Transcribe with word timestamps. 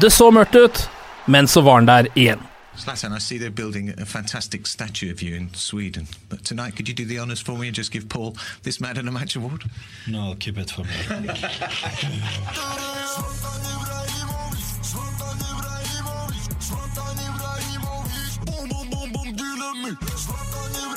Det 0.00 0.10
så 0.10 0.30
mørkt 0.30 0.54
ut, 0.54 0.90
men 1.26 1.46
så 1.48 1.60
var 1.60 1.74
han 1.74 1.86
der 1.86 2.06
igjen. 2.14 2.40
Zlatan, 2.76 3.12
I 3.16 3.20
see 3.20 3.38
they're 3.38 3.50
building 3.50 3.90
a 4.00 4.04
fantastic 4.04 4.66
statue 4.66 5.12
of 5.12 5.22
you 5.22 5.36
in 5.36 5.50
Sweden. 5.54 6.08
But 6.28 6.44
tonight, 6.44 6.74
could 6.74 6.88
you 6.88 6.94
do 6.94 7.04
the 7.04 7.20
honours 7.20 7.40
for 7.40 7.56
me 7.56 7.66
and 7.68 7.76
just 7.76 7.92
give 7.92 8.08
Paul 8.08 8.36
this 8.64 8.80
Man 8.80 8.96
of 8.98 9.04
the 9.04 9.12
Match 9.12 9.36
award? 9.36 9.62
No, 10.08 10.30
I'll 10.30 10.34
keep 10.34 10.58
it 10.58 10.70
for 10.70 10.82
me. 10.82 11.28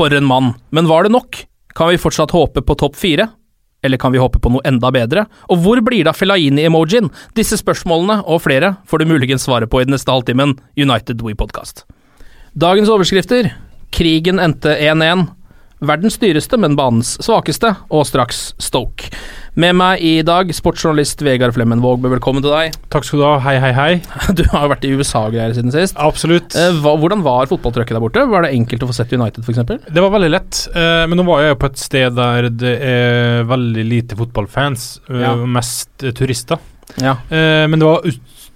For 0.00 0.14
en 0.16 0.24
mann. 0.24 0.54
Men 0.70 0.86
var 0.88 1.02
det 1.02 1.12
nok? 1.12 1.46
Kan 1.76 1.90
vi 1.90 1.98
fortsatt 2.00 2.30
håpe 2.32 2.62
på 2.64 2.74
topp 2.74 2.94
fire? 2.96 3.26
Eller 3.84 4.00
kan 4.00 4.12
vi 4.12 4.18
håpe 4.18 4.38
på 4.40 4.48
noe 4.48 4.64
enda 4.64 4.88
bedre? 4.88 5.26
Og 5.52 5.60
hvor 5.60 5.82
blir 5.84 6.06
det 6.06 6.14
av 6.14 6.16
Fellaini-emojien? 6.16 7.10
Disse 7.36 7.58
spørsmålene, 7.60 8.22
og 8.24 8.40
flere, 8.40 8.78
får 8.88 9.02
du 9.02 9.10
muligens 9.10 9.44
svaret 9.44 9.68
på 9.68 9.82
i 9.82 9.84
den 9.84 9.92
neste 9.92 10.08
halvtimen 10.08 10.54
United 10.80 11.20
We 11.20 11.34
Podcast. 11.36 11.84
Dagens 12.56 12.88
overskrifter. 12.88 13.50
Krigen 13.92 14.40
endte 14.40 14.72
1-1. 14.72 15.26
Verdens 15.80 16.18
dyreste, 16.20 16.58
men 16.60 16.74
banens 16.76 17.14
svakeste, 17.24 17.70
og 17.88 18.02
straks 18.04 18.50
Stoke. 18.60 19.08
Med 19.60 19.72
meg 19.78 20.02
i 20.04 20.10
dag, 20.28 20.50
sportsjournalist 20.52 21.22
Vegard 21.24 21.54
Flemmen 21.56 21.80
Vågbe, 21.80 22.10
velkommen 22.12 22.44
til 22.44 22.52
deg. 22.52 22.74
Takk 22.92 23.06
skal 23.08 23.22
du 23.22 23.24
ha. 23.24 23.38
Hei, 23.46 23.54
hei, 23.62 23.70
hei. 23.72 23.94
Du 24.36 24.42
har 24.52 24.66
jo 24.66 24.72
vært 24.74 24.84
i 24.84 24.90
USA-greier 24.92 25.54
siden 25.56 25.72
sist. 25.72 25.96
Absolutt. 25.96 26.52
Eh, 26.52 26.76
hva, 26.84 26.92
hvordan 27.00 27.24
var 27.24 27.48
fotballtrykket 27.48 27.96
der 27.96 28.04
borte? 28.04 28.26
Var 28.28 28.44
det 28.44 28.52
enkelt 28.58 28.84
å 28.84 28.90
få 28.90 28.98
sett 29.00 29.14
United, 29.16 29.40
f.eks.? 29.48 29.88
Det 29.88 30.04
var 30.04 30.12
veldig 30.18 30.30
lett, 30.36 30.60
eh, 30.76 31.06
men 31.08 31.16
nå 31.22 31.24
var 31.30 31.46
jeg 31.46 31.58
på 31.64 31.70
et 31.72 31.80
sted 31.86 32.18
der 32.20 32.50
det 32.60 32.74
er 32.90 33.48
veldig 33.48 33.86
lite 33.88 34.20
fotballfans, 34.20 34.84
eh, 35.08 35.24
Ja. 35.24 35.32
mest 35.48 36.04
turister. 36.20 36.60
Ja. 37.00 37.16
Eh, 37.32 37.64
men 37.72 37.80
det 37.80 37.88
var 37.88 38.04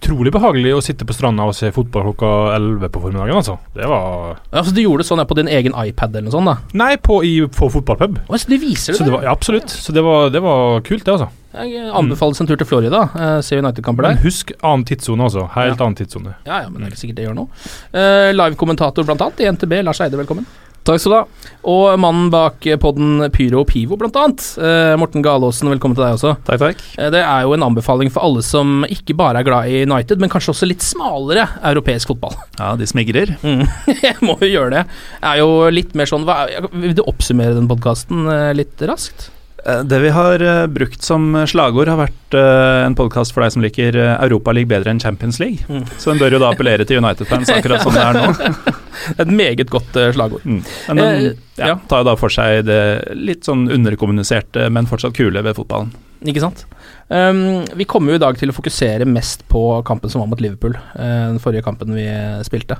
utrolig 0.01 0.33
behagelig 0.35 0.73
å 0.77 0.81
sitte 0.85 1.07
på 1.09 1.15
stranda 1.17 1.47
og 1.49 1.55
se 1.57 1.71
fotball 1.73 2.11
klokka 2.11 2.31
11 2.57 2.91
på 2.93 3.01
formiddagen, 3.01 3.37
altså. 3.39 3.57
Det 3.75 3.87
var 3.89 4.37
Altså, 4.53 4.75
du 4.75 4.83
gjorde 4.83 5.05
det 5.05 5.09
sånn 5.09 5.23
ja, 5.23 5.27
på 5.29 5.37
din 5.39 5.49
egen 5.49 5.73
iPad 5.81 6.17
eller 6.17 6.29
noe 6.29 6.35
sånt, 6.35 6.51
da? 6.51 6.57
Nei, 6.77 6.97
på, 7.01 7.21
i, 7.25 7.33
på 7.49 7.71
fotballpub. 7.73 8.19
Å, 8.29 8.39
så 8.41 8.51
de 8.53 8.59
viser 8.61 8.93
det? 8.93 8.99
Så 8.99 9.07
det 9.09 9.15
var, 9.15 9.25
ja, 9.25 9.33
absolutt. 9.33 9.71
Så 9.73 9.95
det 9.97 10.05
var, 10.05 10.29
det 10.35 10.43
var 10.45 10.83
kult, 10.87 11.05
det, 11.07 11.15
altså. 11.17 11.31
Jeg 11.55 11.87
anbefales 11.95 12.41
en 12.43 12.49
tur 12.51 12.59
til 12.59 12.67
Florida. 12.67 13.05
Uh, 13.15 13.39
se 13.47 13.57
United-kamper 13.61 14.09
Men 14.09 14.19
husk 14.25 14.51
annen 14.61 14.85
tidssone, 14.89 15.23
altså. 15.29 15.47
Helt 15.55 15.79
Ja. 15.79 15.85
annen 15.87 15.97
tidssone. 16.01 16.35
Ja, 16.45 16.65
ja, 16.65 16.69
men 16.69 16.83
det 16.83 16.89
er 16.89 16.95
ikke 16.97 17.03
sikkert 17.05 17.21
det 17.23 17.29
gjør 17.29 17.39
noe. 17.39 17.65
Uh, 17.95 18.33
Live-kommentator 18.35 19.07
blant 19.07 19.23
annet 19.23 19.41
i 19.45 19.51
NTB, 19.55 19.79
Lars 19.87 20.03
Eide, 20.03 20.19
velkommen. 20.19 20.47
Takk 20.85 21.01
skal 21.01 21.13
du 21.13 21.17
ha. 21.17 21.51
Og 21.73 21.95
mannen 21.97 22.27
bak 22.29 22.67
podden 22.83 23.23
Pyro 23.33 23.63
og 23.63 23.71
Pivo, 23.71 23.97
blant 23.97 24.19
annet. 24.21 24.43
Eh, 24.61 24.93
Morten 25.01 25.25
Galaasen, 25.25 25.71
velkommen 25.73 25.97
til 25.97 26.05
deg 26.05 26.19
også. 26.19 26.35
Takk, 26.45 26.61
takk. 26.61 26.83
Eh, 26.99 27.09
det 27.15 27.23
er 27.25 27.47
jo 27.47 27.55
en 27.57 27.65
anbefaling 27.65 28.13
for 28.13 28.27
alle 28.27 28.43
som 28.45 28.85
ikke 28.85 29.17
bare 29.17 29.41
er 29.41 29.49
glad 29.49 29.73
i 29.73 29.81
United, 29.89 30.21
men 30.21 30.33
kanskje 30.33 30.53
også 30.53 30.69
litt 30.69 30.85
smalere 30.85 31.47
europeisk 31.73 32.13
fotball. 32.13 32.37
Ja, 32.59 32.75
de 32.77 32.89
smigrer. 32.91 33.33
Mm. 33.41 33.65
Jeg 34.05 34.19
må 34.21 34.37
jo 34.43 34.51
gjøre 34.51 34.75
det. 34.77 34.85
Det 35.23 35.31
er 35.33 35.41
jo 35.41 35.55
litt 35.73 35.97
mer 35.97 36.11
sånn 36.11 36.29
hva, 36.29 36.43
Vil 36.75 36.93
du 36.99 37.07
oppsummere 37.09 37.57
den 37.57 37.71
podkasten 37.71 38.29
litt 38.53 38.85
raskt? 38.85 39.31
Eh, 39.67 39.81
Det 39.89 39.99
vi 40.03 40.11
har 40.13 40.43
eh, 40.43 40.67
brukt 40.67 41.03
som 41.03 41.31
slagord, 41.49 41.89
har 41.89 41.97
vært 42.01 42.37
eh, 42.37 42.85
en 42.87 42.97
podkast 42.99 43.33
for 43.35 43.45
deg 43.45 43.55
som 43.55 43.65
liker 43.65 43.97
eh, 43.97 44.15
Europa 44.27 44.53
League 44.53 44.69
bedre 44.71 44.93
enn 44.93 45.01
Champions 45.01 45.39
League. 45.41 45.65
Mm. 45.69 45.85
Så 45.99 46.13
den 46.13 46.21
bør 46.23 46.37
jo 46.37 46.43
da 46.43 46.51
appellere 46.53 46.85
til 46.89 47.01
United-fans, 47.01 47.51
akkurat 47.57 47.83
som 47.85 47.95
det 47.97 48.05
er 48.05 48.19
nå. 48.19 48.75
Et 49.25 49.31
meget 49.31 49.71
godt 49.73 49.97
slagord. 50.17 50.45
Mm. 50.45 50.61
Men 50.89 50.97
den 51.03 51.13
Eh, 51.15 51.31
ja, 51.61 51.69
ja. 51.71 51.75
tar 51.89 52.03
jo 52.03 52.09
da 52.11 52.17
for 52.19 52.33
seg 52.35 52.65
det 52.67 52.81
litt 53.15 53.47
sånn 53.47 53.69
underkommuniserte, 53.71 54.67
men 54.75 54.89
fortsatt 54.91 55.15
kule 55.15 55.43
ved 55.47 55.55
fotballen. 55.55 55.93
Ikke 56.25 56.41
sant? 56.43 56.65
Um, 57.13 57.63
vi 57.77 57.85
kommer 57.85 58.15
jo 58.15 58.17
i 58.19 58.23
dag 58.23 58.39
til 58.41 58.49
å 58.51 58.55
fokusere 58.57 59.05
mest 59.07 59.43
på 59.53 59.61
kampen 59.87 60.11
som 60.11 60.23
var 60.25 60.31
mot 60.33 60.41
Liverpool. 60.41 60.73
eh, 60.97 61.27
den 61.31 61.39
forrige 61.43 61.63
kampen 61.67 61.93
vi 61.95 62.07
spilte. 62.49 62.79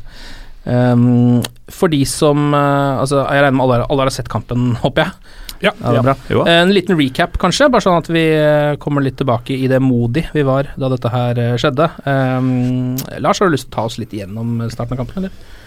Um, 0.65 1.43
for 1.69 1.93
de 1.93 1.99
som 2.09 2.55
uh, 2.57 2.97
Altså, 3.03 3.19
jeg 3.21 3.43
regner 3.45 3.59
med 3.59 3.67
alle, 3.67 3.85
alle 3.85 4.07
har 4.07 4.15
sett 4.15 4.31
kampen, 4.33 4.73
håper 4.81 5.05
jeg. 5.05 5.35
Ja. 5.65 5.73
Ja, 5.81 5.93
det 5.93 5.99
er 5.99 6.05
bra. 6.05 6.15
Jo. 6.29 6.45
En 6.51 6.73
liten 6.75 6.99
recap, 6.99 7.39
kanskje, 7.41 7.71
bare 7.73 7.85
sånn 7.85 7.97
at 7.97 8.11
vi 8.13 8.25
eh, 8.37 8.75
kommer 8.83 9.05
litt 9.05 9.17
tilbake 9.21 9.57
i 9.57 9.69
det 9.71 9.79
modig 9.81 10.27
vi 10.35 10.45
var 10.45 10.69
da 10.77 10.91
dette 10.93 11.13
her 11.13 11.41
eh, 11.41 11.55
skjedde. 11.61 11.89
Um, 12.05 12.97
Lars, 13.25 13.41
har 13.41 13.49
du 13.49 13.55
lyst 13.55 13.71
til 13.71 13.73
å 13.73 13.77
ta 13.79 13.87
oss 13.89 13.97
litt 14.01 14.13
gjennom 14.13 14.59
starten 14.73 14.99
av 14.99 15.05
kampen, 15.05 15.25
eller? 15.25 15.63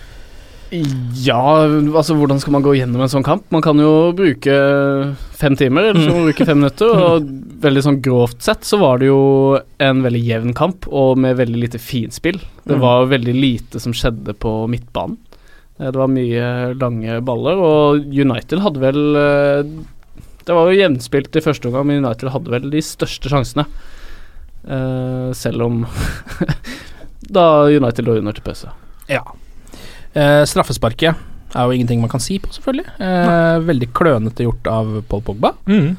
Ja, 0.71 1.39
altså 1.95 2.15
hvordan 2.17 2.39
skal 2.43 2.51
man 2.57 2.63
gå 2.65 2.73
gjennom 2.75 3.01
en 3.05 3.11
sånn 3.11 3.23
kamp? 3.23 3.45
Man 3.55 3.63
kan 3.63 3.79
jo 3.79 4.11
bruke 4.17 4.55
fem 5.37 5.55
timer, 5.55 5.87
eller 5.89 6.01
så 6.03 6.09
må 6.11 6.17
man 6.21 6.27
bruke 6.31 6.47
fem 6.49 6.59
minutter. 6.59 6.91
Og 7.07 7.29
veldig 7.63 7.83
sånn 7.85 7.99
grovt 8.03 8.41
sett 8.43 8.67
så 8.67 8.79
var 8.81 8.99
det 8.99 9.07
jo 9.07 9.21
en 9.83 10.01
veldig 10.03 10.21
jevn 10.27 10.53
kamp, 10.57 10.87
og 10.91 11.17
med 11.23 11.37
veldig 11.39 11.61
lite 11.67 11.79
finspill. 11.81 12.41
Det 12.67 12.75
Mm. 12.75 12.81
var 12.83 13.05
veldig 13.13 13.35
lite 13.37 13.79
som 13.79 13.93
skjedde 13.95 14.33
på 14.35 14.51
midtbanen. 14.67 15.17
Eh, 15.79 15.91
Det 15.91 15.95
var 15.95 16.07
mye 16.11 16.73
lange 16.75 17.21
baller, 17.23 17.55
og 17.63 18.03
United 18.11 18.59
hadde 18.59 18.79
vel 18.81 19.15
eh, 19.15 19.63
Det 20.47 20.55
var 20.55 20.67
jo 20.71 20.79
jevnspilt 20.79 21.35
i 21.35 21.41
første 21.43 21.67
omgang, 21.67 21.85
men 21.87 22.03
United 22.05 22.29
hadde 22.31 22.49
vel 22.51 22.69
de 22.71 22.79
største 22.81 23.27
sjansene. 23.31 23.65
Eh, 24.67 25.31
selv 25.33 25.61
om 25.63 25.85
Da 27.31 27.65
United 27.67 28.05
lå 28.07 28.17
under 28.19 28.31
til 28.33 28.43
pause. 28.43 28.69
Ja. 29.11 29.23
Eh, 30.17 30.43
straffesparket 30.49 31.13
er 31.55 31.63
jo 31.69 31.75
ingenting 31.77 32.01
man 32.01 32.09
kan 32.11 32.21
si 32.23 32.39
på, 32.41 32.49
selvfølgelig. 32.55 32.87
Eh, 32.99 33.57
veldig 33.67 33.89
klønete 33.95 34.45
gjort 34.47 34.67
av 34.71 34.89
Paul 35.09 35.21
Pogba. 35.25 35.53
Mm. 35.69 35.91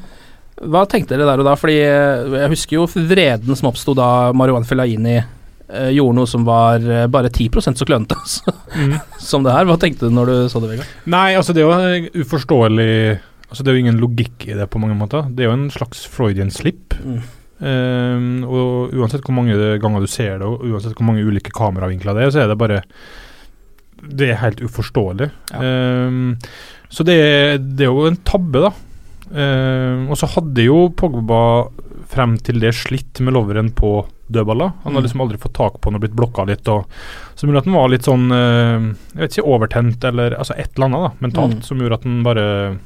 Hva 0.69 0.82
tenkte 0.91 1.15
dere 1.15 1.29
der 1.29 1.38
og 1.43 1.47
da? 1.47 1.55
Fordi 1.59 1.76
eh, 1.87 2.38
jeg 2.43 2.53
husker 2.56 2.79
jo 2.81 2.87
vreden 2.91 3.56
som 3.59 3.70
oppsto 3.70 3.94
da 3.97 4.09
Marwan 4.37 4.67
Fellaini 4.67 5.17
eh, 5.20 5.91
gjorde 5.94 6.17
noe 6.19 6.26
som 6.31 6.44
var 6.49 6.82
eh, 6.82 7.06
bare 7.06 7.31
10 7.31 7.62
så 7.79 7.87
klønete 7.88 8.19
så- 8.35 8.55
Mhm. 8.75 8.99
som 9.23 9.43
det 9.47 9.53
her. 9.55 9.65
Hva 9.70 9.79
tenkte 9.81 10.09
du 10.09 10.15
når 10.15 10.26
du 10.26 10.37
så 10.53 10.61
det, 10.61 10.73
Vegard? 10.75 10.91
Nei, 11.06 11.32
altså 11.38 11.55
det 11.56 11.62
er 11.65 11.70
jo 12.03 12.25
uforståelig 12.25 12.93
Altså 13.49 13.65
Det 13.65 13.70
er 13.70 13.76
jo 13.79 13.81
ingen 13.81 13.97
logikk 14.03 14.44
i 14.44 14.53
det 14.59 14.67
på 14.69 14.76
mange 14.82 14.93
måter. 14.99 15.25
Det 15.32 15.41
er 15.41 15.49
jo 15.49 15.55
en 15.56 15.70
slags 15.73 16.03
Freudian 16.05 16.50
slip. 16.53 16.93
Mm. 17.00 17.23
Ehm, 17.65 18.26
og 18.44 18.93
uansett 18.93 19.25
hvor 19.25 19.32
mange 19.38 19.56
ganger 19.81 20.05
du 20.05 20.06
ser 20.11 20.35
det, 20.38 20.44
og 20.44 20.67
uansett 20.69 20.93
hvor 20.99 21.06
mange 21.09 21.25
ulike 21.25 21.49
kameravinkler 21.56 22.12
det 22.19 22.26
er, 22.26 22.35
så 22.35 22.43
er 22.44 22.50
det 22.53 22.59
bare 22.61 22.82
det 24.03 24.31
er 24.31 24.41
helt 24.43 24.61
uforståelig. 24.62 25.31
Ehm, 25.59 26.37
så 26.89 27.05
det, 27.05 27.15
er- 27.19 27.59
det 27.59 27.85
er 27.87 27.91
jo 27.93 28.06
en 28.06 28.17
tabbe, 28.25 28.61
da. 28.69 28.73
Um, 29.29 30.06
og 30.09 30.17
så 30.17 30.25
hadde 30.33 30.65
jo 30.65 30.89
Pogba 30.97 31.69
frem 32.09 32.39
til 32.41 32.61
det 32.62 32.71
slitt 32.73 33.21
med 33.21 33.35
loveren 33.37 33.69
på 33.77 34.06
dødballer. 34.33 34.71
Han 34.85 34.95
har 34.95 35.03
Mm. 35.03 35.05
liksom 35.05 35.21
aldri 35.21 35.37
fått 35.39 35.53
tak 35.59 35.81
på 35.81 35.91
den 35.91 35.97
og 35.97 36.00
blitt 36.00 36.17
blokka 36.17 36.47
litt. 36.49 36.67
Og, 36.69 36.87
så 37.37 37.45
mulig 37.47 37.59
at 37.59 37.65
han 37.69 37.75
var 37.75 37.89
litt 37.93 38.05
sånn 38.09 38.31
eh, 38.33 38.95
Jeg 39.12 39.21
vet 39.21 39.37
ikke, 39.37 39.47
overtent 39.49 40.05
eller 40.05 40.31
altså 40.39 40.56
et 40.56 40.71
eller 40.77 40.87
annet 40.89 41.05
da, 41.05 41.11
mentalt 41.27 41.56
Mm. 41.59 41.62
som 41.62 41.79
gjorde 41.79 41.94
at 42.01 42.05
han 42.05 42.23
bare 42.25 42.79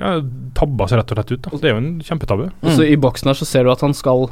ja, 0.00 0.20
tabba 0.58 0.88
seg 0.90 0.98
rett 0.98 1.12
og 1.12 1.18
slett 1.18 1.32
ut. 1.32 1.42
da 1.42 1.50
Det 1.58 1.64
er 1.70 1.74
jo 1.74 1.82
en 1.82 2.00
kjempetabbe. 2.02 2.48
Og 2.62 2.70
så 2.74 2.86
I 2.90 2.96
boksen 2.96 3.30
her 3.30 3.34
så 3.38 3.46
ser 3.46 3.64
du 3.64 3.70
at 3.70 3.80
han 3.80 3.94
skal 3.94 4.28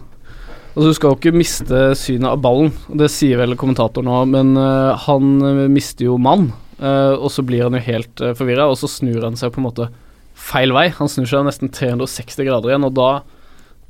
Altså 0.73 0.89
Du 0.89 0.97
skal 0.97 1.13
jo 1.13 1.19
ikke 1.19 1.35
miste 1.37 1.81
synet 2.01 2.31
av 2.31 2.41
ballen, 2.45 2.71
det 2.97 3.11
sier 3.13 3.41
vel 3.43 3.59
kommentatoren 3.61 4.09
nå, 4.09 4.21
men 4.33 4.55
uh, 4.57 4.97
han 5.05 5.35
øh, 5.45 5.67
mister 5.69 6.07
jo 6.07 6.17
mann, 6.17 6.49
uh, 6.81 7.13
og 7.19 7.29
så 7.35 7.45
blir 7.45 7.67
han 7.67 7.77
jo 7.77 7.83
helt 7.85 8.23
uh, 8.25 8.33
forvirra, 8.39 8.71
og 8.73 8.79
så 8.81 8.89
snur 8.89 9.27
han 9.27 9.37
seg 9.37 9.53
på 9.53 9.61
en 9.61 9.67
måte 9.69 9.91
feil 10.33 10.73
vei. 10.73 10.87
Han 10.97 11.13
snur 11.13 11.29
seg 11.29 11.45
nesten 11.45 11.69
360 11.69 12.49
grader 12.49 12.73
igjen, 12.73 12.89
og 12.89 12.97
da, 12.97 13.11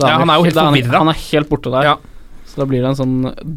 da 0.02 0.10
Ja, 0.10 0.18
han 0.24 0.34
er 0.34 0.40
jo 0.40 0.48
helt 0.48 0.58
da 0.58 0.66
forvirra. 0.72 1.04
Han 1.04 1.12
er 1.14 1.22
helt 1.28 1.52
borte 1.52 1.70
der. 1.70 1.92
Ja. 1.92 1.94
Så 2.52 2.60
da 2.60 2.66
blir 2.68 2.82
det 2.84 2.88
en 2.90 2.96
sånn 2.98 3.14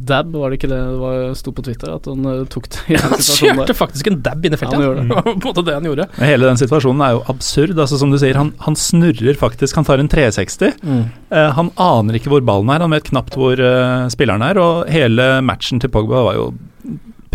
dab, 0.07 0.29
var 0.39 0.53
det 0.53 0.55
ikke 0.61 0.69
det 0.71 0.77
det 0.79 1.33
sto 1.35 1.51
på 1.51 1.65
Twitter? 1.65 1.89
At 1.97 2.05
han 2.07 2.23
øh, 2.31 2.45
tok 2.47 2.69
det 2.71 2.83
i 2.87 2.95
den 2.95 3.11
Han 3.11 3.23
kjørte 3.27 3.65
der. 3.67 3.75
faktisk 3.75 4.07
en 4.07 4.21
dab 4.23 4.45
inn 4.47 4.55
i 4.55 4.59
feltet. 4.61 4.85
Ja, 4.85 4.93
det. 5.01 5.03
Var 5.11 5.25
på 5.25 5.33
en 5.33 5.41
måte 5.43 5.65
det 5.67 5.75
han 5.75 5.89
gjorde. 5.89 6.05
Men 6.15 6.31
hele 6.31 6.47
den 6.47 6.61
situasjonen 6.61 7.03
er 7.03 7.17
jo 7.17 7.25
absurd. 7.33 7.75
altså 7.75 7.99
Som 7.99 8.13
du 8.15 8.19
sier, 8.21 8.39
han, 8.39 8.53
han 8.63 8.79
snurrer 8.79 9.35
faktisk. 9.41 9.75
Han 9.75 9.89
tar 9.89 9.99
en 9.99 10.11
360. 10.11 10.79
Mm. 10.79 11.03
Eh, 11.35 11.49
han 11.59 11.73
aner 11.75 12.19
ikke 12.21 12.31
hvor 12.31 12.45
ballen 12.47 12.71
er, 12.71 12.85
han 12.85 12.95
vet 12.95 13.09
knapt 13.11 13.35
hvor 13.35 13.59
uh, 13.59 14.07
spilleren 14.13 14.45
er. 14.47 14.61
Og 14.63 14.87
hele 14.95 15.27
matchen 15.43 15.83
til 15.83 15.91
Pogba 15.91 16.23
var 16.29 16.39
jo 16.39 16.47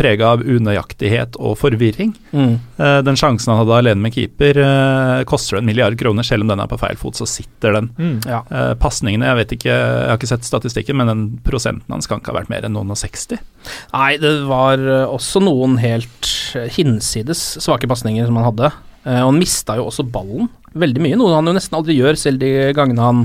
prega 0.01 0.33
av 0.35 0.43
unøyaktighet 0.43 1.37
og 1.39 1.59
forvirring. 1.61 2.15
Mm. 2.33 2.55
Eh, 2.81 2.99
den 3.05 3.19
sjansen 3.21 3.53
han 3.53 3.61
hadde 3.61 3.79
alene 3.83 4.05
med 4.05 4.17
keeper, 4.17 4.59
eh, 4.65 5.23
koster 5.29 5.61
en 5.61 5.69
milliard 5.69 5.99
kroner. 6.01 6.27
Selv 6.27 6.47
om 6.47 6.53
den 6.53 6.65
er 6.65 6.71
på 6.71 6.81
feil 6.81 6.99
fot, 7.01 7.21
så 7.21 7.29
sitter 7.29 7.77
den. 7.77 7.91
Mm. 8.01 8.17
Ja. 8.25 8.43
Eh, 8.49 8.75
Pasningene, 8.81 9.29
jeg 9.29 9.41
vet 9.43 9.57
ikke, 9.59 9.73
jeg 9.77 10.11
har 10.11 10.19
ikke 10.19 10.33
sett 10.33 10.49
statistikken, 10.49 11.01
men 11.01 11.13
den 11.13 11.25
prosenten 11.47 11.93
hans 11.93 12.09
kan 12.09 12.23
ikke 12.23 12.33
ha 12.33 12.41
vært 12.41 12.53
mer 12.53 12.67
enn 12.67 12.77
noen 12.79 12.95
og 12.95 13.01
60. 13.01 13.41
Nei, 13.93 14.13
det 14.23 14.35
var 14.49 14.81
også 15.07 15.43
noen 15.45 15.77
helt 15.83 16.35
hinsides 16.75 17.43
svake 17.61 17.89
pasninger 17.91 18.27
som 18.27 18.41
han 18.41 18.49
hadde. 18.51 18.73
Eh, 19.05 19.21
og 19.23 19.33
han 19.33 19.41
mista 19.41 19.77
jo 19.79 19.89
også 19.89 20.05
ballen 20.13 20.51
veldig 20.77 21.03
mye, 21.03 21.19
noe 21.19 21.35
han 21.35 21.49
jo 21.49 21.57
nesten 21.57 21.79
aldri 21.79 21.97
gjør, 21.99 22.19
selv 22.21 22.43
de 22.43 22.71
gangene 22.77 23.03
han 23.03 23.25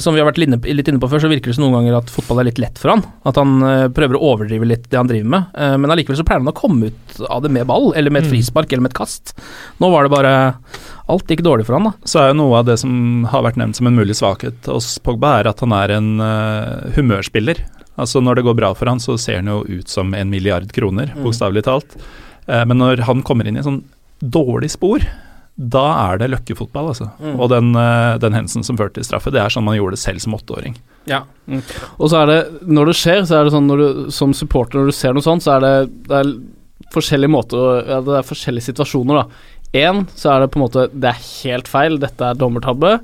som 0.00 0.14
vi 0.14 0.20
har 0.22 0.28
vært 0.30 0.38
litt 0.40 0.88
inne 0.88 1.00
på 1.02 1.08
før, 1.12 1.20
så 1.20 1.28
virker 1.28 1.50
det 1.50 1.56
som 1.58 1.64
noen 1.66 1.74
ganger 1.80 1.98
at 1.98 2.08
fotball 2.12 2.40
er 2.40 2.48
litt 2.48 2.58
lett 2.62 2.78
for 2.80 2.88
han. 2.94 3.02
At 3.28 3.36
han 3.36 3.56
eh, 3.62 3.88
prøver 3.92 4.16
å 4.16 4.22
overdrive 4.32 4.64
litt 4.68 4.86
det 4.88 4.96
han 4.96 5.10
driver 5.10 5.28
med. 5.34 5.50
Eh, 5.58 5.74
men 5.76 5.92
allikevel 5.92 6.16
så 6.16 6.24
pleier 6.24 6.40
han 6.40 6.48
å 6.48 6.56
komme 6.56 6.88
ut 6.88 7.18
av 7.28 7.42
det 7.44 7.50
med 7.52 7.66
ball, 7.68 7.90
eller 7.96 8.10
med 8.14 8.22
et 8.24 8.28
Mm. 8.30 8.32
frispark, 8.36 8.72
eller 8.72 8.82
med 8.86 8.92
et 8.94 8.98
kast. 8.98 9.34
Nå 9.80 9.90
var 9.92 10.04
det 10.08 10.14
bare 10.16 10.34
Alt 11.08 11.24
gikk 11.32 11.40
dårlig 11.40 11.64
for 11.64 11.72
han, 11.78 11.84
da. 11.88 11.92
Så 12.04 12.20
er 12.20 12.26
jo 12.32 12.38
noe 12.42 12.58
av 12.58 12.66
det 12.68 12.78
som 12.80 13.24
har 13.32 13.40
vært 13.46 13.56
nevnt 13.56 13.76
som 13.78 13.86
en 13.88 13.96
mulig 13.96 14.12
svakhet 14.18 14.66
hos 14.68 14.98
Pogba, 15.00 15.38
er 15.40 15.48
at 15.48 15.60
han 15.64 15.72
er 15.72 15.94
en 15.96 16.10
uh, 16.20 16.90
humørspiller. 16.96 17.62
Altså 17.96 18.20
Når 18.20 18.36
det 18.36 18.44
går 18.44 18.56
bra 18.58 18.74
for 18.76 18.86
han, 18.92 19.00
så 19.00 19.16
ser 19.18 19.36
han 19.40 19.48
jo 19.48 19.62
ut 19.64 19.88
som 19.88 20.12
en 20.14 20.28
milliard 20.28 20.68
kroner, 20.72 21.08
Mm. 21.16 21.22
bokstavelig 21.24 21.64
talt. 21.64 21.96
Uh, 22.46 22.64
men 22.68 22.76
når 22.76 23.00
han 23.08 23.22
kommer 23.22 23.48
inn 23.48 23.56
i 23.56 23.62
en 23.64 23.68
sånn 23.70 23.82
dårlig 24.20 24.68
spor, 24.76 25.00
da 25.58 25.84
er 26.12 26.20
det 26.20 26.28
løkkefotball, 26.30 26.92
altså. 26.92 27.08
Mm. 27.18 27.34
Og 27.34 27.48
den, 27.50 27.72
eh, 27.74 28.18
den 28.22 28.36
hendelsen 28.36 28.62
som 28.62 28.78
førte 28.78 29.00
til 29.00 29.08
straffe, 29.08 29.32
det 29.34 29.40
er 29.42 29.50
sånn 29.50 29.66
man 29.66 29.74
gjorde 29.74 29.96
det 29.96 30.04
selv 30.04 30.22
som 30.22 30.36
åtteåring. 30.36 30.76
Ja. 31.10 31.24
Og 31.98 32.12
så 32.12 32.20
er 32.20 32.30
det, 32.30 32.38
når 32.62 32.92
det 32.92 32.96
skjer, 33.00 33.24
så 33.26 33.40
er 33.40 33.48
det 33.48 33.54
sånn 33.56 33.66
når 33.66 33.82
du 33.82 34.10
som 34.14 34.34
supporter, 34.36 34.78
når 34.78 34.92
du 34.92 34.94
ser 34.94 35.16
noe 35.16 35.24
sånt, 35.24 35.42
så 35.42 35.56
er 35.56 35.64
det, 35.64 35.72
det 36.06 36.20
er 36.20 36.34
forskjellige 36.94 37.32
måter 37.32 37.88
ja, 37.88 37.98
Det 38.04 38.18
er 38.20 38.28
forskjellige 38.28 38.70
situasjoner, 38.70 39.22
da. 39.22 39.56
Én, 39.76 40.04
så 40.16 40.30
er 40.32 40.44
det 40.44 40.52
på 40.54 40.56
en 40.56 40.62
måte 40.64 40.86
Det 40.94 41.10
er 41.10 41.24
helt 41.42 41.66
feil, 41.68 41.98
dette 42.00 42.24
er 42.24 42.38
dommertabbe. 42.38 42.94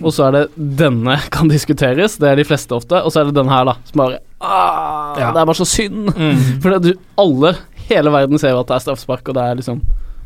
Og 0.00 0.10
så 0.12 0.26
er 0.26 0.34
det 0.34 0.42
denne 0.80 1.18
kan 1.32 1.50
diskuteres, 1.52 2.16
det 2.20 2.30
er 2.30 2.40
de 2.40 2.48
fleste 2.48 2.74
ofte. 2.74 2.98
Og 3.04 3.12
så 3.12 3.22
er 3.22 3.30
det 3.30 3.36
den 3.36 3.52
her, 3.52 3.68
da, 3.68 3.76
som 3.88 4.02
bare 4.02 4.20
ah, 4.40 5.14
Ja. 5.20 5.30
Det 5.30 5.42
er 5.42 5.46
bare 5.46 5.60
så 5.60 5.68
synd. 5.68 6.10
Mm. 6.16 6.42
For 6.64 6.82
du, 6.82 6.92
alle, 7.20 7.54
hele 7.88 8.12
verden 8.14 8.40
ser 8.40 8.56
jo 8.56 8.62
at 8.64 8.72
det 8.72 8.78
er 8.78 8.86
straffespark, 8.88 9.28
og 9.28 9.38
det 9.38 9.46
er 9.46 9.60
liksom 9.60 9.82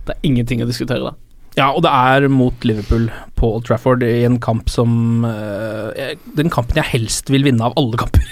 Det 0.06 0.14
er 0.14 0.28
ingenting 0.28 0.62
å 0.62 0.68
diskutere, 0.70 1.02
da. 1.10 1.16
Ja, 1.56 1.70
og 1.72 1.80
det 1.86 1.90
er 1.90 2.26
mot 2.28 2.64
Liverpool 2.68 3.06
på 3.36 3.48
Old 3.56 3.64
Trafford 3.64 4.02
i 4.04 4.26
en 4.28 4.36
kamp 4.44 4.68
som 4.68 5.24
uh, 5.24 5.88
Den 6.36 6.52
kampen 6.52 6.76
jeg 6.76 6.90
helst 6.90 7.32
vil 7.32 7.46
vinne 7.46 7.64
av 7.64 7.76
alle 7.80 7.96
kamper 8.00 8.26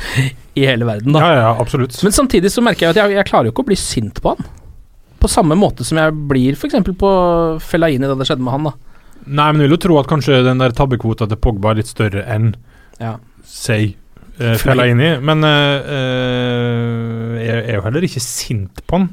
i 0.58 0.64
hele 0.64 0.88
verden, 0.88 1.12
da. 1.12 1.20
Ja, 1.20 1.34
ja, 1.42 1.50
absolutt. 1.60 1.98
Men 2.04 2.16
samtidig 2.16 2.52
så 2.52 2.64
merker 2.64 2.88
jeg 2.88 2.96
at 2.96 3.02
jeg, 3.02 3.18
jeg 3.18 3.28
klarer 3.28 3.48
jo 3.48 3.54
ikke 3.54 3.66
å 3.66 3.70
bli 3.70 3.78
sint 3.78 4.22
på 4.24 4.32
han. 4.32 4.48
På 5.20 5.28
samme 5.28 5.56
måte 5.60 5.84
som 5.84 6.00
jeg 6.00 6.16
blir 6.30 6.56
f.eks. 6.56 6.78
på 7.00 7.10
Fellaini 7.60 8.08
da 8.08 8.16
det 8.16 8.28
skjedde 8.28 8.46
med 8.46 8.56
han, 8.56 8.70
da. 8.70 8.74
Nei, 9.28 9.50
men 9.52 9.60
jeg 9.60 9.68
vil 9.68 9.76
jo 9.76 9.82
tro 9.84 10.00
at 10.00 10.08
kanskje 10.08 10.40
den 10.46 10.62
der 10.62 10.72
tabbekvota 10.76 11.28
til 11.28 11.40
Pogba 11.40 11.74
er 11.74 11.82
litt 11.82 11.92
større 11.92 12.24
enn 12.32 12.54
Ja. 12.96 13.18
Say 13.44 13.92
uh, 14.40 14.56
Fellaini. 14.60 15.18
Men 15.20 15.44
uh, 15.44 17.36
jeg 17.44 17.60
er 17.60 17.76
jo 17.76 17.84
heller 17.84 18.08
ikke 18.08 18.24
sint 18.24 18.80
på 18.88 19.02
han. 19.02 19.10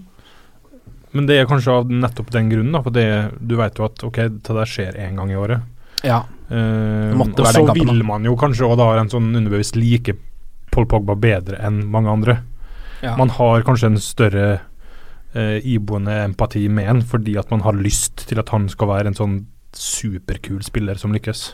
Men 1.16 1.28
det 1.30 1.38
er 1.40 1.50
kanskje 1.50 1.76
av 1.80 1.92
nettopp 1.92 2.32
den 2.34 2.50
grunnen, 2.52 2.74
da. 2.76 2.82
For 2.84 2.96
det, 2.96 3.08
du 3.40 3.56
vet 3.60 3.80
jo 3.80 3.88
at 3.88 4.04
ok, 4.04 4.22
det 4.38 4.56
der 4.60 4.70
skjer 4.70 4.98
én 5.02 5.20
gang 5.20 5.32
i 5.32 5.40
året. 5.40 5.64
Ja. 6.06 6.24
Eh, 6.50 7.14
og 7.18 7.34
så 7.48 7.64
vil 7.74 7.90
da. 7.90 8.06
man 8.06 8.28
jo 8.28 8.36
kanskje 8.40 8.68
og 8.68 8.78
da 8.80 8.92
en 9.00 9.12
sånn 9.12 9.32
underbevisst 9.36 9.78
like 9.80 10.16
Paul 10.74 10.88
Pogba 10.90 11.16
bedre 11.20 11.60
enn 11.64 11.82
mange 11.92 12.12
andre. 12.12 12.40
Ja. 13.02 13.16
Man 13.18 13.32
har 13.34 13.66
kanskje 13.66 13.92
en 13.92 14.02
større 14.02 14.48
eh, 15.34 15.58
iboende 15.66 16.20
empati 16.26 16.66
med 16.70 16.90
en 16.92 17.02
fordi 17.06 17.38
at 17.40 17.52
man 17.54 17.64
har 17.66 17.78
lyst 17.78 18.28
til 18.30 18.42
at 18.42 18.52
han 18.54 18.68
skal 18.72 18.92
være 18.92 19.12
en 19.12 19.18
sånn 19.18 19.40
superkul 19.78 20.62
spiller 20.66 21.00
som 21.00 21.14
lykkes. 21.16 21.48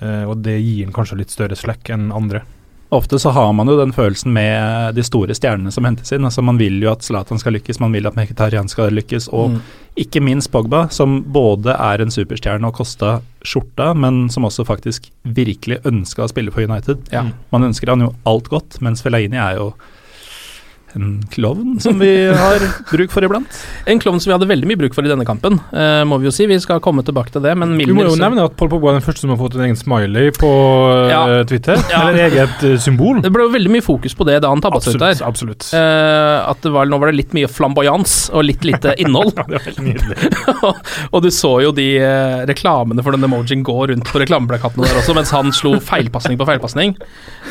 Eh, 0.00 0.24
og 0.24 0.40
det 0.44 0.58
gir 0.60 0.86
han 0.86 0.96
kanskje 0.96 1.20
litt 1.20 1.34
større 1.34 1.58
slekk 1.58 1.92
enn 1.94 2.10
andre. 2.16 2.44
Ofte 2.90 3.18
så 3.22 3.30
har 3.30 3.52
man 3.54 3.68
jo 3.70 3.76
den 3.78 3.92
følelsen 3.94 4.32
med 4.34 4.96
de 4.96 5.02
store 5.06 5.34
stjernene 5.38 5.70
som 5.70 5.84
hentes 5.86 6.10
inn. 6.12 6.24
Altså 6.26 6.42
Man 6.42 6.58
vil 6.58 6.80
jo 6.82 6.90
at 6.90 7.04
Zlatan 7.06 7.38
skal 7.38 7.54
lykkes, 7.54 7.78
man 7.80 7.92
vil 7.94 8.08
at 8.10 8.16
Mkhitaryan 8.18 8.68
skal 8.68 8.90
lykkes, 8.90 9.28
og 9.32 9.50
Mm. 9.50 9.60
ikke 9.96 10.20
minst 10.22 10.50
Pogba, 10.50 10.88
som 10.90 11.22
både 11.22 11.70
er 11.78 12.02
en 12.02 12.10
superstjerne 12.10 12.66
og 12.66 12.74
kosta 12.74 13.20
skjorta, 13.44 13.94
men 13.94 14.28
som 14.28 14.42
også 14.44 14.66
faktisk 14.66 15.10
virkelig 15.24 15.78
ønska 15.84 16.24
å 16.24 16.28
spille 16.28 16.50
for 16.50 16.62
United. 16.66 16.98
Ja. 17.12 17.24
Man 17.52 17.62
ønsker 17.62 17.88
han 17.94 18.00
jo 18.00 18.14
alt 18.26 18.48
godt, 18.50 18.80
mens 18.80 19.02
Fellaini 19.02 19.36
er 19.38 19.56
jo 19.56 19.72
en 20.96 21.22
klovn 21.30 21.76
som 21.82 21.98
vi 22.00 22.10
har 22.34 22.62
bruk 22.90 23.12
for 23.12 23.24
iblant. 23.26 23.58
En 23.90 24.00
klovn 24.02 24.20
som 24.20 24.30
vi 24.30 24.34
hadde 24.36 24.48
veldig 24.50 24.68
mye 24.70 24.80
bruk 24.80 24.96
for 24.96 25.06
i 25.06 25.10
denne 25.10 25.26
kampen, 25.28 25.58
uh, 25.72 26.02
må 26.08 26.18
vi 26.20 26.28
jo 26.28 26.32
si. 26.34 26.46
Vi 26.50 26.58
skal 26.62 26.80
komme 26.84 27.04
tilbake 27.06 27.32
til 27.34 27.44
det, 27.44 27.54
men 27.58 27.76
Vi 27.78 27.86
må 27.94 28.06
jo 28.08 28.16
nevne 28.18 28.44
at 28.48 28.56
Paul 28.58 28.70
Pogba 28.72 28.92
er 28.92 28.98
den 28.98 29.06
første 29.06 29.24
som 29.24 29.32
har 29.34 29.38
fått 29.40 29.56
en 29.58 29.64
egen 29.68 29.78
smiley 29.78 30.32
på 30.36 30.50
eh, 30.50 31.12
Ja. 31.12 31.22
Twitter. 31.48 31.78
Ja. 31.92 32.02
Eller 32.08 32.26
eget 32.28 32.64
eh, 32.66 32.76
symbol. 32.82 33.20
Det 33.24 33.30
ble 33.34 33.46
jo 33.46 33.52
veldig 33.54 33.72
mye 33.76 33.84
fokus 33.86 34.16
på 34.18 34.26
det 34.28 34.40
da 34.44 34.50
han 34.52 34.62
tabba 34.64 34.80
seg 34.82 34.96
ut 34.96 35.02
Absolutt. 35.02 35.20
der. 35.20 35.26
absolutt. 35.28 35.68
Uh, 35.74 36.50
at 36.50 36.62
det 36.64 36.72
var, 36.74 36.88
nå 36.90 36.98
var 37.02 37.12
det 37.12 37.18
litt 37.20 37.36
mye 37.36 37.50
flamboyans 37.50 38.16
og 38.34 38.44
litt 38.48 38.66
lite 38.66 38.94
innhold. 39.02 39.34
det 39.38 39.46
var 39.56 39.66
helt 39.68 39.82
nydelig. 39.84 40.32
og 41.14 41.22
du 41.24 41.30
så 41.34 41.54
jo 41.66 41.74
de 41.76 41.88
reklamene 42.50 43.04
for 43.04 43.14
den 43.16 43.26
emojien 43.26 43.62
gå 43.66 43.76
rundt 43.92 44.10
på 44.10 44.22
reklameplakatene 44.22 44.86
der 44.88 45.00
også, 45.02 45.14
mens 45.16 45.32
han 45.34 45.54
slo 45.54 45.76
feilpasning 45.84 46.38
på 46.40 46.48
feilpasning. 46.48 46.96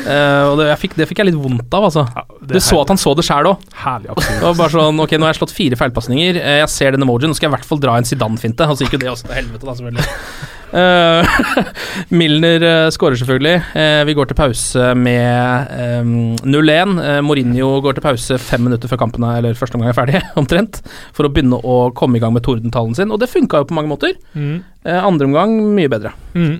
Uh, 0.04 0.52
og 0.52 0.60
det, 0.60 0.70
jeg 0.72 0.82
fikk, 0.84 0.98
det 1.00 1.08
fikk 1.10 1.22
jeg 1.22 1.30
litt 1.32 1.40
vondt 1.40 1.76
av, 1.76 1.88
altså. 1.90 2.06
Ja, 2.14 2.26
du 2.50 2.56
så 2.62 2.80
at 2.82 2.92
han 2.92 3.00
så 3.00 3.14
det 3.18 3.26
sjæl 3.30 3.50
òg. 3.54 3.66
Bare 4.60 4.70
sånn 4.74 5.02
Ok, 5.02 5.16
nå 5.16 5.26
har 5.26 5.34
jeg 5.34 5.40
slått 5.40 5.56
fire 5.56 5.78
feilpasninger. 5.80 6.40
Eh, 6.40 6.60
jeg 6.64 6.72
ser 6.74 6.96
den 6.96 7.06
emojien, 7.06 7.30
nå 7.30 7.38
skal 7.38 7.48
jeg 7.48 7.54
i 7.54 7.58
hvert 7.58 7.68
fall 7.68 7.82
dra 7.82 7.98
en 7.98 8.08
Zidane-finte. 8.08 8.66
Og 8.66 8.78
så 8.78 8.86
gikk 8.86 8.98
jo 8.98 9.04
det 9.04 9.12
også 9.12 9.30
til 9.30 9.38
helvete, 9.40 9.66
da, 9.66 9.76
selvfølgelig. 9.78 10.58
Uh, 10.70 11.26
Milner 12.18 12.62
uh, 12.62 12.88
skårer 12.94 13.18
selvfølgelig. 13.18 13.56
Uh, 13.74 14.02
vi 14.06 14.14
går 14.14 14.30
til 14.30 14.38
pause 14.38 14.92
med 14.98 15.72
um, 16.04 16.12
0-1. 16.46 16.94
Eh, 17.02 17.20
Mourinho 17.26 17.72
går 17.84 17.98
til 17.98 18.04
pause 18.04 18.38
fem 18.42 18.62
minutter 18.68 18.90
før 18.90 19.02
kampen 19.02 19.26
er, 19.26 19.40
eller 19.40 19.58
første 19.58 19.78
omgang 19.78 19.92
er 19.92 19.98
ferdig, 19.98 20.22
omtrent. 20.40 20.82
For 21.16 21.26
å 21.26 21.32
begynne 21.32 21.58
å 21.58 21.78
komme 21.96 22.18
i 22.18 22.22
gang 22.22 22.34
med 22.36 22.46
tordentalen 22.46 22.96
sin, 22.98 23.10
og 23.10 23.22
det 23.22 23.30
funka 23.32 23.62
jo 23.62 23.70
på 23.70 23.78
mange 23.78 23.90
måter. 23.92 24.16
Mm. 24.34 24.58
Eh, 24.86 24.98
andre 25.00 25.30
omgang 25.30 25.56
mye 25.76 25.90
bedre. 25.92 26.14
Mm. 26.38 26.58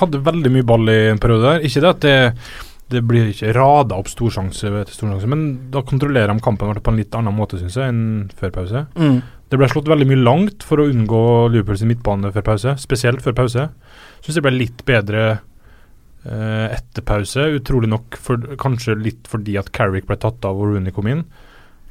Hadde 0.00 0.24
veldig 0.26 0.50
mye 0.50 0.66
ball 0.66 0.90
i 0.90 1.00
en 1.12 1.22
periode 1.22 1.46
der. 1.46 1.66
Ikke 1.68 1.84
det 1.84 1.92
at 1.92 2.02
det, 2.02 2.16
det 2.92 3.00
blir 3.08 3.30
ikke 3.30 3.54
rada 3.56 3.96
opp 3.96 4.10
storsjanse 4.12 4.68
etter 4.68 4.92
storsjanse, 4.92 5.28
men 5.30 5.44
da 5.72 5.82
kontrollerer 5.86 6.32
de 6.32 6.44
kampen 6.44 6.74
på 6.76 6.92
en 6.92 7.00
litt 7.00 7.16
annen 7.16 7.36
måte, 7.36 7.58
syns 7.60 7.78
jeg, 7.80 7.92
enn 7.92 8.28
før 8.36 8.52
pause. 8.58 8.84
Mm. 8.98 9.22
Det 9.52 9.60
ble 9.60 9.68
slått 9.70 9.88
veldig 9.88 10.08
mye 10.10 10.20
langt 10.20 10.66
for 10.66 10.82
å 10.82 10.88
unngå 10.90 11.22
Liverpools 11.54 11.84
midtbane 11.88 12.32
før 12.34 12.46
pause, 12.50 12.76
spesielt 12.82 13.24
før 13.24 13.36
pause. 13.40 13.66
Syns 14.24 14.38
det 14.38 14.44
ble 14.44 14.54
litt 14.56 14.84
bedre 14.88 15.24
eh, 15.30 16.68
etter 16.74 17.06
pause, 17.06 17.48
utrolig 17.58 17.90
nok 17.92 18.18
for, 18.20 18.54
kanskje 18.60 18.98
litt 19.00 19.28
fordi 19.30 19.56
at 19.60 19.72
Carrick 19.76 20.08
ble 20.08 20.18
tatt 20.20 20.44
av 20.48 20.60
og 20.60 20.74
Rooney 20.74 20.94
kom 20.96 21.08
inn. 21.12 21.24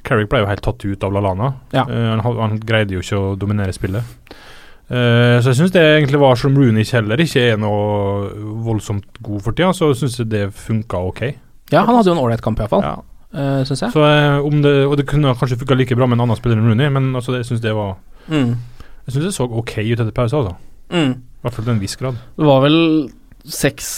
Carrick 0.03 0.27
ble 0.31 0.41
jo 0.43 0.49
helt 0.49 0.65
tatt 0.65 0.83
ut 0.83 1.05
av 1.07 1.13
Lalana. 1.15 1.53
Ja. 1.71 1.85
Eh, 1.87 2.09
han, 2.19 2.41
han 2.41 2.59
greide 2.59 2.97
jo 2.97 3.03
ikke 3.05 3.21
å 3.21 3.35
dominere 3.39 3.75
spillet. 3.75 4.17
Eh, 4.89 5.37
så 5.39 5.51
jeg 5.51 5.61
syns 5.61 5.73
det 5.73 5.81
egentlig 5.83 6.19
var 6.21 6.35
som 6.39 6.57
Rooney 6.57 6.85
heller 6.91 7.23
ikke 7.23 7.45
er 7.53 7.61
noe 7.61 8.29
voldsomt 8.65 9.21
god 9.23 9.45
for 9.45 9.55
tida, 9.55 9.71
så 9.73 9.93
syns 9.97 10.19
jeg 10.19 10.29
det 10.33 10.43
funka 10.57 10.99
ok. 11.09 11.23
Ja, 11.71 11.85
han 11.87 11.95
hadde 11.95 12.11
jo 12.11 12.17
en 12.17 12.23
ålreit 12.23 12.43
kamp, 12.43 12.59
iallfall. 12.59 12.83
Ja. 12.85 12.97
uh, 13.33 13.61
syns 13.65 13.85
jeg. 13.85 13.93
Så, 13.95 14.03
eh, 14.05 14.39
om 14.43 14.61
det, 14.65 14.73
og 14.85 14.97
det 14.99 15.07
kunne 15.09 15.33
kanskje 15.39 15.57
funka 15.61 15.79
like 15.79 15.97
bra 15.97 16.07
med 16.07 16.19
en 16.19 16.27
annen 16.27 16.39
spiller 16.39 16.59
enn 16.59 16.67
Rooney, 16.67 16.91
men 16.93 17.13
altså, 17.15 17.37
jeg 17.39 17.49
syns 17.49 17.63
det 17.63 17.75
var 17.77 17.95
Mm. 18.31 18.53
Jeg 19.03 19.13
syns 19.13 19.25
det 19.25 19.33
så 19.35 19.43
ok 19.43 19.73
ut 19.83 19.99
etter 19.99 20.13
pause, 20.15 20.37
altså. 20.37 20.53
Mm. 20.93 21.17
I 21.19 21.43
hvert 21.43 21.55
fall 21.57 21.65
til 21.65 21.73
en 21.73 21.81
viss 21.81 21.97
grad. 21.99 22.19
Det 22.37 22.45
var 22.47 22.61
vel 22.63 22.77
seks 23.43 23.89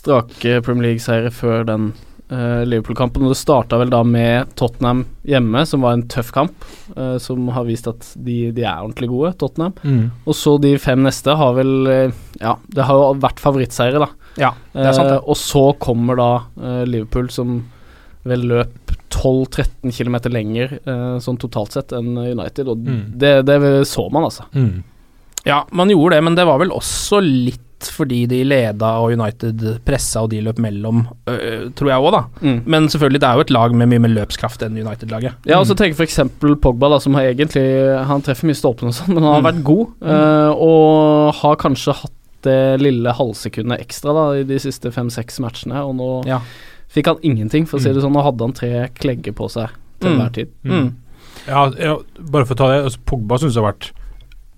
strake 0.00 0.60
Premier 0.64 0.90
League-seire 0.90 1.30
før 1.32 1.64
den 1.68 1.92
eh, 2.30 2.62
Liverpool-kampen. 2.66 3.24
Og 3.26 3.32
det 3.34 3.38
starta 3.40 3.78
vel 3.80 3.90
da 3.92 4.00
med 4.06 4.52
Tottenham 4.58 5.04
hjemme, 5.28 5.64
som 5.66 5.82
var 5.84 5.96
en 5.96 6.06
tøff 6.10 6.30
kamp. 6.34 6.64
Uh, 6.96 7.18
som 7.22 7.48
har 7.54 7.66
vist 7.68 7.86
at 7.90 8.06
de, 8.16 8.50
de 8.54 8.64
er 8.64 8.80
ordentlig 8.82 9.10
gode, 9.12 9.32
Tottenham. 9.38 9.74
Mm. 9.84 10.10
Og 10.26 10.34
så 10.38 10.56
de 10.62 10.72
fem 10.82 11.02
neste 11.06 11.36
har 11.38 11.54
vel 11.58 11.72
eh, 11.90 12.16
Ja, 12.40 12.56
det 12.74 12.86
har 12.88 12.98
jo 12.98 13.10
vært 13.22 13.42
favorittseiere, 13.42 14.00
da. 14.02 14.08
Ja, 14.40 14.52
det 14.72 14.86
er 14.88 14.96
sant, 14.96 15.10
det. 15.12 15.20
Og 15.26 15.36
så 15.38 15.64
kommer 15.82 16.16
da 16.18 16.30
Liverpool, 16.86 17.28
som 17.34 17.58
vel 18.24 18.46
løp 18.50 18.94
12-13 19.10 19.90
km 19.96 20.16
lenger 20.30 20.76
sånn 21.20 21.38
totalt 21.40 21.74
sett 21.74 21.92
enn 21.96 22.12
United, 22.14 22.68
og 22.70 22.78
Mm. 22.86 23.00
det, 23.18 23.32
det 23.48 23.56
så 23.88 24.06
man, 24.12 24.28
altså. 24.28 24.44
Mm. 24.54 24.84
Ja, 25.44 25.64
man 25.72 25.90
gjorde 25.90 26.16
det, 26.16 26.24
men 26.24 26.36
det 26.36 26.44
var 26.46 26.60
vel 26.62 26.70
også 26.70 27.20
litt 27.24 27.60
fordi 27.88 28.26
de 28.28 28.44
leda 28.44 28.98
og 29.00 29.12
United 29.16 29.80
pressa 29.84 30.20
og 30.22 30.30
de 30.30 30.40
løp 30.42 30.58
mellom, 30.58 31.06
øh, 31.26 31.70
tror 31.72 31.88
jeg 31.88 32.00
òg, 32.04 32.12
da. 32.12 32.22
Mm. 32.42 32.62
Men 32.66 32.88
selvfølgelig, 32.88 33.20
det 33.20 33.28
er 33.28 33.34
jo 33.34 33.40
et 33.40 33.50
lag 33.50 33.74
med 33.74 33.88
mye 33.88 33.98
mer 34.00 34.08
løpskraft 34.08 34.62
enn 34.62 34.76
United-laget. 34.76 35.32
Ja, 35.46 35.58
og 35.60 35.66
så 35.66 35.74
tenker 35.74 35.96
jeg 35.96 36.08
f.eks. 36.08 36.20
Pogba, 36.60 36.88
da, 36.90 36.98
som 36.98 37.14
har 37.14 37.22
egentlig 37.32 38.06
Han 38.06 38.22
treffer 38.22 38.46
mye 38.46 38.54
stolpen 38.58 38.88
og 38.88 38.94
sånn, 38.94 39.14
men 39.14 39.22
han 39.22 39.32
har 39.32 39.40
Mm. 39.42 39.48
vært 39.50 39.62
god, 39.64 39.86
øh, 40.02 40.50
og 40.60 41.34
har 41.40 41.56
kanskje 41.56 41.94
hatt 41.94 42.12
det 42.42 42.80
lille 42.80 43.12
halvsekundet 43.12 43.80
ekstra 43.80 44.12
da 44.16 44.24
i 44.40 44.44
de 44.44 44.58
siste 44.58 44.90
fem-seks 44.90 45.40
matchene, 45.40 45.76
og 45.84 45.94
nå 45.96 46.26
Ja. 46.26 46.40
fikk 46.90 47.06
han 47.06 47.16
ingenting, 47.22 47.66
for 47.68 47.78
å 47.78 47.80
si 47.82 47.88
Mm. 47.88 47.94
det 47.94 48.02
sånn. 48.02 48.12
Nå 48.12 48.22
hadde 48.24 48.40
han 48.40 48.52
tre 48.52 48.88
klegger 48.94 49.32
på 49.32 49.48
seg 49.50 49.68
til 50.00 50.10
Mm. 50.10 50.20
enhver 50.20 50.32
tid. 50.32 50.48
Mm. 50.64 50.92
Ja, 51.46 51.70
ja, 51.78 51.96
bare 52.20 52.44
for 52.44 52.54
å 52.54 52.56
ta 52.56 52.68
det. 52.68 52.84
Altså, 52.84 52.98
Pogba 53.06 53.38
syns 53.38 53.54
jeg 53.54 53.62
har 53.62 53.72
vært, 53.72 53.90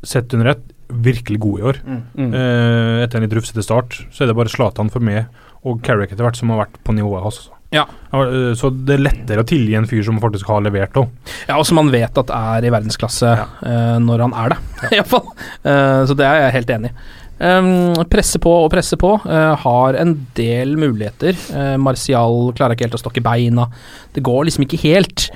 sett 0.04 0.32
under 0.34 0.46
ett, 0.50 0.62
virkelig 0.92 1.40
god 1.42 1.58
i 1.58 1.66
år. 1.70 1.80
Mm. 1.86 2.28
Eh, 2.34 2.98
etter 3.04 3.18
en 3.18 3.26
litt 3.26 3.34
rufsete 3.38 3.64
start, 3.64 3.98
så 4.12 4.24
er 4.24 4.30
det 4.30 4.38
bare 4.38 4.52
Zlatan 4.52 4.92
for 4.92 5.04
meg 5.04 5.26
og 5.62 5.82
Carrick 5.86 6.12
etter 6.12 6.26
hvert 6.26 6.38
som 6.38 6.50
har 6.50 6.64
vært 6.64 6.80
på 6.82 6.94
nivået 6.96 7.22
hans. 7.22 7.38
altså. 7.44 7.58
Ja. 7.72 7.86
eh, 8.12 8.52
Så 8.58 8.70
det 8.84 8.98
er 8.98 9.04
lettere 9.06 9.42
å 9.42 9.48
tilgi 9.48 9.74
en 9.78 9.88
fyr 9.88 10.02
som 10.04 10.20
faktisk 10.20 10.50
har 10.52 10.60
levert 10.64 10.96
òg. 11.00 11.08
Ja, 11.48 11.56
og 11.56 11.66
som 11.66 11.80
man 11.80 11.90
vet 11.94 12.18
at 12.18 12.30
er 12.30 12.66
i 12.66 12.72
verdensklasse 12.74 13.32
Ja. 13.32 13.48
uh, 13.64 13.98
når 14.02 14.26
han 14.26 14.34
er 14.34 14.54
det, 14.54 14.58
ja. 14.82 14.88
iallfall. 15.00 15.24
fall. 15.24 15.50
Eh, 15.64 16.00
så 16.10 16.16
det 16.18 16.26
er 16.28 16.40
jeg 16.46 16.56
helt 16.58 16.74
enig 16.76 16.92
i. 16.92 16.96
Um, 17.42 17.96
presse 18.06 18.38
på 18.38 18.50
og 18.64 18.68
presse 18.70 18.94
på. 19.00 19.16
Uh, 19.24 19.56
har 19.58 19.96
en 19.98 20.12
del 20.38 20.76
muligheter. 20.78 21.34
Uh, 21.50 21.74
Martial 21.80 22.52
klarer 22.54 22.76
ikke 22.76 22.86
helt 22.86 22.98
å 22.98 23.02
stokke 23.02 23.24
beina. 23.24 23.66
Det 24.14 24.22
går 24.22 24.46
liksom 24.46 24.66
ikke 24.68 24.78
helt. 24.84 25.30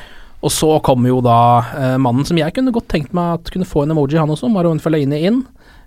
Og 0.45 0.53
så 0.53 0.69
kommer 0.85 1.11
jo 1.11 1.21
da 1.25 1.41
eh, 1.77 1.97
mannen 2.03 2.27
som 2.29 2.39
jeg 2.39 2.55
kunne 2.57 2.75
godt 2.75 2.91
tenkt 2.93 3.15
meg 3.17 3.39
at 3.39 3.53
kunne 3.53 3.69
få 3.69 3.85
en 3.85 3.95
emoji, 3.95 4.19
han 4.21 4.33
også, 4.33 4.51
Marouane 4.53 4.83
Fellaini 4.83 5.23
inn. 5.29 5.45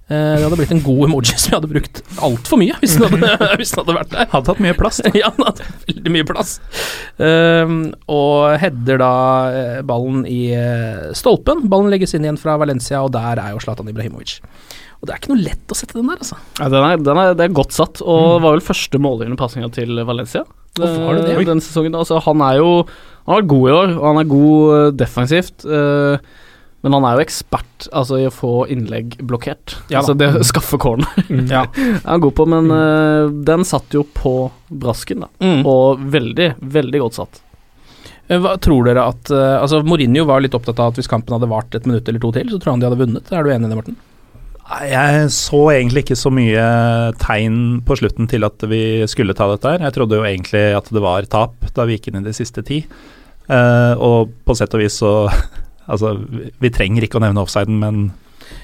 Eh, 0.10 0.40
det 0.40 0.42
hadde 0.42 0.58
blitt 0.58 0.72
en 0.74 0.82
god 0.82 1.04
emoji 1.06 1.36
som 1.38 1.52
jeg 1.52 1.60
hadde 1.60 1.70
brukt 1.70 2.00
altfor 2.26 2.58
mye, 2.58 2.74
hvis 2.82 2.96
den 2.98 3.14
hadde, 3.14 3.50
hvis 3.62 3.76
den 3.76 3.84
hadde 3.84 3.98
vært 4.00 4.16
der. 4.16 4.30
Hadde 4.32 4.50
tatt 4.50 4.64
mye 4.66 4.78
plass. 4.78 5.02
ja, 5.20 5.30
han 5.30 5.46
hadde 5.46 5.70
veldig 5.86 6.14
mye 6.16 6.28
plass. 6.32 6.56
Ehm, 7.22 7.80
og 8.10 8.58
header 8.64 9.02
da 9.04 9.14
eh, 9.54 9.80
ballen 9.86 10.26
i 10.30 10.42
eh, 10.58 11.10
stolpen. 11.18 11.68
Ballen 11.70 11.94
legges 11.94 12.18
inn 12.18 12.26
igjen 12.26 12.42
fra 12.42 12.58
Valencia, 12.62 13.04
og 13.06 13.14
der 13.14 13.42
er 13.44 13.54
jo 13.54 13.62
Zlatan 13.62 13.92
Ibrahimovic. 13.94 14.40
Og 15.00 15.08
det 15.08 15.14
er 15.14 15.22
ikke 15.22 15.32
noe 15.32 15.46
lett 15.46 15.72
å 15.72 15.78
sette 15.78 15.96
den 15.96 16.10
der, 16.10 16.20
altså. 16.26 16.40
Ja, 16.58 16.72
den 16.74 16.88
er, 16.90 17.04
den 17.06 17.22
er, 17.22 17.36
det 17.38 17.46
er 17.46 17.60
godt 17.62 17.78
satt, 17.78 18.02
og 18.02 18.26
mm. 18.26 18.48
var 18.48 18.58
vel 18.58 18.66
første 18.66 19.00
målgivende 19.00 19.40
pasninga 19.40 19.70
til 19.78 20.02
Valencia 20.10 20.44
Hvorfor 20.80 21.06
har 21.06 21.18
det 21.18 21.28
det? 21.28 21.38
eh, 21.38 21.46
den 21.48 21.62
sesongen. 21.64 21.96
Altså, 21.98 22.20
han 22.24 22.42
er 22.46 22.60
jo 22.60 22.72
Han 23.30 23.36
har 23.36 23.42
vært 23.44 23.52
god 23.52 23.66
i 23.70 23.74
år, 23.78 23.92
og 24.00 24.06
han 24.10 24.20
er 24.24 24.30
god 24.32 24.76
eh, 24.76 24.92
defensivt. 24.98 25.66
eh, 25.70 26.30
men 26.80 26.94
han 26.96 27.04
er 27.04 27.18
jo 27.20 27.24
ekspert 27.26 27.90
altså, 27.92 28.16
i 28.22 28.26
å 28.26 28.32
få 28.32 28.52
innlegg 28.72 29.18
blokkert. 29.28 29.74
Ja 29.92 30.00
altså 30.00 30.14
det 30.18 30.30
å 30.40 30.46
skaffe 30.50 30.80
corner 30.80 31.28
Ja. 31.52 31.66
er 31.76 32.00
han 32.08 32.24
god 32.24 32.36
på, 32.40 32.46
men 32.50 32.72
eh, 32.74 33.30
den 33.52 33.66
satt 33.68 33.94
jo 33.94 34.06
på 34.16 34.34
brasken, 34.72 35.26
da. 35.28 35.30
Mm. 35.44 35.62
Og 35.68 36.02
veldig, 36.16 36.54
veldig 36.80 37.02
godt 37.04 37.20
satt. 37.20 37.42
Eh, 38.32 38.40
Hva 38.40 38.56
tror 38.64 38.88
dere 38.88 39.04
at 39.12 39.30
Altså, 39.36 39.84
Mourinho 39.86 40.24
var 40.30 40.42
litt 40.42 40.56
opptatt 40.58 40.80
av 40.80 40.94
at 40.94 41.02
hvis 41.02 41.12
kampen 41.12 41.36
hadde 41.36 41.52
vart 41.52 41.76
et 41.76 41.86
minutt 41.90 42.08
eller 42.10 42.24
to 42.24 42.32
til, 42.40 42.50
så 42.54 42.58
tror 42.64 42.78
han 42.78 42.82
de 42.82 42.88
hadde 42.90 43.02
vunnet. 43.04 43.30
Er 43.36 43.44
du 43.44 43.52
enig 43.54 43.68
i 43.68 43.74
det, 43.76 43.80
Morten? 43.84 44.00
Jeg 44.86 45.30
så 45.34 45.60
egentlig 45.74 46.04
ikke 46.06 46.18
så 46.20 46.30
mye 46.32 46.66
tegn 47.20 47.56
på 47.88 47.96
slutten 47.98 48.28
til 48.30 48.46
at 48.46 48.62
vi 48.70 48.82
skulle 49.10 49.34
ta 49.36 49.48
dette 49.50 49.72
her. 49.76 49.82
Jeg 49.88 49.96
trodde 49.96 50.20
jo 50.20 50.26
egentlig 50.30 50.62
at 50.78 50.92
det 50.94 51.02
var 51.04 51.26
tap 51.26 51.72
da 51.76 51.88
vi 51.90 51.98
gikk 51.98 52.12
inn 52.12 52.22
i 52.22 52.28
de 52.28 52.36
siste 52.38 52.62
ti. 52.68 52.84
Eh, 53.50 53.94
og 53.98 54.30
på 54.46 54.56
sett 54.58 54.74
og 54.78 54.84
vis 54.84 55.00
så 55.02 55.14
Altså, 55.90 56.12
vi- 56.62 56.70
trenger 56.70 57.02
ikke 57.08 57.18
å 57.18 57.24
nevne 57.24 57.42
offsiden, 57.42 57.80
men 57.82 58.12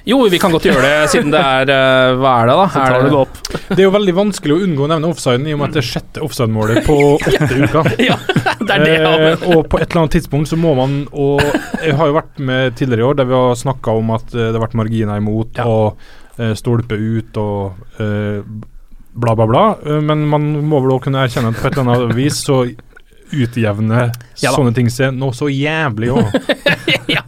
Jo, 0.05 0.19
vi 0.29 0.37
kan 0.37 0.51
godt 0.53 0.67
gjøre 0.67 0.81
det, 0.85 1.09
siden 1.09 1.31
det 1.33 1.39
er 1.41 1.71
uh, 1.73 2.19
Hva 2.21 2.33
er 2.43 2.51
det, 2.51 2.55
da? 2.59 2.65
Så 2.69 2.81
Er 2.83 2.91
tar 2.93 3.01
du 3.01 3.09
det 3.09 3.17
opp. 3.23 3.39
Det 3.71 3.79
er 3.79 3.87
jo 3.87 3.93
veldig 3.95 4.13
vanskelig 4.19 4.53
å 4.53 4.59
unngå 4.67 4.85
å 4.85 4.89
nevne 4.91 5.09
offsiden, 5.09 5.47
i 5.49 5.55
og 5.55 5.59
med 5.63 5.71
at 5.71 5.77
det 5.79 5.81
er 5.81 5.87
sjette 5.89 6.21
offside-målet 6.25 6.85
på 6.85 6.97
åtte 7.15 7.49
uker. 7.63 7.89
Ja, 8.05 8.19
det 8.61 8.75
er 8.77 8.85
det 8.85 8.93
ja. 8.99 9.15
Eh, 9.31 9.47
og 9.55 9.65
på 9.73 9.81
et 9.81 9.87
eller 9.89 10.03
annet 10.03 10.15
tidspunkt 10.19 10.51
så 10.53 10.59
må 10.61 10.75
man 10.77 10.93
Og 11.17 11.41
jeg 11.81 11.97
har 11.97 12.11
jo 12.13 12.17
vært 12.19 12.37
med 12.51 12.77
tidligere 12.77 13.01
i 13.01 13.09
år 13.09 13.17
der 13.23 13.29
vi 13.33 13.37
har 13.39 13.57
snakka 13.65 13.97
om 14.03 14.13
at 14.19 14.29
eh, 14.37 14.51
det 14.51 14.53
har 14.59 14.67
vært 14.67 14.77
marginer 14.83 15.17
imot 15.21 15.57
Ja. 15.57 15.65
og 15.65 16.05
eh, 16.37 16.53
stolpe 16.61 16.93
ut 17.01 17.41
og 17.41 18.01
eh, 18.05 18.45
bla, 19.17 19.33
bla, 19.33 19.49
bla. 19.49 19.65
Men 20.05 20.27
man 20.29 20.45
må 20.69 20.85
vel 20.85 20.93
også 20.99 21.07
kunne 21.09 21.25
erkjenne 21.25 21.53
at 21.55 21.61
på 21.61 21.71
et 21.71 21.77
eller 21.81 21.95
annet 22.05 22.17
vis 22.21 22.43
så 22.45 22.61
utjevner 23.33 24.11
Ja 24.43 24.51
sånne 24.53 24.73
ting 24.75 24.89
seg 24.91 25.13
noe 25.17 25.33
så 25.33 25.47
jævlig 25.49 26.11
òg. 26.13 26.35
ja. 27.15 27.21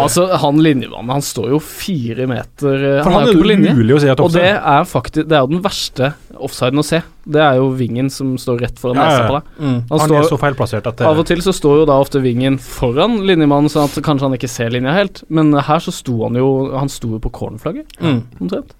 Altså, 0.00 0.24
han 0.40 0.58
linjemannen, 0.64 1.10
han 1.18 1.24
står 1.24 1.50
jo 1.52 1.58
fire 1.60 2.24
meter 2.30 2.74
eh, 2.80 3.00
For 3.04 3.10
han 3.12 3.26
han 3.26 3.30
er 3.34 3.48
linje. 3.50 3.74
umulig 3.76 3.96
å 3.96 4.00
si 4.00 4.08
at 4.08 4.20
Og 4.24 4.32
det 4.32 4.46
er 4.56 4.86
faktisk 4.88 5.28
Det 5.28 5.36
er 5.36 5.44
jo 5.44 5.50
den 5.52 5.60
verste 5.64 6.08
offsiden 6.36 6.80
å 6.80 6.84
se. 6.84 7.00
Det 7.24 7.40
er 7.40 7.56
jo 7.60 7.70
vingen 7.76 8.08
som 8.12 8.34
står 8.40 8.58
rett 8.64 8.80
foran 8.80 8.98
Ja, 9.00 9.04
ja. 9.04 9.10
nesa 9.12 9.28
på 9.28 9.36
deg. 9.36 9.50
Mm. 9.60 9.76
Han 9.76 9.82
Han 9.92 10.02
står, 10.06 10.16
er 10.18 10.28
så 10.32 10.38
feilplassert 10.40 10.88
at 10.90 10.98
det, 11.00 11.06
av 11.08 11.20
og 11.22 11.26
til 11.28 11.40
så 11.44 11.54
står 11.56 11.78
jo 11.82 11.86
da 11.88 11.96
ofte 12.02 12.20
vingen 12.24 12.58
foran 12.60 13.18
linjemannen, 13.28 13.72
sånn 13.72 13.88
at 13.88 13.96
kanskje 14.04 14.28
han 14.28 14.36
ikke 14.36 14.50
ser 14.52 14.72
linja 14.74 14.92
helt. 14.96 15.22
Men 15.32 15.52
her 15.56 15.80
så 15.84 15.92
sto 15.94 16.18
han 16.26 16.36
jo 16.36 16.50
Han 16.76 16.88
sto 16.92 17.14
jo 17.16 17.20
på 17.24 17.32
cornerflagget, 17.36 17.88
Mm. 18.00 18.20
omtrent. 18.40 18.74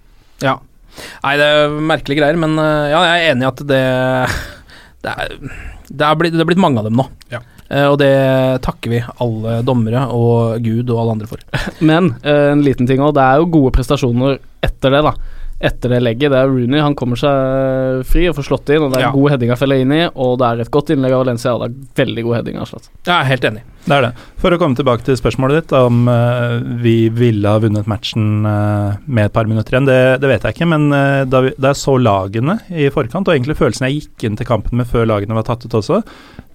Ja. 0.45 0.57
Nei, 1.23 1.33
det 1.37 1.45
er 1.45 1.73
merkelige 1.93 2.21
greier, 2.21 2.37
men 2.41 2.57
eh, 2.61 2.89
ja, 2.93 3.01
jeg 3.09 3.25
er 3.25 3.33
enig 3.35 3.45
i 3.45 3.49
at 3.51 3.65
det 3.69 3.81
Det 5.05 5.13
er, 5.13 5.35
det 5.89 6.07
er, 6.07 6.17
blitt, 6.19 6.35
det 6.35 6.43
er 6.43 6.49
blitt 6.49 6.61
mange 6.61 6.81
av 6.81 6.89
dem 6.89 6.97
nå. 6.99 7.07
Ja. 7.31 7.41
Eh, 7.69 7.85
og 7.87 7.97
det 7.99 8.11
takker 8.65 8.93
vi 8.93 9.01
alle 9.23 9.59
dommere 9.67 10.05
og 10.15 10.63
Gud 10.63 10.89
og 10.89 11.01
alle 11.01 11.17
andre 11.17 11.29
for. 11.29 11.43
Men 11.89 12.13
eh, 12.23 12.51
en 12.53 12.63
liten 12.65 12.89
ting 12.89 13.03
òg, 13.03 13.15
det 13.17 13.25
er 13.25 13.41
jo 13.41 13.51
gode 13.57 13.73
prestasjoner 13.75 14.39
etter 14.63 14.95
det, 14.95 15.03
da. 15.07 15.15
Etter 15.57 15.89
det 15.89 16.03
legget. 16.05 16.29
Det 16.29 16.37
er 16.37 16.51
Rooney, 16.51 16.77
han 16.85 16.93
kommer 16.93 17.17
seg 17.17 18.03
fri 18.05 18.27
og 18.29 18.35
får 18.37 18.45
slått 18.45 18.69
inn, 18.75 18.83
og 18.85 18.91
det 18.93 18.99
er 18.99 19.07
Ja. 19.07 19.11
god 19.11 19.31
heading 19.31 19.49
av 19.49 19.57
Fellaini, 19.57 20.03
og 20.13 20.37
det 20.37 20.45
er 20.45 20.61
et 20.61 20.69
godt 20.69 20.91
innlegg 20.93 21.15
av 21.15 21.25
Valencia, 21.25 21.55
og 21.55 21.63
det 21.63 21.69
er 21.71 22.05
veldig 22.05 22.23
god 22.27 22.35
heading 22.35 22.59
av 22.61 22.67
Zlatan. 22.69 22.91
Jeg 23.07 23.15
er 23.15 23.25
helt 23.25 23.47
enig. 23.49 23.61
det 23.87 23.95
er 23.95 24.01
det. 24.01 24.13
For 24.37 24.51
å 24.51 24.59
komme 24.59 24.75
tilbake 24.75 25.03
til 25.07 25.17
spørsmålet 25.17 25.63
ditt 25.63 25.73
om 25.73 26.07
uh, 26.07 26.59
vi 26.83 27.09
ville 27.09 27.47
ha 27.47 27.57
vunnet 27.57 27.87
matchen 27.87 28.45
uh, 28.45 28.97
med 29.07 29.25
et 29.25 29.33
par 29.33 29.45
minutter 29.49 29.73
igjen, 29.73 29.87
det, 29.87 30.21
det 30.21 30.29
vet 30.29 30.43
jeg 30.43 30.53
ikke. 30.53 30.67
Men 30.67 30.91
uh, 30.93 31.25
da, 31.25 31.41
vi, 31.41 31.53
da 31.57 31.71
jeg 31.73 31.81
så 31.81 31.97
lagene 31.97 32.59
i 32.69 32.91
forkant, 32.93 33.27
og 33.27 33.33
egentlig 33.33 33.57
følelsen 33.57 33.87
jeg 33.87 34.03
gikk 34.03 34.27
inn 34.29 34.37
til 34.37 34.45
kampen 34.45 34.77
med 34.77 34.85
før 34.85 35.07
lagene 35.09 35.33
var 35.33 35.47
tatt 35.47 35.65
ut 35.65 35.73
også, 35.73 36.03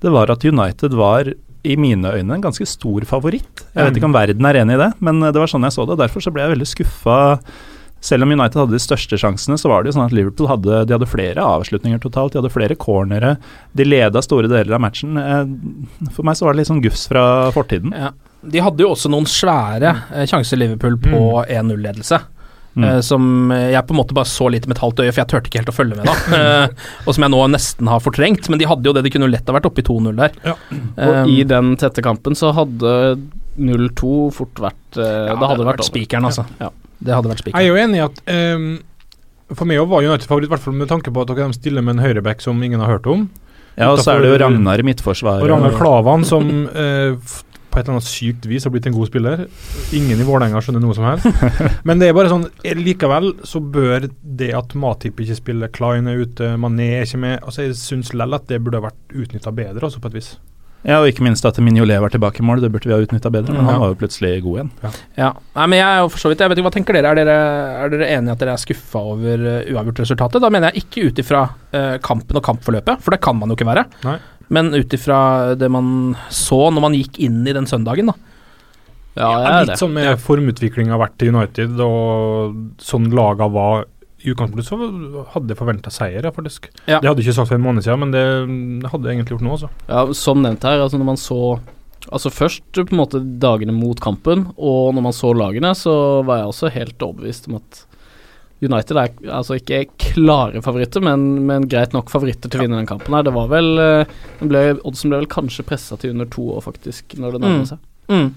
det 0.02 0.12
var 0.14 0.30
at 0.30 0.44
United 0.44 0.94
var 0.94 1.26
i 1.64 1.76
mine 1.76 2.06
øyne 2.10 2.34
en 2.38 2.42
ganske 2.42 2.66
stor 2.66 3.02
favoritt. 3.06 3.66
Jeg 3.74 3.86
vet 3.86 3.98
ikke 3.98 4.10
om 4.10 4.14
verden 4.14 4.46
er 4.46 4.62
enig 4.62 4.74
i 4.78 4.82
det, 4.82 4.92
men 5.00 5.20
det 5.22 5.38
var 5.38 5.50
sånn 5.50 5.62
jeg 5.66 5.74
så 5.74 5.86
det. 5.86 5.94
og 5.94 6.02
Derfor 6.02 6.22
så 6.22 6.30
ble 6.34 6.42
jeg 6.42 6.54
veldig 6.54 6.66
skuffa. 6.70 7.18
Selv 8.02 8.26
om 8.26 8.32
United 8.34 8.58
hadde 8.58 8.74
de 8.74 8.82
største 8.82 9.14
sjansene, 9.20 9.54
så 9.60 9.70
var 9.70 9.84
det 9.84 9.92
jo 9.92 9.96
sånn 10.00 10.08
at 10.08 10.14
Liverpool 10.16 10.48
hadde, 10.50 10.80
de 10.90 10.96
hadde 10.96 11.06
flere 11.06 11.38
avslutninger 11.46 12.00
totalt. 12.02 12.34
De 12.34 12.40
hadde 12.40 12.50
flere 12.50 12.74
cornere. 12.82 13.36
De 13.78 13.86
leda 13.86 14.18
store 14.26 14.50
deler 14.50 14.74
av 14.74 14.82
matchen. 14.82 15.14
Eh, 15.20 16.10
For 16.16 16.26
meg 16.26 16.34
så 16.40 16.48
var 16.48 16.56
det 16.56 16.64
litt 16.64 16.70
sånn 16.72 16.82
gufs 16.82 17.06
fra 17.12 17.22
fortiden. 17.54 17.94
Ja. 17.94 18.10
De 18.42 18.58
hadde 18.58 18.82
jo 18.82 18.88
også 18.90 19.06
noen 19.12 19.28
svære 19.30 19.92
eh, 20.10 20.24
sjanser, 20.26 20.58
Liverpool, 20.58 20.96
på 20.98 21.20
1-0-ledelse. 21.46 22.18
Mm. 22.72 22.84
eh, 22.88 22.98
som 23.04 23.22
jeg 23.52 23.84
på 23.86 23.92
en 23.92 23.98
måte 24.00 24.14
bare 24.16 24.30
så 24.32 24.46
litt 24.50 24.64
med 24.66 24.78
et 24.78 24.82
halvt 24.82 25.02
øye, 25.04 25.10
for 25.12 25.20
jeg 25.20 25.28
turte 25.30 25.50
ikke 25.50 25.60
helt 25.60 25.70
å 25.70 25.76
følge 25.76 25.98
med 25.98 26.08
da. 26.08 26.68
Og 27.06 27.12
som 27.14 27.22
jeg 27.26 27.34
nå 27.36 27.42
nesten 27.52 27.90
har 27.92 28.02
fortrengt. 28.02 28.48
Men 28.50 28.58
de 28.58 28.66
hadde 28.66 28.88
jo 28.90 28.94
det, 28.96 29.04
de 29.06 29.12
kunne 29.14 29.28
lett 29.30 29.46
ha 29.46 29.54
vært 29.60 29.68
oppe 29.70 29.84
i 29.84 29.86
2-0 29.86 30.18
der. 30.18 30.34
Ja. 30.48 30.56
Og 30.72 31.14
Um, 31.22 31.28
i 31.30 31.42
den 31.46 31.76
tette 31.78 32.02
kampen 32.02 32.34
så 32.34 32.50
hadde 32.56 32.90
0-2 33.62 34.30
fort 34.34 34.58
vært 34.60 34.96
ja, 34.98 35.34
Det 35.36 35.48
hadde 35.52 35.64
vært 35.68 35.78
vært 35.78 35.86
spikeren, 35.86 36.26
altså. 36.28 36.44
Ja. 36.58 36.70
Det 37.02 37.14
hadde 37.14 37.32
vært 37.32 37.46
Jeg 37.50 37.58
er 37.58 37.68
jo 37.68 37.78
enig 37.82 38.00
i 38.00 38.04
at 38.04 38.20
um, 38.30 38.66
For 39.52 39.68
meg 39.68 39.80
var 39.90 40.04
United 40.06 40.28
favoritt, 40.30 40.50
i 40.50 40.54
hvert 40.54 40.64
fall 40.64 40.76
med 40.78 40.90
tanke 40.90 41.12
på 41.12 41.24
at 41.24 41.32
dere 41.32 41.52
stiller 41.56 41.84
med 41.84 41.98
en 41.98 42.04
høyreback 42.06 42.44
som 42.44 42.60
ingen 42.62 42.82
har 42.82 42.94
hørt 42.96 43.08
om. 43.10 43.26
Ja, 43.76 43.88
og 43.90 44.02
så 44.04 44.14
er 44.14 44.22
det 44.22 44.30
jo 44.32 44.42
Ragnar 44.42 44.80
i 44.80 44.84
midtforsvaret. 44.84 45.44
Og 45.44 45.50
Ragnar 45.50 45.74
Klavan, 45.78 46.26
som 46.28 46.48
uh, 46.68 47.16
på 47.72 47.80
et 47.80 47.86
eller 47.86 47.96
annet 47.96 48.08
sykt 48.08 48.46
vis 48.48 48.66
har 48.66 48.72
blitt 48.74 48.86
en 48.88 48.94
god 48.94 49.08
spiller. 49.08 49.44
Ingen 49.96 50.20
i 50.20 50.26
Vålerenga 50.28 50.60
skjønner 50.62 50.82
noe 50.84 50.96
som 50.96 51.06
helst. 51.08 51.28
Men 51.88 52.02
det 52.02 52.10
er 52.10 52.16
bare 52.16 52.32
sånn 52.32 52.46
eh, 52.60 52.76
likevel 52.76 53.32
så 53.48 53.62
bør 53.64 54.10
det 54.22 54.50
at 54.58 54.76
Matip 54.78 55.22
ikke 55.24 55.38
spiller, 55.38 55.72
Klein 55.72 56.10
er 56.10 56.20
ute, 56.20 56.52
Mané 56.60 56.90
er 56.98 57.06
ikke 57.06 57.22
med 57.24 57.38
altså 57.40 57.64
Jeg 57.64 57.78
syns 57.80 58.12
likevel 58.12 58.36
at 58.36 58.48
det 58.50 58.60
burde 58.64 58.82
ha 58.82 58.88
vært 58.90 59.16
utnytta 59.16 59.54
bedre, 59.56 59.86
altså 59.88 60.02
på 60.02 60.12
et 60.12 60.20
vis. 60.20 60.34
Ja, 60.82 60.96
og 60.98 61.06
ikke 61.06 61.22
minst 61.22 61.44
at 61.46 61.58
Mignolet 61.62 62.00
var 62.02 62.10
tilbake 62.10 62.40
i 62.42 62.46
mål, 62.46 62.58
det 62.64 62.72
burde 62.74 62.88
vi 62.90 62.94
ha 62.94 62.98
utnytta 63.04 63.30
bedre, 63.30 63.54
men 63.54 63.62
Ja. 63.64 63.70
han 63.70 63.80
var 63.84 63.92
jo 63.92 63.98
plutselig 64.00 64.42
god 64.42 64.56
igjen. 64.58 64.70
Ja. 65.16 65.28
Nei, 65.54 65.66
men 65.70 65.78
jeg 65.78 65.86
er 65.86 66.00
jo 66.02 66.08
for 66.10 66.18
så 66.18 66.28
vidt 66.32 66.40
Jeg 66.42 66.50
vet 66.50 66.58
ikke, 66.58 66.66
Hva 66.66 66.72
tenker 66.74 66.92
dere? 66.98 67.12
Er 67.12 67.14
dere, 67.20 67.36
er 67.84 67.92
dere 67.92 68.08
enige 68.16 68.32
i 68.32 68.34
at 68.34 68.38
dere 68.42 68.56
er 68.56 68.62
skuffa 68.64 68.98
over 69.12 69.44
uh, 69.46 69.70
uavgjort-resultatet? 69.70 70.42
Da 70.42 70.50
mener 70.50 70.72
jeg 70.72 70.82
ikke 70.82 71.06
ut 71.06 71.22
ifra 71.22 71.44
uh, 71.54 71.96
kampen 72.02 72.36
og 72.36 72.42
kampforløpet, 72.42 72.98
for 73.00 73.14
det 73.14 73.20
kan 73.22 73.38
man 73.38 73.48
jo 73.48 73.54
ikke 73.58 73.68
være. 73.70 73.86
Nei. 74.08 74.18
Men 74.52 74.74
ut 74.74 74.92
ifra 74.98 75.54
det 75.56 75.70
man 75.70 76.16
så 76.28 76.58
når 76.74 76.80
man 76.88 76.98
gikk 76.98 77.20
inn 77.24 77.46
i 77.46 77.54
den 77.54 77.64
søndagen, 77.70 78.10
da. 78.10 78.18
Ja, 79.14 79.28
det 79.38 79.46
er 79.52 79.60
litt 79.62 79.70
det. 79.74 79.78
sånn 79.80 79.92
med 79.94 80.18
formutviklinga 80.24 80.96
vært 80.98 81.18
til 81.20 81.34
United, 81.34 81.78
og 81.84 82.54
sånn 82.80 83.10
laga 83.12 83.46
var 83.52 83.84
i 84.22 84.30
utgangspunktet, 84.32 84.68
så 84.68 85.26
hadde 85.34 85.50
jeg 85.52 85.58
forventa 85.58 85.90
seier, 85.90 86.22
ja, 86.24 86.30
faktisk. 86.34 86.68
Ja. 86.86 87.00
Det 87.02 87.08
hadde 87.10 87.22
jeg 87.22 87.28
ikke 87.28 87.36
sagt 87.40 87.50
for 87.50 87.58
en 87.58 87.64
måned 87.66 87.82
siden, 87.84 87.98
men 88.04 88.12
det, 88.14 88.22
det 88.84 88.90
hadde 88.92 89.08
jeg 89.10 89.18
egentlig 89.18 89.36
gjort 89.36 89.46
nå, 89.46 89.54
altså. 89.56 89.70
Ja, 89.88 90.02
som 90.14 90.42
nevnt 90.44 90.62
her, 90.68 90.82
altså 90.84 91.00
når 91.00 91.08
man 91.12 91.20
så 91.20 91.38
Altså 92.10 92.32
først 92.34 92.64
på 92.74 92.82
en 92.82 92.98
måte 92.98 93.20
dagene 93.38 93.70
mot 93.70 94.00
kampen, 94.02 94.48
og 94.58 94.88
når 94.96 95.04
man 95.04 95.14
så 95.14 95.28
lagene, 95.38 95.70
så 95.78 95.92
var 96.26 96.40
jeg 96.40 96.48
også 96.50 96.70
helt 96.74 97.04
overbevist 97.06 97.46
om 97.46 97.60
at 97.60 97.84
United 98.62 98.98
er 98.98 99.12
altså 99.38 99.54
ikke 99.58 99.84
klare 100.02 100.58
favoritter, 100.66 101.02
men, 101.02 101.22
men 101.46 101.68
greit 101.70 101.94
nok 101.94 102.10
favoritter 102.10 102.50
til 102.50 102.58
å 102.58 102.64
vinne 102.64 102.80
den 102.80 102.88
kampen 102.90 103.14
her. 103.14 103.22
Det 103.26 103.32
var 103.34 103.46
vel 103.54 103.70
eh, 103.78 104.10
den 104.40 104.50
ble, 104.50 104.64
Oddsen 104.82 105.10
ble 105.14 105.20
vel 105.22 105.30
kanskje 105.30 105.64
pressa 105.66 105.98
til 106.02 106.10
under 106.16 106.26
to 106.30 106.44
år, 106.56 106.64
faktisk, 106.66 107.14
når 107.22 107.36
det 107.36 107.40
Mm. 107.42 107.46
nærmer 107.46 107.70
seg. 107.70 107.78
Mm. 108.10 108.28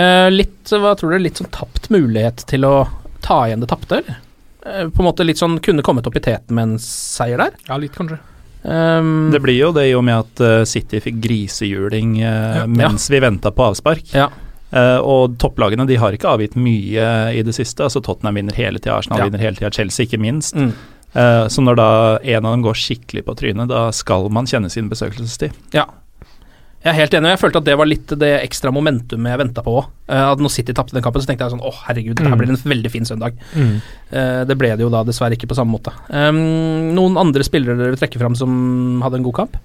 Eh, 0.00 0.28
litt, 0.32 0.72
hva 0.72 0.94
tror 0.96 1.12
du, 1.12 1.18
litt 1.26 1.40
sånn 1.42 1.52
tapt 1.52 1.90
mulighet 1.92 2.44
til 2.48 2.64
å 2.68 2.74
ta 3.24 3.42
igjen 3.50 3.60
det 3.64 3.68
tapte, 3.72 4.00
eller? 4.00 4.18
Eh, 4.68 4.88
på 4.92 5.02
en 5.02 5.08
måte 5.08 5.24
litt 5.26 5.40
sånn 5.40 5.58
kunne 5.64 5.82
kommet 5.86 6.06
opp 6.06 6.16
i 6.16 6.22
teten 6.24 6.54
med 6.54 6.62
en 6.62 6.82
seier 6.82 7.40
der. 7.40 7.56
Ja, 7.68 7.78
litt, 7.80 7.94
kanskje. 7.96 8.18
Um, 8.62 9.30
Det 9.30 9.40
blir 9.40 9.54
jo 9.56 9.72
det 9.72 9.86
i 9.88 9.94
og 9.94 10.02
med 10.04 10.18
at 10.18 10.40
uh, 10.42 10.64
City 10.66 10.98
fikk 11.00 11.20
grisehjuling 11.22 12.16
uh, 12.24 12.64
Ja. 12.64 12.66
mens 12.66 13.06
vi 13.10 13.20
venta 13.22 13.52
på 13.54 13.68
avspark. 13.70 14.12
Ja. 14.12 14.28
Uh, 14.74 14.98
og 15.00 15.38
topplagene 15.40 15.86
de 15.88 15.96
har 15.96 16.12
ikke 16.12 16.28
avgitt 16.28 16.56
mye 16.58 17.32
i 17.38 17.42
det 17.46 17.54
siste. 17.56 17.86
altså 17.86 18.02
Tottenham 18.04 18.34
vinner 18.34 18.54
hele 18.58 18.78
tida, 18.78 18.98
Arsenal 18.98 19.18
Ja. 19.22 19.24
vinner 19.30 19.38
hele 19.46 19.56
tida, 19.56 19.70
Chelsea 19.70 20.04
ikke 20.06 20.20
minst. 20.20 20.54
Mm. 20.58 20.72
Eh, 21.14 21.46
så 21.48 21.62
når 21.64 21.76
da 21.78 22.18
en 22.20 22.44
av 22.44 22.52
dem 22.52 22.62
går 22.66 22.76
skikkelig 22.76 23.24
på 23.24 23.34
trynet, 23.38 23.70
da 23.70 23.86
skal 23.96 24.28
man 24.28 24.44
kjenne 24.46 24.70
sin 24.70 24.90
besøkelsestid. 24.90 25.54
Jeg 26.84 26.92
er 26.92 26.96
helt 27.00 27.14
enig, 27.18 27.26
og 27.26 27.32
jeg 27.34 27.40
følte 27.42 27.58
at 27.58 27.64
det 27.66 27.74
var 27.80 27.88
litt 27.90 28.12
det 28.20 28.28
ekstra 28.44 28.70
momentumet 28.72 29.32
jeg 29.32 29.38
venta 29.40 29.62
på 29.66 29.72
òg. 29.80 29.86
at 30.08 30.38
når 30.38 30.50
City 30.54 30.72
tapte 30.72 30.94
den 30.94 31.02
kampen, 31.02 31.20
så 31.20 31.26
tenkte 31.26 31.44
jeg 31.48 31.52
sånn 31.56 31.64
å 31.66 31.72
herregud, 31.88 32.14
dette 32.16 32.28
her 32.28 32.36
Mm. 32.36 32.38
blir 32.38 32.50
en 32.54 32.70
veldig 32.72 32.90
fin 32.92 33.04
søndag. 33.04 33.34
Mm. 33.54 33.72
Eh, 34.12 34.44
det 34.44 34.56
ble 34.56 34.68
det 34.76 34.80
jo 34.86 34.88
da 34.88 35.02
dessverre 35.04 35.34
ikke 35.34 35.48
på 35.50 35.56
samme 35.58 35.74
måte. 35.74 35.90
Noen 36.94 37.18
andre 37.18 37.42
spillere 37.42 37.76
dere 37.76 37.90
vil 37.96 37.98
trekke 38.00 38.18
fram 38.22 38.36
som 38.38 39.02
hadde 39.02 39.18
en 39.18 39.26
god 39.26 39.34
kamp? 39.34 39.56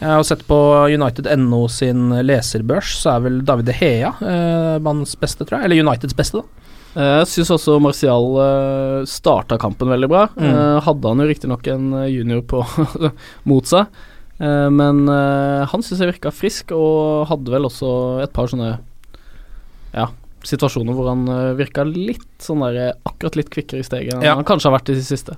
Jeg 0.00 0.08
har 0.08 0.22
sett 0.24 0.46
på 0.48 0.56
United 0.94 1.26
NO 1.36 1.66
sin 1.68 2.08
leserbørs, 2.24 2.94
så 3.02 3.16
er 3.16 3.20
vel 3.26 3.42
David 3.44 3.66
De 3.66 3.72
Hea 3.76 4.08
uh, 4.22 4.78
mannens 4.80 5.12
beste, 5.20 5.44
tror 5.44 5.58
jeg. 5.60 5.64
Eller 5.68 5.82
Uniteds 5.82 6.14
beste, 6.16 6.40
da. 6.40 6.44
Eh, 6.96 7.18
Jeg 7.20 7.26
syns 7.34 7.50
også 7.58 7.76
Martial 7.82 9.04
starta 9.06 9.58
kampen 9.60 9.88
veldig 9.92 10.08
bra. 10.08 10.24
Mm. 10.38 10.48
Eh, 10.48 10.80
hadde 10.86 11.12
han 11.12 11.18
jo 11.20 11.26
riktignok 11.28 11.68
en 11.68 11.92
eh, 12.00 12.08
junior 12.14 12.40
på 12.48 12.64
mot 13.50 13.64
seg, 13.66 13.86
Eh, 13.90 14.09
men 14.72 15.02
eh, 15.12 15.66
han 15.68 15.84
syns 15.84 16.00
jeg 16.00 16.14
virka 16.14 16.32
frisk, 16.32 16.72
og 16.76 17.26
hadde 17.28 17.52
vel 17.52 17.68
også 17.68 17.90
et 18.24 18.32
par 18.36 18.48
sånne 18.48 18.70
ja, 19.92 20.06
situasjoner 20.46 20.96
hvor 20.96 21.10
han 21.10 21.26
uh, 21.28 21.50
virka 21.58 21.84
litt 21.84 22.24
sånn 22.40 22.62
der 22.64 22.78
eh, 22.80 22.94
akkurat 23.04 23.36
litt 23.36 23.50
kvikkere 23.52 23.82
i 23.82 23.86
steget 23.86 24.14
enn 24.14 24.24
Ja. 24.24 24.36
han 24.38 24.46
kanskje 24.48 24.70
har 24.70 24.78
vært 24.78 24.92
i 24.94 24.96
det 24.96 25.04
siste. 25.04 25.36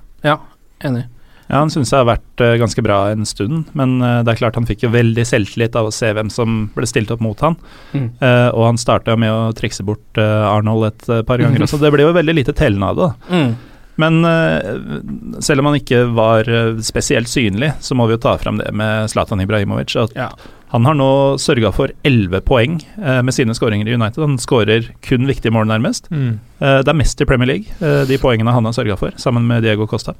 Enig. 0.83 1.07
Ja, 1.49 1.59
Han 1.59 1.71
syns 1.73 1.91
jeg 1.91 1.99
har 1.99 2.07
vært 2.07 2.41
eh, 2.43 2.55
ganske 2.61 2.83
bra 2.85 2.99
en 3.11 3.27
stund, 3.27 3.67
men 3.77 3.97
eh, 4.01 4.21
det 4.23 4.33
er 4.33 4.39
klart 4.39 4.57
han 4.57 4.67
fikk 4.67 4.85
jo 4.85 4.93
veldig 4.93 5.25
selvtillit 5.27 5.75
av 5.79 5.89
å 5.89 5.93
se 5.93 6.13
hvem 6.15 6.31
som 6.31 6.63
ble 6.75 6.87
stilt 6.89 7.11
opp 7.13 7.23
mot 7.23 7.39
han. 7.43 7.57
Mm. 7.91 8.07
Uh, 8.21 8.49
og 8.55 8.63
han 8.71 8.79
starta 8.81 9.17
med 9.19 9.31
å 9.33 9.51
trikse 9.57 9.85
bort 9.85 10.21
eh, 10.21 10.47
Arnold 10.47 10.87
et 10.89 11.09
eh, 11.11 11.21
par 11.27 11.43
ganger 11.43 11.65
også. 11.65 11.81
Det 11.83 11.91
ble 11.93 12.07
jo 12.07 12.15
veldig 12.15 12.37
lite 12.39 12.55
tellende 12.57 12.93
av 12.93 13.01
det. 13.01 13.11
Mm. 13.35 13.53
Men 14.01 14.25
eh, 14.25 15.39
selv 15.45 15.61
om 15.61 15.67
han 15.69 15.77
ikke 15.77 15.99
var 16.17 16.47
eh, 16.49 16.79
spesielt 16.81 17.29
synlig, 17.29 17.73
så 17.83 17.93
må 17.97 18.07
vi 18.09 18.15
jo 18.15 18.21
ta 18.23 18.35
fram 18.41 18.57
det 18.57 18.71
med 18.73 19.09
Zlatan 19.11 19.41
Ibrahimovic. 19.43 19.93
At 20.01 20.15
Ja. 20.17 20.29
han 20.73 20.85
har 20.89 20.95
nå 20.97 21.09
sørga 21.37 21.69
for 21.71 21.91
elleve 22.03 22.41
poeng 22.41 22.79
eh, 22.97 23.21
med 23.21 23.33
sine 23.35 23.53
skåringer 23.53 23.87
i 23.87 23.93
United. 23.93 24.17
Han 24.23 24.39
skårer 24.41 24.89
kun 25.05 25.27
viktige 25.29 25.53
mål, 25.53 25.67
nærmest. 25.69 26.09
Mm. 26.09 26.39
Eh, 26.59 26.79
det 26.81 26.89
er 26.89 26.97
mest 26.97 27.21
i 27.21 27.25
Premier 27.29 27.47
League, 27.51 27.69
eh, 27.81 28.05
de 28.09 28.17
poengene 28.17 28.51
han 28.55 28.65
har 28.65 28.73
sørga 28.73 28.97
for, 28.97 29.11
sammen 29.21 29.45
med 29.47 29.61
Diego 29.63 29.85
Costa. 29.87 30.15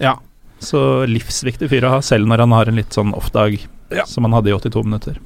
Ja. 0.00 0.14
Så 0.60 1.04
livsviktig 1.08 1.68
fyr 1.72 1.84
å 1.88 1.90
ha, 1.96 2.00
selv 2.04 2.26
når 2.28 2.38
han 2.46 2.52
har 2.56 2.68
en 2.68 2.76
litt 2.80 2.92
sånn 2.96 3.12
off-dag 3.16 3.58
Ja. 3.92 4.04
som 4.06 4.24
han 4.24 4.32
hadde 4.32 4.48
i 4.48 4.52
82 4.56 4.82
minutter. 4.84 5.16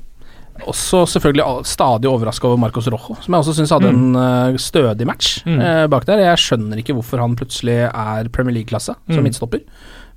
Også 0.71 1.03
selvfølgelig 1.17 1.65
stadig 1.69 2.09
overraska 2.11 2.47
over 2.49 2.59
Marcos 2.63 2.87
Rojo, 2.89 3.17
som 3.21 3.35
jeg 3.35 3.41
også 3.43 3.55
syns 3.59 3.73
hadde 3.75 3.91
en 3.93 4.15
eh, 4.17 4.57
stødig 4.61 5.07
match 5.07 5.43
Mm. 5.45 5.61
eh, 5.61 5.87
bak 5.93 6.07
der. 6.07 6.19
Jeg 6.25 6.39
skjønner 6.39 6.79
ikke 6.81 6.95
hvorfor 6.97 7.21
han 7.21 7.37
plutselig 7.37 7.77
er 7.91 8.29
Premier 8.33 8.55
League-klasse 8.55 8.95
som 8.95 9.19
Mm. 9.21 9.25
midtstopper. 9.29 9.61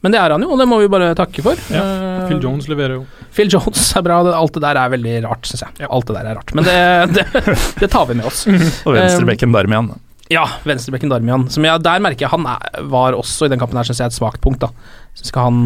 Men 0.03 0.11
det 0.13 0.19
er 0.21 0.29
han 0.29 0.41
jo, 0.45 0.51
og 0.53 0.59
det 0.59 0.67
må 0.69 0.77
vi 0.79 0.87
bare 0.87 1.15
takke 1.17 1.41
for. 1.41 1.55
Ja, 1.73 1.81
Eh, 1.83 2.27
Phil 2.27 2.39
Jones 2.43 2.67
leverer 2.69 2.93
jo. 2.99 3.05
Phil 3.33 3.49
Jones 3.49 3.95
er 3.97 4.01
bra. 4.05 4.19
Alt 4.35 4.53
det 4.53 4.61
der 4.61 4.75
er 4.77 4.89
veldig 4.93 5.23
rart, 5.25 5.41
syns 5.49 5.63
jeg. 5.65 5.87
Alt 5.89 6.05
det 6.05 6.15
der 6.15 6.25
er 6.31 6.35
rart. 6.35 6.53
Men 6.53 6.63
det, 6.63 7.13
det, 7.15 7.25
det 7.81 7.89
tar 7.89 8.05
vi 8.05 8.13
med 8.19 8.25
oss. 8.25 8.45
Og 8.85 8.93
venstrebekken 8.93 9.51
Darmian. 9.51 9.91
Ja, 10.29 10.45
venstrebekken 10.65 11.09
Darmian. 11.09 11.47
Som 11.49 11.63
jeg, 11.65 11.81
der 11.81 11.99
merker 12.03 12.25
jeg 12.27 12.29
han 12.29 12.45
er, 12.45 12.81
var 12.91 13.13
også 13.17 13.45
i 13.45 13.49
den 13.49 13.59
kampen 13.59 13.77
her, 13.79 13.83
syns 13.87 13.99
jeg, 14.03 14.07
et 14.11 14.17
svakt 14.19 14.41
punkt. 14.43 14.59
da 14.59 14.67
Så 15.15 15.25
skal 15.31 15.43
han 15.49 15.61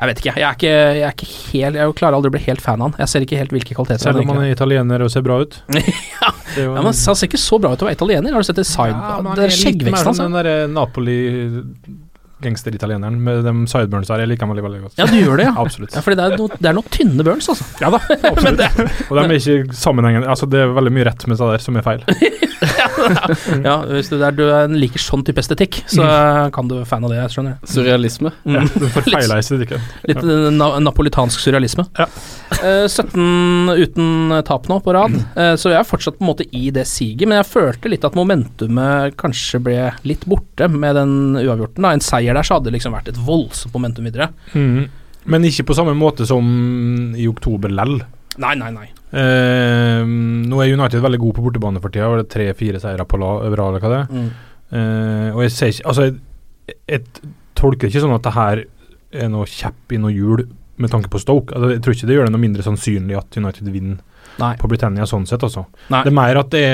Jeg 0.00 0.08
vet 0.08 0.20
ikke. 0.22 0.32
Jeg 0.40 0.46
er 0.48 0.56
ikke, 0.56 0.68
jeg 0.96 1.04
er 1.04 1.16
ikke 1.16 1.26
helt 1.52 1.76
Jeg 1.76 1.94
klarer 1.98 2.16
aldri 2.16 2.30
å 2.30 2.32
bli 2.32 2.40
helt 2.46 2.62
fan 2.64 2.80
av 2.80 2.88
han. 2.88 3.00
Jeg 3.02 3.12
ser 3.12 3.24
ikke 3.26 3.40
helt 3.40 3.50
hvilke 3.52 3.74
kvaliteter 3.76 4.06
Selv 4.06 4.22
om 4.22 4.30
han 4.32 4.46
er 4.46 4.54
italiener 4.54 5.04
og 5.04 5.10
ser 5.12 5.24
bra 5.26 5.42
ut. 5.42 5.58
ja. 5.76 6.30
Det 6.54 6.64
ja, 6.64 6.70
men 6.72 6.88
Han 6.88 6.96
ser 6.96 7.26
ikke 7.28 7.40
så 7.40 7.58
bra 7.60 7.74
ut 7.74 7.82
til 7.82 7.84
å 7.84 7.90
være 7.90 7.98
italiener. 7.98 8.32
Har 8.32 8.40
du 8.40 8.48
sett 8.48 8.60
det 8.62 8.68
side... 8.68 8.96
Ja, 8.96 9.34
det 9.36 9.50
skjeggveksten 9.58 10.08
hans. 10.08 10.22
Den 10.22 10.38
der 10.38 10.72
Napoli 10.72 11.18
gangsteritalieneren 12.44 13.18
med 13.24 13.44
de 13.46 13.54
sideburns 13.70 14.10
der. 14.10 14.24
Jeg 14.24 14.32
liker 14.32 14.50
meg 14.50 14.62
veldig, 14.64 14.82
godt. 14.86 14.98
Ja, 15.00 15.08
du 15.10 15.16
gjør 15.18 15.40
det, 15.40 15.48
ja. 15.48 15.54
Absolutt. 15.60 15.94
Ja, 15.96 16.04
fordi 16.04 16.20
det 16.20 16.26
er, 16.26 16.36
no, 16.40 16.48
det 16.56 16.70
er 16.70 16.76
noen 16.76 16.92
tynne 16.94 17.26
burns, 17.26 17.50
altså. 17.52 17.66
Ja 17.82 17.92
da, 17.94 18.02
absolutt. 18.32 18.64
og 19.08 19.20
de 19.20 19.24
er 19.26 19.36
ikke 19.38 19.80
sammenhengende. 19.80 20.30
Altså, 20.30 20.48
det 20.50 20.64
er 20.64 20.76
veldig 20.76 20.94
mye 20.98 21.08
rett 21.10 21.26
med 21.28 21.40
det 21.40 21.52
der 21.54 21.66
som 21.66 21.80
er 21.80 21.86
feil. 21.86 22.06
Ja, 23.64 23.80
hvis 23.88 24.10
du, 24.10 24.16
der, 24.20 24.34
du 24.36 24.42
er- 24.52 24.68
liker 24.70 25.00
sånn 25.02 25.22
type 25.26 25.40
estetikk, 25.42 25.80
så 25.90 26.04
kan 26.54 26.68
du 26.68 26.76
være 26.78 26.88
fan 26.88 27.04
av 27.06 27.12
det, 27.12 27.18
jeg 27.22 27.34
skjønner 27.34 27.54
jeg. 27.54 27.70
Surrealisme. 27.74 28.32
Ja, 28.44 28.64
du 28.68 28.84
får 28.86 28.92
forfeiler 28.98 29.40
estetikk. 29.40 29.74
Litt 30.08 30.20
eh, 30.20 30.48
na 30.54 30.68
napolitansk 30.82 31.40
surrealisme. 31.42 31.86
Ja. 31.98 32.06
Uh, 32.60 32.86
17 32.90 33.72
uten 33.80 34.34
tap 34.46 34.68
nå 34.70 34.80
på 34.84 34.94
rad, 34.96 35.14
uh, 35.36 35.54
så 35.60 35.72
jeg 35.72 35.80
er 35.80 35.88
fortsatt 35.88 36.18
på 36.18 36.24
en 36.26 36.30
måte 36.32 36.46
i 36.56 36.68
det 36.74 36.86
siget, 36.90 37.26
men 37.30 37.38
jeg 37.40 37.48
følte 37.50 37.92
litt 37.92 38.04
at 38.06 38.18
momentumet 38.18 39.16
kanskje 39.20 39.62
ble 39.64 39.78
litt 40.08 40.26
borte 40.28 40.68
med 40.70 40.98
den 40.98 41.14
uavgjorten. 41.40 41.84
Da. 41.86 41.94
En 41.96 42.04
seier 42.04 42.29
der 42.36 42.46
så 42.46 42.56
hadde 42.56 42.70
det 42.70 42.78
liksom 42.78 42.94
vært 42.96 43.10
et 43.12 43.20
voldsomt 43.26 43.74
momentum 43.76 44.08
videre. 44.08 44.30
Mm. 44.54 44.88
Men 45.30 45.44
ikke 45.48 45.66
på 45.68 45.76
samme 45.76 45.94
måte 45.98 46.26
som 46.28 46.46
i 47.16 47.28
oktober 47.28 47.72
lell. 47.72 47.98
Nei, 48.40 48.54
nei, 48.56 48.70
nei. 48.72 48.86
Eh, 49.10 50.06
nå 50.06 50.60
er 50.62 50.72
United 50.76 51.02
veldig 51.02 51.20
god 51.20 51.36
på 51.36 51.44
bortebane 51.44 51.82
for 51.82 51.92
tida. 51.92 52.08
Var 52.12 52.22
det 52.22 52.30
tre-fire 52.32 52.80
seire 52.82 53.06
på 53.08 53.18
rad, 53.20 53.48
eller 53.48 53.82
hva 53.82 53.92
det 53.92 54.00
er? 54.00 54.14
Mm. 54.14 54.30
Eh, 54.70 55.28
og 55.34 55.42
jeg 55.42 55.54
ser 55.56 55.72
ikke 55.74 55.88
Altså, 55.90 56.06
jeg, 56.06 56.76
jeg 56.86 57.30
tolker 57.58 57.86
det 57.86 57.90
ikke 57.90 58.04
sånn 58.04 58.14
at 58.14 58.26
det 58.28 58.36
her 58.36 58.64
er 59.10 59.30
noe 59.32 59.48
kjepp 59.50 59.96
i 59.96 59.98
noe 59.98 60.14
hjul 60.14 60.44
med 60.80 60.92
tanke 60.92 61.10
på 61.12 61.20
Stoke. 61.20 61.54
Altså, 61.54 61.74
jeg 61.74 61.82
tror 61.84 61.96
ikke 61.96 62.08
det 62.08 62.16
gjør 62.16 62.28
det 62.28 62.34
noe 62.36 62.44
mindre 62.46 62.64
sannsynlig 62.64 63.18
at 63.18 63.36
United 63.36 63.68
vinner 63.74 64.00
Nei. 64.40 64.54
på 64.60 64.70
Britannia 64.70 65.06
sånn 65.08 65.26
sett, 65.28 65.42
altså. 65.44 65.66
Nei. 65.92 66.04
Det 66.06 66.12
er 66.12 66.16
mer 66.16 66.40
at 66.40 66.52
det, 66.54 66.66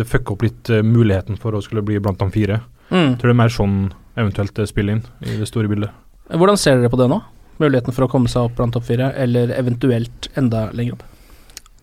det 0.00 0.08
fucker 0.08 0.34
opp 0.34 0.46
litt 0.46 0.72
uh, 0.72 0.80
muligheten 0.82 1.38
for 1.38 1.54
å 1.54 1.62
skulle 1.62 1.84
bli 1.86 2.00
blant 2.02 2.18
de 2.18 2.30
fire. 2.34 2.62
Mm. 2.88 3.12
Jeg 3.12 3.18
tror 3.20 3.30
det 3.30 3.34
er 3.36 3.42
mer 3.42 3.54
sånn 3.54 3.76
eventuelt 4.16 4.58
spille 4.68 4.96
inn 4.98 5.04
i 5.24 5.38
det 5.40 5.48
store 5.48 5.68
bildet. 5.70 5.90
Hvordan 6.32 6.58
ser 6.60 6.78
dere 6.80 6.90
på 6.92 6.98
det 7.00 7.08
nå? 7.12 7.20
Muligheten 7.62 7.94
for 7.94 8.06
å 8.06 8.10
komme 8.10 8.28
seg 8.32 8.46
opp 8.48 8.56
blant 8.58 8.74
topp 8.74 8.86
fire, 8.88 9.12
eller 9.20 9.52
eventuelt 9.56 10.28
enda 10.40 10.66
lenger 10.72 10.98
opp? 10.98 11.02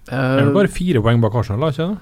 Det 0.10 0.18
er 0.44 0.54
bare 0.56 0.72
fire 0.74 1.02
poeng 1.06 1.20
bak 1.22 1.36
Arsenal, 1.38 1.70
ikke 1.70 1.89
det? 1.92 1.98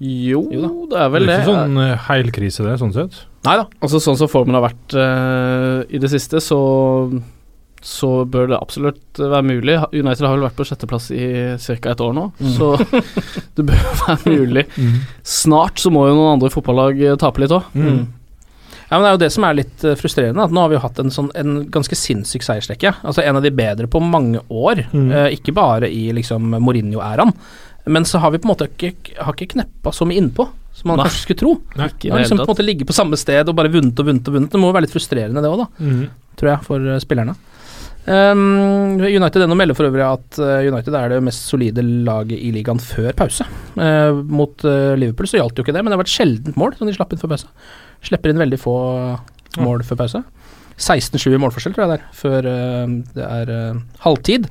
Jo, 0.00 0.44
Jo 0.54 0.60
da. 0.62 0.68
det 0.92 0.98
er 1.02 1.08
vel 1.10 1.24
det 1.26 1.28
det. 1.28 1.34
er 1.34 1.42
ikke 1.42 1.50
sånn 1.56 1.80
uh, 1.82 2.04
heilkrise, 2.06 2.62
det, 2.64 2.76
sånn 2.80 2.94
sett. 2.94 3.16
Nei 3.48 3.56
da. 3.58 3.64
Altså 3.82 3.98
Sånn 4.02 4.16
som 4.20 4.30
formen 4.30 4.54
har 4.56 4.62
vært 4.68 4.94
uh, 4.94 5.82
i 5.90 5.98
det 6.00 6.10
siste, 6.12 6.40
så 6.44 6.60
så 7.78 8.24
bør 8.26 8.48
det 8.50 8.56
absolutt 8.58 9.20
være 9.22 9.44
mulig. 9.46 9.76
United 9.94 10.24
har 10.26 10.32
vel 10.34 10.42
vært 10.48 10.56
på 10.58 10.64
sjetteplass 10.66 11.12
i 11.14 11.20
ca. 11.62 11.92
et 11.92 12.00
år 12.02 12.14
nå, 12.16 12.24
Mm. 12.42 12.54
så 12.56 12.72
det 13.56 13.64
bør 13.68 13.84
være 14.00 14.32
mulig. 14.34 14.64
Snart 15.22 15.78
så 15.78 15.92
må 15.94 16.08
jo 16.08 16.16
noen 16.18 16.32
andre 16.34 16.50
fotballag 16.50 16.98
eh, 17.06 17.14
tape 17.22 17.38
litt 17.44 17.54
òg. 17.54 17.68
Mm. 17.78 18.00
Ja, 18.88 18.96
men 18.96 19.04
Det 19.04 19.08
er 19.08 19.16
jo 19.16 19.22
det 19.24 19.32
som 19.34 19.44
er 19.44 19.56
litt 19.58 19.84
eh, 19.84 19.96
frustrerende. 20.00 20.44
At 20.48 20.54
Nå 20.54 20.64
har 20.64 20.72
vi 20.72 20.78
jo 20.78 20.84
hatt 20.84 21.00
en, 21.02 21.12
sånn, 21.12 21.30
en 21.36 21.58
ganske 21.72 21.96
sinnssyk 21.98 22.46
seiersrekke. 22.46 22.94
Altså 23.02 23.24
En 23.24 23.40
av 23.40 23.44
de 23.44 23.52
bedre 23.52 23.88
på 23.90 24.00
mange 24.00 24.40
år. 24.48 24.86
Mm. 24.92 25.10
Eh, 25.10 25.32
ikke 25.38 25.54
bare 25.56 25.90
i 25.92 26.08
liksom 26.16 26.56
Mourinho-æraen. 26.56 27.34
Men 27.88 28.04
så 28.08 28.20
har 28.20 28.32
vi 28.32 28.40
på 28.40 28.48
en 28.48 28.52
måte 28.52 28.68
ikke, 28.68 29.16
har 29.16 29.36
ikke 29.36 29.54
kneppa 29.54 29.92
så 29.96 30.08
mye 30.08 30.20
innpå 30.20 30.48
som 30.78 30.92
man 30.92 31.00
Nei. 31.00 31.08
kanskje 31.08 31.24
skulle 31.24 31.40
tro. 31.40 31.52
Nei, 31.78 31.90
Ikke 31.90 32.12
har 32.12 32.22
liksom 32.22 32.40
på 32.40 32.46
en 32.46 32.52
måte 32.52 32.64
ligget 32.66 32.88
på 32.88 32.96
samme 32.96 33.18
sted 33.18 33.48
og 33.48 33.56
bare 33.58 33.72
vunnet 33.72 33.98
og 33.98 34.08
vunnet 34.08 34.28
og 34.28 34.36
vunnet. 34.36 34.50
Det 34.52 34.60
må 34.60 34.70
jo 34.70 34.76
være 34.76 34.86
litt 34.86 34.94
frustrerende 34.94 35.42
det 35.42 35.50
òg, 35.50 35.64
da. 35.64 35.68
Mm. 35.82 36.02
Tror 36.38 36.52
jeg, 36.52 36.66
for 36.68 36.90
eh, 36.92 37.00
spillerne. 37.02 37.34
Um, 38.08 39.00
United 39.04 39.42
ennå 39.44 39.56
melder 39.58 39.76
for 39.76 39.84
øvrig 39.84 40.04
at 40.06 40.38
uh, 40.40 40.62
United 40.64 40.94
er 40.96 41.10
det 41.12 41.18
mest 41.26 41.50
solide 41.50 41.82
laget 41.84 42.40
i 42.40 42.52
ligaen 42.54 42.80
før 42.80 43.10
pause. 43.18 43.44
Uh, 43.76 44.22
mot 44.24 44.64
uh, 44.64 44.94
Liverpool 44.96 45.28
så 45.28 45.42
gjaldt 45.42 45.60
jo 45.60 45.66
ikke 45.66 45.74
det, 45.76 45.82
men 45.82 45.92
det 45.92 45.98
har 45.98 46.04
vært 46.06 46.14
sjeldent 46.14 46.56
mål 46.56 46.78
som 46.78 46.88
de 46.88 46.94
slapp 46.96 47.12
inn 47.12 47.20
før 47.20 47.34
pause. 47.34 47.50
Slipper 48.06 48.32
inn 48.32 48.40
veldig 48.40 48.60
få 48.62 48.76
mål 49.58 49.82
før 49.88 50.02
pause. 50.04 50.22
16-7 50.78 51.32
i 51.34 51.40
målforskjell, 51.42 51.74
tror 51.74 51.84
jeg 51.84 51.90
det 51.90 51.98
er, 51.98 52.08
før 52.14 52.48
det 53.16 53.24
er 53.26 53.52
halvtid. 54.04 54.46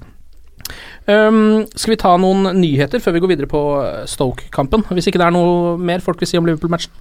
Um, 1.07 1.63
skal 1.79 1.93
vi 1.93 1.99
ta 2.01 2.09
noen 2.19 2.49
nyheter 2.59 2.99
før 2.99 3.13
vi 3.15 3.21
går 3.23 3.31
videre 3.31 3.47
på 3.47 3.61
Stoke-kampen? 4.11 4.83
Hvis 4.91 5.07
ikke 5.07 5.21
det 5.21 5.29
er 5.29 5.35
noe 5.35 5.77
mer 5.79 6.03
folk 6.03 6.19
vil 6.19 6.27
si 6.27 6.39
om 6.39 6.47
Liverpool-matchen? 6.47 6.91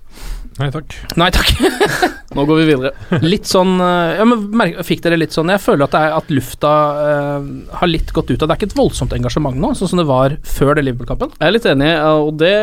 Nei 0.61 0.69
takk. 0.71 0.95
Nei 1.19 1.27
takk. 1.35 1.51
Nå 2.37 2.45
går 2.47 2.61
vi 2.61 2.69
videre. 2.69 2.93
litt 3.25 3.49
sånn 3.49 3.77
ja, 3.81 4.25
men 4.29 4.77
Fikk 4.85 5.03
dere 5.05 5.17
litt 5.17 5.33
sånn 5.33 5.49
Jeg 5.53 5.63
føler 5.63 5.87
at, 5.87 5.95
det 5.95 6.01
er, 6.05 6.15
at 6.17 6.33
lufta 6.35 6.73
uh, 6.99 7.47
har 7.81 7.89
litt 7.89 8.11
gått 8.13 8.33
ut 8.33 8.43
av 8.43 8.49
Det 8.49 8.55
er 8.55 8.59
ikke 8.59 8.69
et 8.73 8.79
voldsomt 8.79 9.15
engasjement 9.17 9.57
nå, 9.57 9.71
sånn 9.79 9.93
som 9.93 10.03
det 10.03 10.09
var 10.09 10.35
før 10.47 10.77
det 10.77 10.87
Liverpool-kampen? 10.87 11.35
Jeg 11.39 11.49
er 11.49 11.57
litt 11.57 11.69
enig, 11.71 11.93
og 12.07 12.37
det 12.43 12.55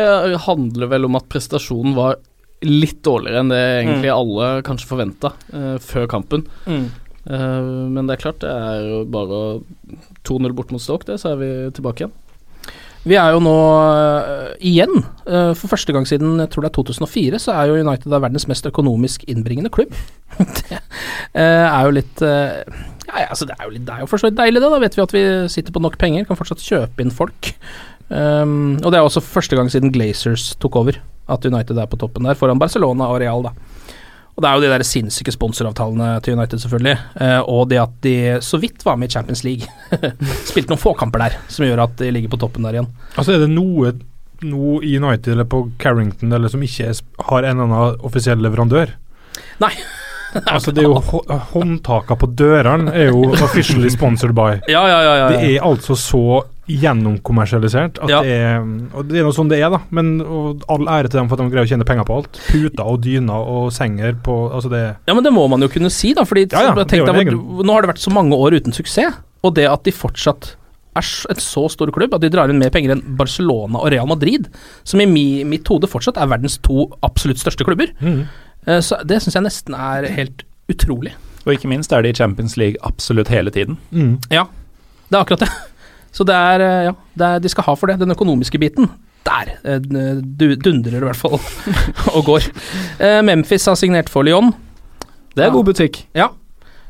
handler 0.46 0.92
vel 0.94 1.08
om 1.08 1.20
at 1.20 1.28
prestasjonen 1.32 1.96
var 1.98 2.20
litt 2.64 3.00
dårligere 3.06 3.42
enn 3.42 3.52
det 3.52 3.62
egentlig 3.62 4.10
mm. 4.10 4.16
alle 4.16 4.50
kanskje 4.66 4.90
forventa 4.90 5.32
uh, 5.54 5.76
før 5.82 6.08
kampen. 6.10 6.46
Mm. 6.66 6.86
Uh, 7.24 7.88
men 7.94 8.04
det 8.04 8.16
er 8.16 8.24
klart, 8.26 8.42
det 8.44 8.50
er 8.50 8.84
jo 8.88 9.00
bare 9.08 9.40
2-0 10.28 10.56
bort 10.56 10.74
mot 10.74 10.82
Stoke, 10.82 11.08
det, 11.08 11.20
så 11.22 11.32
er 11.34 11.40
vi 11.40 11.50
tilbake 11.76 12.04
igjen. 12.04 12.14
Vi 13.04 13.18
er 13.20 13.34
jo 13.36 13.40
nå 13.44 13.52
uh, 13.52 14.54
igjen, 14.64 15.04
uh, 15.28 15.52
for 15.52 15.68
første 15.72 15.92
gang 15.92 16.08
siden 16.08 16.38
jeg 16.40 16.50
tror 16.52 16.64
det 16.64 16.72
er 16.72 16.76
2004, 16.78 17.40
så 17.46 17.56
er 17.56 17.68
jo 17.68 17.80
United 17.84 18.08
verdens 18.12 18.48
mest 18.48 18.68
økonomisk 18.68 19.26
innbringende 19.28 19.72
klubb. 19.72 19.92
det 20.40 20.80
er 21.36 21.80
jo 21.84 21.94
litt 21.94 22.22
ja, 22.24 23.28
altså 23.28 23.46
det 23.46 23.54
er 23.58 23.66
jo, 23.66 23.74
litt, 23.74 23.84
det 23.86 23.94
er 23.94 24.02
jo 24.02 24.08
for 24.10 24.18
så 24.18 24.30
vidt 24.30 24.38
deilig, 24.40 24.62
det. 24.62 24.70
Da 24.72 24.80
vet 24.82 24.96
vi 24.96 25.04
at 25.04 25.12
vi 25.14 25.24
sitter 25.52 25.74
på 25.74 25.82
nok 25.84 25.98
penger, 26.00 26.24
kan 26.26 26.38
fortsatt 26.38 26.64
kjøpe 26.64 27.04
inn 27.04 27.12
folk. 27.14 27.52
Um, 28.08 28.74
og 28.82 28.90
det 28.90 28.98
er 28.98 29.06
også 29.06 29.22
første 29.24 29.56
gang 29.56 29.70
siden 29.72 29.92
Glazers 29.94 30.52
tok 30.60 30.76
over 30.80 30.98
at 31.30 31.46
United 31.48 31.78
er 31.78 31.88
på 31.90 31.98
toppen 32.00 32.26
der, 32.28 32.36
foran 32.38 32.60
Barcelona 32.60 33.08
og 33.12 33.20
Real, 33.22 33.46
da. 33.46 33.54
Og 34.34 34.42
det 34.42 34.48
er 34.48 34.56
jo 34.56 34.64
de 34.64 34.70
der 34.72 34.82
sinnssyke 34.86 35.30
sponsoravtalene 35.30 36.08
til 36.26 36.34
United, 36.34 36.58
selvfølgelig. 36.64 36.94
Eh, 37.22 37.40
og 37.46 37.68
det 37.70 37.78
at 37.78 37.92
de 38.02 38.14
så 38.42 38.58
vidt 38.58 38.82
var 38.84 38.98
med 38.98 39.08
i 39.08 39.14
Champions 39.14 39.44
League. 39.46 39.68
Spilte 40.50 40.72
noen 40.72 40.82
få 40.82 40.94
kamper 40.98 41.22
der, 41.22 41.36
som 41.46 41.66
gjør 41.68 41.84
at 41.86 41.94
de 42.00 42.10
ligger 42.16 42.32
på 42.32 42.40
toppen 42.42 42.66
der 42.66 42.80
igjen. 42.80 42.90
Altså 43.14 43.36
Er 43.36 43.44
det 43.44 43.52
noe, 43.52 43.92
noe 44.42 44.80
i 44.82 44.96
United 44.98 45.36
eller 45.36 45.46
på 45.46 45.68
Carrington 45.78 46.34
eller 46.34 46.50
som 46.50 46.64
ikke 46.66 46.90
har 47.28 47.46
en 47.46 47.52
eller 47.52 47.68
annen 47.68 48.08
offisiell 48.10 48.42
leverandør? 48.42 48.96
Nei. 49.62 49.70
altså 50.54 50.74
Det 50.74 50.82
er 50.82 50.90
jo 50.90 51.22
håndtaka 51.52 52.16
på 52.18 52.26
dørene 52.34 52.90
er 52.90 53.12
jo 53.12 53.28
officially 53.38 53.92
sponsored 53.92 54.34
by. 54.34 54.58
Ja, 54.66 54.82
ja, 54.90 54.98
ja, 54.98 55.14
ja, 55.20 55.28
Det 55.30 55.52
er 55.52 55.62
altså 55.62 55.94
så 55.94 56.24
gjennomkommersialisert. 56.70 57.98
At 58.04 58.12
ja. 58.12 58.22
det 58.24 58.34
er, 58.40 58.64
og 58.96 59.08
det 59.10 59.20
er 59.20 59.26
noe 59.26 59.36
sånn 59.36 59.50
det 59.52 59.60
er, 59.60 59.68
da. 59.74 59.82
Men 59.94 60.16
all 60.22 60.88
ære 60.88 61.10
til 61.10 61.20
dem 61.20 61.30
for 61.30 61.36
at 61.36 61.44
de 61.44 61.52
greier 61.52 61.68
å 61.68 61.70
tjene 61.70 61.86
penger 61.88 62.08
på 62.08 62.18
alt. 62.20 62.40
Puter 62.48 62.84
og 62.88 63.02
dyner 63.04 63.52
og 63.54 63.70
senger 63.74 64.16
på 64.24 64.38
altså 64.48 64.72
det 64.72 64.82
Ja, 65.04 65.14
men 65.14 65.24
det 65.26 65.34
må 65.34 65.46
man 65.52 65.64
jo 65.64 65.70
kunne 65.72 65.92
si, 65.92 66.14
da. 66.16 66.26
Fordi 66.28 66.46
ja, 66.48 66.66
ja, 66.70 66.88
tenk 66.88 67.08
deg, 67.10 67.32
nå 67.34 67.76
har 67.76 67.84
det 67.84 67.94
vært 67.94 68.04
så 68.04 68.12
mange 68.14 68.38
år 68.38 68.56
uten 68.60 68.76
suksess, 68.76 69.20
og 69.44 69.56
det 69.58 69.66
at 69.68 69.84
de 69.84 69.92
fortsatt 69.92 70.54
er 70.94 71.08
en 71.32 71.42
så 71.42 71.64
stor 71.72 71.90
klubb 71.94 72.14
at 72.14 72.22
de 72.22 72.30
drar 72.30 72.50
inn 72.50 72.60
mer 72.60 72.72
penger 72.72 72.94
enn 72.94 73.02
Barcelona 73.18 73.80
og 73.82 73.90
Real 73.92 74.08
Madrid, 74.08 74.46
som 74.86 75.02
i 75.02 75.08
mi, 75.10 75.26
mitt 75.48 75.66
hode 75.68 75.90
fortsatt 75.90 76.20
er 76.22 76.30
verdens 76.30 76.56
to 76.62 76.86
absolutt 77.06 77.42
største 77.42 77.66
klubber. 77.66 77.90
Mm. 77.98 78.24
Uh, 78.68 78.80
så 78.84 79.00
det 79.02 79.20
syns 79.24 79.36
jeg 79.36 79.46
nesten 79.46 79.76
er 79.76 80.08
helt 80.14 80.46
utrolig. 80.70 81.16
Og 81.44 81.56
ikke 81.56 81.68
minst 81.68 81.92
er 81.92 82.04
de 82.04 82.14
i 82.14 82.16
Champions 82.16 82.56
League 82.56 82.80
absolutt 82.86 83.28
hele 83.28 83.52
tiden. 83.52 83.76
Mm. 83.90 84.16
Ja, 84.32 84.46
det 85.10 85.18
er 85.18 85.24
akkurat 85.24 85.44
det. 85.44 85.50
Så 86.14 86.26
det 86.26 86.36
er, 86.36 86.62
eh, 86.62 86.84
ja, 86.88 86.94
det 87.18 87.26
er, 87.26 87.42
de 87.42 87.50
skal 87.50 87.66
ha 87.66 87.74
for 87.78 87.90
det. 87.90 87.98
Den 88.02 88.14
økonomiske 88.14 88.60
biten, 88.62 88.88
der 89.26 89.54
eh, 89.64 89.80
dundrer 89.82 90.94
det 90.94 91.00
i 91.00 91.06
hvert 91.08 91.18
fall 91.18 91.38
og 92.16 92.22
går. 92.28 92.46
Eh, 93.00 93.20
Memphis 93.26 93.66
har 93.70 93.78
signert 93.80 94.12
for 94.12 94.26
Lyon. 94.26 94.52
Det 95.34 95.42
er 95.42 95.50
ja. 95.50 95.56
god 95.56 95.72
butikk. 95.72 96.04
Ja. 96.14 96.30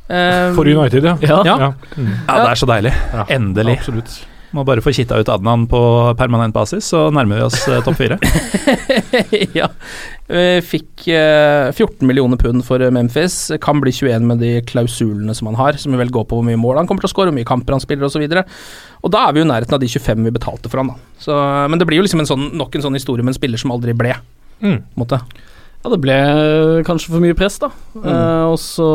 For 0.04 0.68
United, 0.68 1.06
ja. 1.06 1.14
Ja, 1.24 1.38
ja. 1.48 1.70
Mm. 1.96 2.10
ja 2.28 2.34
det 2.37 2.48
er 2.50 2.58
så 2.60 2.66
deilig. 2.68 2.92
Endelig. 3.32 3.78
Absolutt. 3.80 4.18
Må 4.54 4.62
bare 4.66 4.82
få 4.84 4.92
kitta 4.94 5.18
ut 5.18 5.30
Adnan 5.32 5.64
på 5.70 5.78
permanent 6.18 6.54
basis, 6.54 6.86
så 6.92 7.08
nærmer 7.14 7.40
vi 7.40 7.46
oss 7.48 7.56
topp 7.86 7.96
fire. 7.98 8.18
ja. 9.58 9.66
Fikk 10.64 11.08
14 11.08 12.06
millioner 12.06 12.38
pund 12.38 12.62
for 12.66 12.82
Memphis. 12.94 13.38
Kan 13.62 13.82
bli 13.82 13.90
21 13.92 14.28
med 14.30 14.38
de 14.44 14.52
klausulene 14.68 15.34
som 15.34 15.50
han 15.50 15.58
har, 15.58 15.80
som 15.80 15.96
vel 15.98 16.12
går 16.14 16.28
på 16.30 16.38
hvor 16.38 16.46
mye 16.46 16.60
mål 16.60 16.78
han 16.80 16.90
kommer 16.90 17.02
til 17.02 17.10
å 17.10 17.14
skåre, 17.14 17.32
hvor 17.32 17.38
mye 17.40 17.48
kamper 17.48 17.74
han 17.74 17.82
spiller 17.82 18.06
osv. 18.06 18.22
Og 19.02 19.12
da 19.12 19.24
er 19.26 19.34
vi 19.34 19.42
jo 19.42 19.48
i 19.48 19.50
nærheten 19.50 19.74
av 19.74 19.82
de 19.82 19.90
25 19.90 20.28
vi 20.28 20.36
betalte 20.38 20.70
for 20.70 20.84
han, 20.84 20.94
da. 20.94 21.10
Så, 21.26 21.40
men 21.70 21.82
det 21.82 21.90
blir 21.90 21.98
jo 21.98 22.06
liksom 22.06 22.22
en 22.22 22.30
sånn, 22.30 22.46
nok 22.54 22.78
en 22.78 22.86
sånn 22.86 23.00
historie 23.00 23.26
med 23.26 23.34
en 23.34 23.40
spiller 23.40 23.60
som 23.60 23.74
aldri 23.74 23.96
ble. 23.98 24.14
Mm. 24.62 24.78
Måte. 25.02 25.18
Ja, 25.84 25.90
det 25.92 25.98
ble 26.00 26.14
kanskje 26.88 27.10
for 27.12 27.20
mye 27.20 27.36
press, 27.36 27.58
da. 27.60 27.68
Mm. 27.92 28.06
Eh, 28.08 28.44
og 28.48 28.56
så 28.56 28.86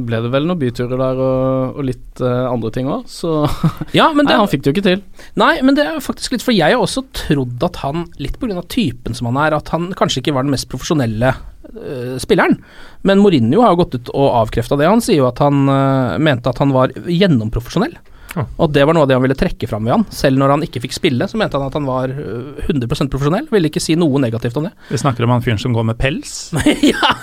ble 0.00 0.22
det 0.24 0.30
vel 0.32 0.46
noen 0.48 0.62
byturer 0.62 0.96
der 0.96 1.18
og, 1.20 1.76
og 1.76 1.84
litt 1.84 2.22
eh, 2.24 2.46
andre 2.48 2.70
ting 2.72 2.88
òg, 2.88 3.02
så 3.04 3.42
ja, 3.98 4.06
men 4.16 4.24
det, 4.24 4.32
Nei, 4.32 4.38
han 4.40 4.48
fikk 4.48 4.64
det 4.64 4.70
jo 4.70 4.76
ikke 4.78 4.86
til. 4.86 5.02
Nei, 5.42 5.52
men 5.60 5.76
det 5.76 5.84
er 5.84 6.00
faktisk 6.00 6.32
litt 6.32 6.46
For 6.46 6.56
jeg 6.56 6.72
har 6.72 6.80
også 6.80 7.04
trodd 7.12 7.68
at 7.68 7.82
han, 7.84 8.06
litt 8.16 8.40
pga. 8.40 8.64
typen 8.72 9.18
som 9.18 9.28
han 9.28 9.42
er, 9.44 9.58
at 9.58 9.68
han 9.74 9.90
kanskje 9.92 10.24
ikke 10.24 10.38
var 10.38 10.48
den 10.48 10.56
mest 10.56 10.70
profesjonelle 10.72 11.34
uh, 11.36 12.16
spilleren. 12.22 12.56
Men 13.04 13.20
Mourinho 13.20 13.60
har 13.60 13.74
jo 13.74 13.82
gått 13.82 13.98
ut 13.98 14.12
og 14.14 14.38
avkrefta 14.40 14.80
det. 14.80 14.88
Han 14.88 15.04
sier 15.04 15.20
jo 15.20 15.28
at 15.28 15.44
han 15.44 15.68
uh, 15.68 16.16
mente 16.16 16.48
at 16.48 16.64
han 16.64 16.72
var 16.72 16.96
gjennomprofesjonell. 16.96 17.98
Og 18.38 18.70
det 18.70 18.84
var 18.86 18.94
noe 18.94 19.04
av 19.06 19.10
det 19.10 19.16
han 19.16 19.24
ville 19.24 19.38
trekke 19.38 19.68
fram 19.70 19.86
ved 19.86 19.94
han. 19.96 20.04
Selv 20.14 20.38
når 20.40 20.54
han 20.54 20.64
ikke 20.66 20.82
fikk 20.84 20.94
spille, 20.96 21.26
så 21.30 21.38
mente 21.40 21.58
han 21.58 21.66
at 21.66 21.76
han 21.76 21.88
var 21.88 22.12
100% 22.12 22.70
øh, 22.70 23.10
profesjonell. 23.10 23.48
Ville 23.50 23.70
ikke 23.70 23.82
si 23.82 23.96
noe 23.98 24.20
negativt 24.22 24.58
om 24.60 24.68
det. 24.68 24.74
Vi 24.90 25.00
snakker 25.00 25.26
om 25.26 25.34
han 25.34 25.44
fyren 25.44 25.60
som 25.60 25.74
går 25.74 25.88
med 25.90 25.98
pels? 26.00 26.52
ja! 26.92 27.14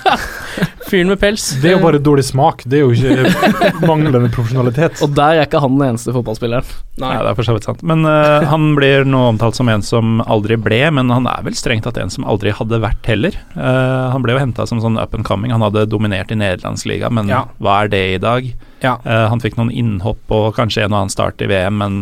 Fyren 0.87 1.11
med 1.11 1.19
pels. 1.19 1.49
Det 1.61 1.71
er 1.71 1.77
jo 1.77 1.83
bare 1.83 2.01
dårlig 2.03 2.25
smak, 2.27 2.63
det 2.67 2.79
er 2.79 2.85
jo 2.85 2.93
ikke 2.95 3.71
manglende 3.89 4.31
profesjonalitet. 4.33 5.01
Og 5.03 5.15
der 5.15 5.41
er 5.41 5.47
ikke 5.47 5.61
han 5.63 5.75
den 5.75 5.89
eneste 5.89 6.15
fotballspilleren. 6.15 6.75
Nei, 6.97 7.11
Nei 7.11 7.23
det 7.25 7.31
er 7.31 7.39
for 7.39 7.47
så 7.47 7.57
vidt 7.57 7.67
sant. 7.67 7.83
Men 7.87 8.07
uh, 8.07 8.45
han 8.47 8.69
blir 8.77 9.07
nå 9.07 9.23
omtalt 9.33 9.57
som 9.57 9.69
en 9.71 9.83
som 9.85 10.21
aldri 10.25 10.59
ble, 10.59 10.79
men 10.95 11.11
han 11.13 11.27
er 11.29 11.43
vel 11.47 11.57
strengt 11.59 11.87
tatt 11.87 11.99
en 12.01 12.13
som 12.13 12.27
aldri 12.27 12.55
hadde 12.55 12.79
vært 12.83 13.11
heller. 13.11 13.35
Uh, 13.55 14.07
han 14.13 14.23
ble 14.23 14.37
jo 14.37 14.43
henta 14.43 14.67
som 14.69 14.81
sånn 14.83 14.99
up 14.99 15.15
and 15.17 15.27
coming, 15.27 15.53
han 15.55 15.65
hadde 15.65 15.87
dominert 15.91 16.31
i 16.31 16.39
nederlandsliga, 16.39 17.11
men 17.13 17.31
ja. 17.31 17.45
hva 17.63 17.83
er 17.83 17.93
det 17.93 18.03
i 18.15 18.23
dag? 18.23 18.49
Ja. 18.83 18.97
Uh, 19.05 19.27
han 19.31 19.43
fikk 19.43 19.57
noen 19.59 19.73
innhopp 19.73 20.33
og 20.33 20.55
kanskje 20.57 20.85
en 20.85 20.93
og 20.93 21.03
annen 21.03 21.13
start 21.13 21.41
i 21.41 21.49
VM, 21.49 21.79
men 21.81 22.01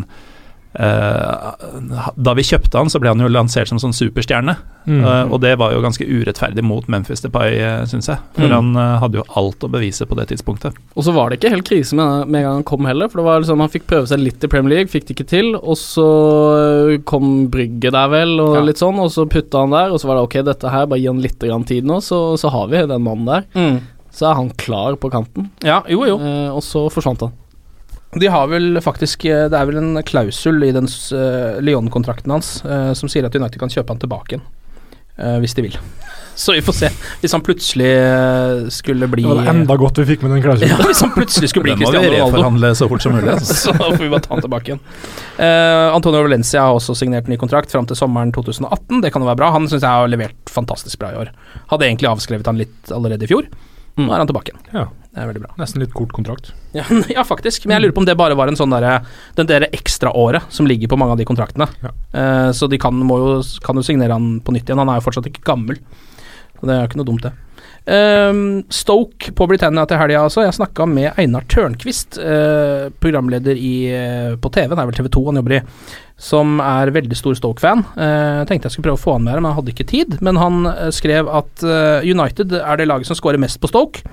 uh, 0.75 1.55
da 2.15 2.35
vi 2.35 2.43
kjøpte 2.45 2.79
han, 2.79 2.91
så 2.91 2.99
ble 2.99 3.13
han 3.13 3.23
jo 3.23 3.31
lansert 3.31 3.71
som 3.71 3.79
sånn 3.81 3.95
superstjerne. 3.95 4.57
Mm. 4.85 4.99
Uh, 5.01 5.31
og 5.33 5.39
det 5.41 5.55
var 5.57 5.73
jo 5.73 5.81
ganske 5.81 6.05
urettferdig 6.05 6.65
mot 6.67 6.85
Memphis 6.91 7.23
Depay, 7.23 7.57
uh, 7.63 7.85
syns 7.89 8.11
jeg. 8.11 8.19
For 8.35 8.51
mm. 8.51 8.55
han 8.57 8.99
hadde 9.01 9.21
jo 9.21 9.25
alt 9.39 9.63
å 9.65 9.71
bevise 9.71 10.07
på 10.07 10.17
det 10.19 10.27
tidspunktet. 10.33 10.75
Og 10.93 11.07
så 11.07 11.15
var 11.15 11.31
det 11.31 11.39
ikke 11.39 11.53
helt 11.55 11.67
krise 11.67 11.97
med, 11.97 12.27
med 12.27 12.41
en 12.43 12.49
gang 12.49 12.59
han 12.59 12.67
kom 12.67 12.89
heller, 12.89 13.09
for 13.11 13.21
det 13.21 13.27
var 13.29 13.41
liksom 13.41 13.63
han 13.63 13.73
fikk 13.73 13.88
prøve 13.89 14.11
seg 14.11 14.21
litt 14.21 14.43
i 14.43 14.51
Premier 14.51 14.75
League, 14.75 14.91
fikk 14.91 15.07
det 15.07 15.17
ikke 15.17 15.29
til. 15.31 15.51
Og 15.55 15.79
så 15.79 16.09
kom 17.07 17.33
Brygge 17.51 17.93
der 17.95 18.11
vel, 18.11 18.38
og 18.43 18.59
ja. 18.59 18.67
litt 18.67 18.83
sånn, 18.83 18.99
og 19.01 19.11
så 19.15 19.27
putta 19.31 19.63
han 19.63 19.75
der, 19.75 19.95
og 19.95 20.01
så 20.01 20.11
var 20.11 20.19
det 20.19 20.27
ok, 20.27 20.39
dette 20.51 20.75
her, 20.75 20.88
bare 20.91 21.01
gi 21.01 21.11
han 21.11 21.23
litt 21.23 21.39
tid 21.39 21.88
nå, 21.88 22.01
så, 22.03 22.21
så 22.39 22.51
har 22.51 22.71
vi 22.71 22.83
den 22.89 23.05
mannen 23.05 23.29
der. 23.31 23.51
Mm 23.55 23.83
så 24.15 24.30
er 24.30 24.38
han 24.39 24.51
klar 24.56 24.95
på 24.95 25.12
kanten. 25.12 25.49
Ja, 25.65 25.82
jo, 25.91 26.06
jo. 26.08 26.15
Eh, 26.23 26.51
og 26.56 26.63
så 26.63 26.88
forsvant 26.93 27.25
han. 27.25 27.36
De 28.15 28.30
har 28.32 28.47
vel 28.47 28.80
faktisk 28.80 29.25
eh, 29.28 29.47
Det 29.51 29.58
er 29.60 29.67
vel 29.67 29.82
en 29.82 30.04
klausul 30.08 30.63
i 30.63 30.71
den 30.75 30.88
uh, 30.88 31.60
Lyon-kontrakten 31.60 32.32
hans 32.32 32.62
uh, 32.63 32.93
som 32.95 33.12
sier 33.12 33.28
at 33.28 33.36
United 33.36 33.60
kan 33.60 33.71
kjøpe 33.71 33.91
han 33.91 33.99
tilbake 33.99 34.38
igjen. 34.38 34.45
Uh, 35.19 35.38
hvis 35.43 35.56
de 35.56 35.65
vil. 35.67 35.75
Så 36.36 36.51
vi 36.51 36.62
får 36.63 36.75
se. 36.75 36.88
Hvis 37.21 37.32
han 37.32 37.43
plutselig 37.43 37.91
skulle 38.75 39.08
bli 39.08 39.23
Det 39.23 39.36
var 39.38 39.49
enda 39.54 39.78
godt 39.80 40.01
vi 40.01 40.08
fikk 40.10 40.25
med 40.25 40.34
den 40.36 40.41
klausulen. 40.43 40.73
Ja, 40.73 40.88
hvis 40.89 40.99
han 40.99 41.13
plutselig 41.15 41.47
skulle 41.51 41.69
bli 41.69 41.75
Cristiano 41.80 42.01
Ronaldo. 42.12 42.12
Den 42.12 42.17
må 42.17 42.17
vi 42.17 42.25
reforhandle 42.25 42.71
så 42.75 42.89
fort 42.91 43.06
som 43.06 43.15
mulig. 43.15 43.30
Altså. 43.36 43.56
så 43.62 43.75
får 43.78 44.01
vi 44.01 44.10
bare 44.12 44.25
ta 44.25 44.34
han 44.34 44.43
tilbake 44.43 44.73
igjen. 44.73 44.82
Antonio 45.95 46.25
Valencia 46.25 46.65
har 46.67 46.75
også 46.75 46.97
signert 46.99 47.32
ny 47.32 47.39
kontrakt 47.39 47.71
fram 47.71 47.88
til 47.88 47.95
sommeren 47.95 48.36
2018. 48.36 48.99
Det 49.06 49.13
kan 49.15 49.23
jo 49.23 49.32
være 49.32 49.39
bra. 49.45 49.54
Han 49.56 49.69
syns 49.71 49.80
jeg 49.88 49.88
har 49.88 50.12
levert 50.12 50.51
fantastisk 50.51 50.99
bra 50.99 51.13
i 51.15 51.21
år. 51.23 51.32
Hadde 51.71 51.88
egentlig 51.88 52.12
avskrevet 52.12 52.51
han 52.51 52.60
litt 52.60 52.91
allerede 52.91 53.23
i 53.23 53.32
fjor. 53.32 53.47
Nå 53.95 54.12
er 54.12 54.21
han 54.21 54.29
tilbake 54.29 54.51
igjen. 54.51 54.63
Ja. 54.75 54.86
Det 55.15 55.23
er 55.23 55.29
veldig 55.29 55.41
bra. 55.45 55.53
Nesten 55.55 55.79
litt 55.79 55.93
kort 55.95 56.12
kontrakt. 56.12 56.49
Ja, 56.75 56.84
ja, 57.15 57.23
faktisk. 57.23 57.63
Men 57.65 57.77
jeg 57.77 57.86
lurer 57.86 57.95
på 57.95 58.01
om 58.03 58.08
det 58.10 58.17
bare 58.19 58.36
var 58.36 58.51
en 58.51 58.58
sånn 58.60 58.73
derre 58.73 58.97
Den 59.38 59.47
der 59.47 59.69
ekstraåret 59.69 60.49
som 60.51 60.67
ligger 60.67 60.91
på 60.91 60.97
mange 60.99 61.15
av 61.15 61.21
de 61.21 61.27
kontraktene. 61.29 61.69
Ja. 61.79 61.93
Eh, 62.12 62.49
så 62.51 62.67
de 62.67 62.79
kan, 62.81 62.99
jo, 62.99 63.39
kan, 63.63 63.79
jo, 63.79 63.86
signere 63.88 64.17
han 64.17 64.41
på 64.43 64.55
nytt 64.55 64.67
igjen. 64.67 64.81
Han 64.84 64.91
er 64.91 64.99
jo 64.99 65.05
fortsatt 65.08 65.29
ikke 65.31 65.45
gammel. 65.47 65.79
Så 66.60 66.67
det 66.67 66.75
er 66.75 66.84
jo 66.84 66.89
ikke 66.89 66.99
noe 66.99 67.08
dumt, 67.08 67.23
det. 67.23 67.31
Uh, 67.86 68.63
Stoke 68.74 69.30
på 69.38 69.45
Britannia 69.50 69.86
til 69.86 70.00
helga, 70.02 70.24
altså. 70.26 70.41
Jeg 70.45 70.58
snakka 70.58 70.88
med 70.89 71.12
Einar 71.21 71.45
Tørnquist, 71.52 72.17
uh, 72.17 72.89
programleder 73.02 73.60
i, 73.60 73.76
uh, 73.93 74.34
på 74.41 74.50
TV, 74.50 74.74
det 74.74 74.82
er 74.82 74.89
vel 74.89 74.98
TV 74.98 75.10
2 75.13 75.24
han 75.28 75.39
jobber 75.41 75.58
i, 75.60 75.62
som 76.17 76.58
er 76.65 76.93
veldig 76.95 77.19
stor 77.19 77.38
Stoke-fan. 77.38 77.84
Jeg 78.00 78.48
tenkte 78.50 78.69
jeg 78.69 78.78
skulle 78.78 78.88
prøve 78.88 79.02
å 79.02 79.04
få 79.04 79.15
han 79.17 79.26
med 79.26 79.36
her, 79.36 79.41
men 79.43 79.52
han 79.52 79.58
hadde 79.60 79.74
ikke 79.74 79.88
tid. 79.89 80.15
Men 80.24 80.39
han 80.39 80.62
skrev 80.95 81.28
at 81.28 81.65
United 82.08 82.56
er 82.56 82.80
det 82.80 82.88
laget 82.88 83.10
som 83.10 83.19
scorer 83.19 83.41
mest 83.41 83.60
på 83.60 83.67
Stoke. 83.67 84.06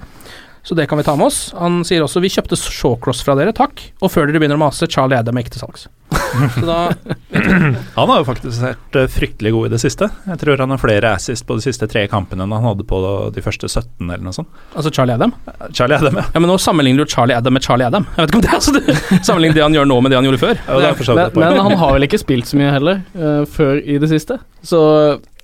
Så 0.67 0.75
det 0.75 0.89
kan 0.91 0.99
vi 0.99 1.07
ta 1.07 1.15
med 1.15 1.31
oss. 1.31 1.53
Han 1.59 1.85
sier 1.87 2.03
også 2.03 2.23
vi 2.23 2.31
kjøpte 2.35 2.59
Shawcross 2.59 3.23
fra 3.23 3.39
dere, 3.39 3.55
takk. 3.55 3.85
Og 4.03 4.11
før 4.11 4.27
dere 4.27 4.43
begynner 4.43 4.59
å 4.59 4.65
mase, 4.65 4.91
Charlie 4.91 5.23
Adam 5.23 5.39
er 5.39 5.47
ikke 5.47 5.55
til 5.55 5.63
salgs. 5.63 5.87
Så 6.55 6.65
da 6.67 6.79
Han 7.97 8.11
har 8.11 8.21
jo 8.21 8.27
faktisk 8.27 8.63
vært 8.63 8.99
eh, 8.99 9.09
fryktelig 9.11 9.53
god 9.55 9.69
i 9.69 9.73
det 9.75 9.81
siste. 9.83 10.09
Jeg 10.29 10.41
tror 10.43 10.63
han 10.63 10.75
har 10.75 10.81
flere 10.81 11.13
assist 11.17 11.47
på 11.49 11.57
de 11.59 11.65
siste 11.65 11.89
tre 11.91 12.05
kampene 12.11 12.47
enn 12.47 12.55
han 12.55 12.67
hadde 12.67 12.87
på 12.89 13.01
de 13.35 13.45
første 13.45 13.69
17, 13.71 14.07
eller 14.07 14.23
noe 14.25 14.37
sånt. 14.37 14.51
Altså 14.77 14.93
Charlie 14.95 15.17
Adam? 15.17 15.35
Charlie 15.73 15.99
Adam, 15.99 16.21
ja. 16.21 16.27
Ja, 16.35 16.43
Men 16.43 16.53
nå 16.53 16.59
sammenligner 16.63 17.07
du 17.07 17.15
Charlie 17.15 17.37
Adam 17.37 17.57
med 17.57 17.67
Charlie 17.67 17.89
Adam. 17.89 18.07
Jeg 18.17 18.25
vet 18.25 18.33
ikke 18.33 18.41
om 18.41 18.45
det 18.45 18.53
er 18.53 18.59
altså, 18.61 18.77
du 18.77 19.27
sammenligner 19.27 19.59
det 19.59 19.67
han 19.67 19.77
gjør 19.79 19.91
nå 19.91 19.99
med 20.05 20.15
det 20.15 20.21
han 20.21 20.31
gjorde 20.31 20.43
før. 20.43 20.63
Ja, 20.69 20.93
er 20.93 21.19
Men, 21.19 21.37
men 21.43 21.61
han 21.69 21.77
har 21.83 21.99
vel 21.99 22.09
ikke 22.09 22.23
spilt 22.23 22.51
så 22.51 22.61
mye 22.61 22.73
heller, 22.75 23.03
uh, 23.19 23.43
før 23.49 23.81
i 23.83 23.99
det 24.03 24.11
siste. 24.13 24.39
Så 24.67 24.81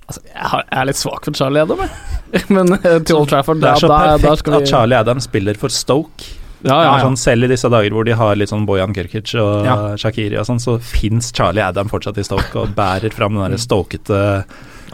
altså, 0.09 0.25
jeg, 0.29 0.65
er 0.81 0.89
litt 0.91 1.01
svak 1.01 1.29
for 1.29 1.39
Charlie 1.39 1.65
Adam, 1.65 1.85
jeg. 1.85 1.95
Men 2.55 2.75
eh, 2.77 2.99
til 3.09 3.17
Old 3.17 3.31
Trafford, 3.31 3.63
Det 3.63 3.71
er 3.71 3.81
så 3.81 3.89
da, 3.89 3.99
da 4.05 4.17
perfekt 4.19 4.43
skal 4.43 4.53
vi 4.53 4.61
at 4.61 4.69
Charlie 4.69 4.99
Adam 4.99 5.23
spiller 5.25 5.61
for 5.61 5.73
Stoke. 5.73 6.35
Ja, 6.67 6.75
ja, 6.83 6.87
ja. 6.97 7.03
Sånn, 7.05 7.17
selv 7.21 7.47
i 7.47 7.53
disse 7.53 7.69
dager 7.71 7.95
hvor 7.95 8.07
de 8.09 8.17
har 8.19 8.35
litt 8.39 8.51
sånn 8.51 8.65
Bojan 8.67 8.95
Kirkic 8.97 9.31
og 9.39 9.67
Ja. 9.69 9.77
Shakiri 10.01 10.39
og 10.41 10.47
sånn, 10.49 10.59
så 10.63 10.79
fins 10.83 11.31
Charlie 11.37 11.63
Adam 11.63 11.91
fortsatt 11.91 12.19
i 12.19 12.25
Stoke 12.27 12.57
og 12.65 12.75
bærer 12.75 13.15
fram 13.15 13.39
den 13.39 13.55
der 13.55 13.63
stokete 13.63 14.23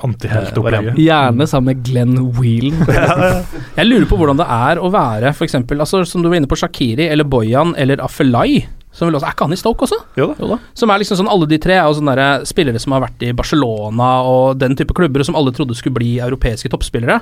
Antiheltopplegget. 0.04 0.96
Gjerne 0.98 1.46
sammen 1.48 1.70
med 1.72 1.84
Glenn 1.86 2.16
Whelan. 2.36 2.82
Jeg 3.78 3.86
lurer 3.88 4.06
på 4.10 4.18
hvordan 4.20 4.40
det 4.42 4.48
er 4.50 4.80
å 4.82 4.90
være 4.92 5.32
for 5.36 5.46
eksempel, 5.46 5.80
altså, 5.80 6.02
som 6.08 6.22
du 6.24 6.28
var 6.28 6.40
inne 6.40 6.50
på, 6.50 6.58
Shakiri 6.58 7.06
eller 7.08 7.24
Bojan 7.24 7.74
eller 7.80 8.02
Afelai. 8.04 8.64
Som 8.94 9.08
vel 9.10 9.16
også, 9.18 9.26
er 9.26 9.34
ikke 9.34 9.46
han 9.48 9.56
i 9.56 9.58
Stoke 9.58 9.82
også? 9.88 9.96
Jo 10.20 10.28
da. 10.38 10.56
Som 10.78 10.90
er 10.94 11.00
liksom 11.02 11.18
sånn, 11.18 11.30
Alle 11.32 11.48
de 11.50 11.58
tre 11.58 11.74
er 11.80 11.88
jo 11.88 11.96
sånne 11.98 12.14
der 12.14 12.44
spillere 12.46 12.78
som 12.78 12.94
har 12.94 13.02
vært 13.08 13.24
i 13.26 13.32
Barcelona 13.34 14.12
og 14.30 14.58
den 14.60 14.76
type 14.78 14.94
klubber, 14.94 15.18
og 15.24 15.26
som 15.26 15.34
alle 15.40 15.50
trodde 15.56 15.74
skulle 15.74 15.96
bli 15.98 16.12
europeiske 16.22 16.70
toppspillere. 16.70 17.16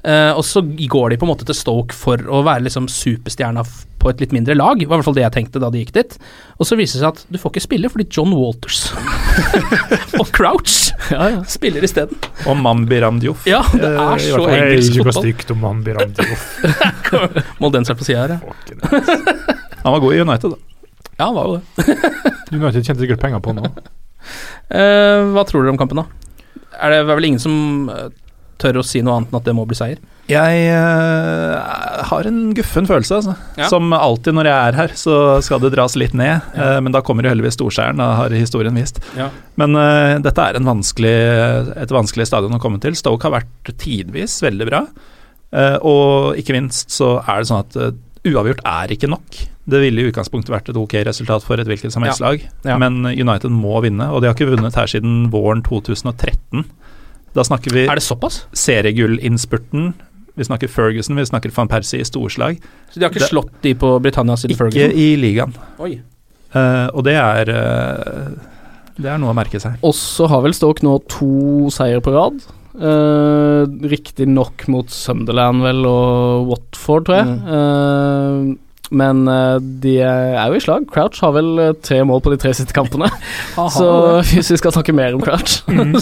Eh, 0.00 0.32
og 0.32 0.40
så 0.48 0.62
går 0.64 1.10
de 1.12 1.18
på 1.20 1.26
en 1.28 1.32
måte 1.34 1.44
til 1.44 1.54
Stoke 1.58 1.92
for 1.92 2.16
å 2.24 2.40
være 2.46 2.64
liksom 2.64 2.86
superstjerna 2.88 3.66
på 4.00 4.08
et 4.08 4.22
litt 4.24 4.32
mindre 4.32 4.56
lag. 4.56 4.78
Det 4.80 4.88
var 4.88 4.96
i 4.96 5.02
hvert 5.02 5.10
fall 5.10 5.18
det 5.18 5.26
jeg 5.26 5.34
tenkte 5.34 5.60
da 5.60 5.68
de 5.68 5.82
gikk 5.82 5.92
dit. 5.98 6.16
Og 6.56 6.64
så 6.64 6.78
viser 6.80 6.96
det 6.96 7.02
seg 7.04 7.10
at 7.12 7.26
du 7.28 7.36
får 7.42 7.52
ikke 7.52 7.64
spille 7.66 7.90
fordi 7.92 8.06
John 8.16 8.32
Walters 8.32 8.86
og 10.22 10.32
Crouch 10.32 10.78
spiller 11.52 11.84
isteden. 11.84 12.16
Og 12.48 12.56
Mambi 12.64 12.96
Ramdiouf. 13.04 13.44
Ja, 13.50 13.60
det 13.76 13.92
Eh, 13.92 14.00
er 14.00 14.16
i 14.16 14.32
så 14.32 14.48
engelsk 14.48 14.96
fotball. 15.02 15.20
stygt 15.20 15.52
om 15.52 15.68
han 15.68 15.84
blir 15.84 16.00
Ramdiouf. 16.00 16.48
Moldenser 17.60 18.00
på 18.00 18.08
sida 18.08 18.24
her, 18.24 18.38
ja. 18.40 18.40
Han 19.84 19.92
var 19.92 20.00
god 20.00 20.16
i 20.16 20.24
United, 20.24 20.56
da. 20.56 20.69
Ja, 21.20 21.28
han 21.28 21.36
var 21.36 21.50
jo 21.50 21.58
det. 21.60 21.98
United 22.56 22.80
tjente 22.82 23.04
sikkert 23.04 23.20
penger 23.22 23.42
på 23.44 23.52
nå. 23.54 23.68
Uh, 24.72 25.30
hva 25.34 25.44
tror 25.48 25.62
dere 25.66 25.74
om 25.74 25.78
kampen, 25.80 26.00
da? 26.00 26.06
Er 26.80 26.94
det, 26.94 27.02
det 27.04 27.12
er 27.12 27.18
vel 27.18 27.26
ingen 27.28 27.42
som 27.42 27.90
eh, 27.92 28.08
tør 28.60 28.78
å 28.80 28.84
si 28.86 29.02
noe 29.04 29.18
annet 29.18 29.32
enn 29.32 29.38
at 29.40 29.46
det 29.50 29.54
må 29.56 29.66
bli 29.68 29.76
seier? 29.76 30.00
Jeg 30.30 30.58
uh, 30.70 32.04
har 32.06 32.28
en 32.28 32.38
guffen 32.54 32.86
følelse, 32.86 33.18
altså. 33.18 33.34
Ja. 33.58 33.66
Som 33.72 33.90
alltid 33.96 34.36
når 34.36 34.48
jeg 34.48 34.68
er 34.70 34.78
her, 34.78 34.94
så 34.96 35.14
skal 35.42 35.60
det 35.64 35.72
dras 35.74 35.96
litt 35.98 36.14
ned. 36.16 36.46
eh, 36.54 36.76
men 36.80 36.94
da 36.94 37.02
kommer 37.04 37.26
jo 37.26 37.32
heldigvis 37.34 37.58
storseieren, 37.58 37.98
da 38.00 38.12
har 38.22 38.34
historien 38.36 38.78
vist. 38.78 39.02
Ja. 39.18 39.26
Men 39.60 39.74
uh, 39.76 40.16
dette 40.22 40.46
er 40.46 40.56
en 40.60 40.68
vanskelig, 40.70 41.16
et 41.82 41.94
vanskelig 41.94 42.28
stadion 42.30 42.54
å 42.56 42.62
komme 42.62 42.78
til. 42.80 42.94
Stoke 42.96 43.26
har 43.26 43.40
vært 43.40 43.74
tidvis 43.82 44.38
veldig 44.46 44.70
bra. 44.70 44.84
eh, 45.50 45.76
og 45.82 46.38
ikke 46.38 46.54
minst 46.54 46.94
så 46.94 47.16
er 47.24 47.42
det 47.42 47.50
sånn 47.50 47.64
at 47.66 47.76
eh, 47.82 47.96
uavgjort 48.30 48.62
er 48.68 48.94
ikke 48.94 49.10
nok. 49.10 49.42
Det 49.70 49.80
ville 49.84 50.02
i 50.02 50.08
utgangspunktet 50.10 50.50
vært 50.52 50.68
et 50.72 50.76
ok 50.80 50.94
resultat 51.06 51.44
for 51.46 51.60
et 51.62 51.68
hvilket 51.70 51.92
som 51.94 52.02
helst 52.02 52.20
lag, 52.24 52.42
Ja. 52.66 52.76
men 52.80 53.04
United 53.06 53.50
må 53.54 53.80
vinne, 53.84 54.08
og 54.10 54.20
de 54.22 54.26
har 54.30 54.34
ikke 54.34 54.50
vunnet 54.50 54.74
her 54.74 54.86
siden 54.90 55.28
våren 55.30 55.62
2013. 55.62 56.64
Da 57.36 57.42
snakker 57.46 57.70
vi 57.72 57.84
Er 57.86 57.94
det 57.94 58.02
såpass? 58.02 58.44
seriegullinnspurten. 58.52 59.92
Vi 60.36 60.44
snakker 60.46 60.68
Ferguson, 60.70 61.16
vi 61.16 61.24
snakker 61.28 61.52
van 61.54 61.68
Persie 61.68 62.00
i 62.00 62.04
storslag. 62.08 62.58
Så 62.90 62.98
de 62.98 63.04
har 63.04 63.10
ikke 63.12 63.20
Det- 63.20 63.30
slått 63.30 63.50
de 63.62 63.74
på 63.74 64.00
Britannia 64.02 64.34
siden 64.36 64.50
Ikke 64.56 64.70
Ferguson? 64.70 64.98
i 64.98 65.16
ligaen. 65.16 65.54
Eh, 66.52 66.88
og 66.94 67.04
det 67.04 67.14
er 67.14 67.48
uh, 67.50 68.30
Det 68.98 69.06
er 69.06 69.18
noe 69.18 69.30
å 69.32 69.34
merke 69.36 69.60
seg. 69.60 69.76
Og 69.84 69.94
så 69.94 70.26
har 70.28 70.42
vel 70.42 70.52
Stoke 70.52 70.82
nå 70.82 70.98
to 71.08 71.70
seier 71.70 72.00
på 72.00 72.12
rad. 72.12 72.42
Uh, 72.74 73.66
Riktignok 73.86 74.66
mot 74.68 74.86
Sunderland 74.90 75.62
vel 75.62 75.84
og 75.86 76.48
Watford, 76.48 77.04
tror 77.06 77.16
jeg. 77.16 77.26
Eh, 77.46 78.56
men 78.90 79.22
eh, 79.30 79.56
de 79.82 79.94
er 80.02 80.50
jo 80.50 80.58
i 80.58 80.62
slag. 80.62 80.86
Crouch 80.90 81.20
har 81.22 81.34
vel 81.36 81.50
eh, 81.62 81.74
tre 81.78 82.00
mål 82.06 82.22
på 82.24 82.32
de 82.32 82.40
tre 82.42 82.52
siste 82.56 82.74
kampene. 82.74 83.10
så 83.76 83.90
hvis 84.32 84.50
vi 84.50 84.58
skal 84.58 84.74
snakke 84.74 84.94
mer 84.96 85.14
om 85.14 85.22
Crouch 85.22 85.60
mm. 85.70 85.94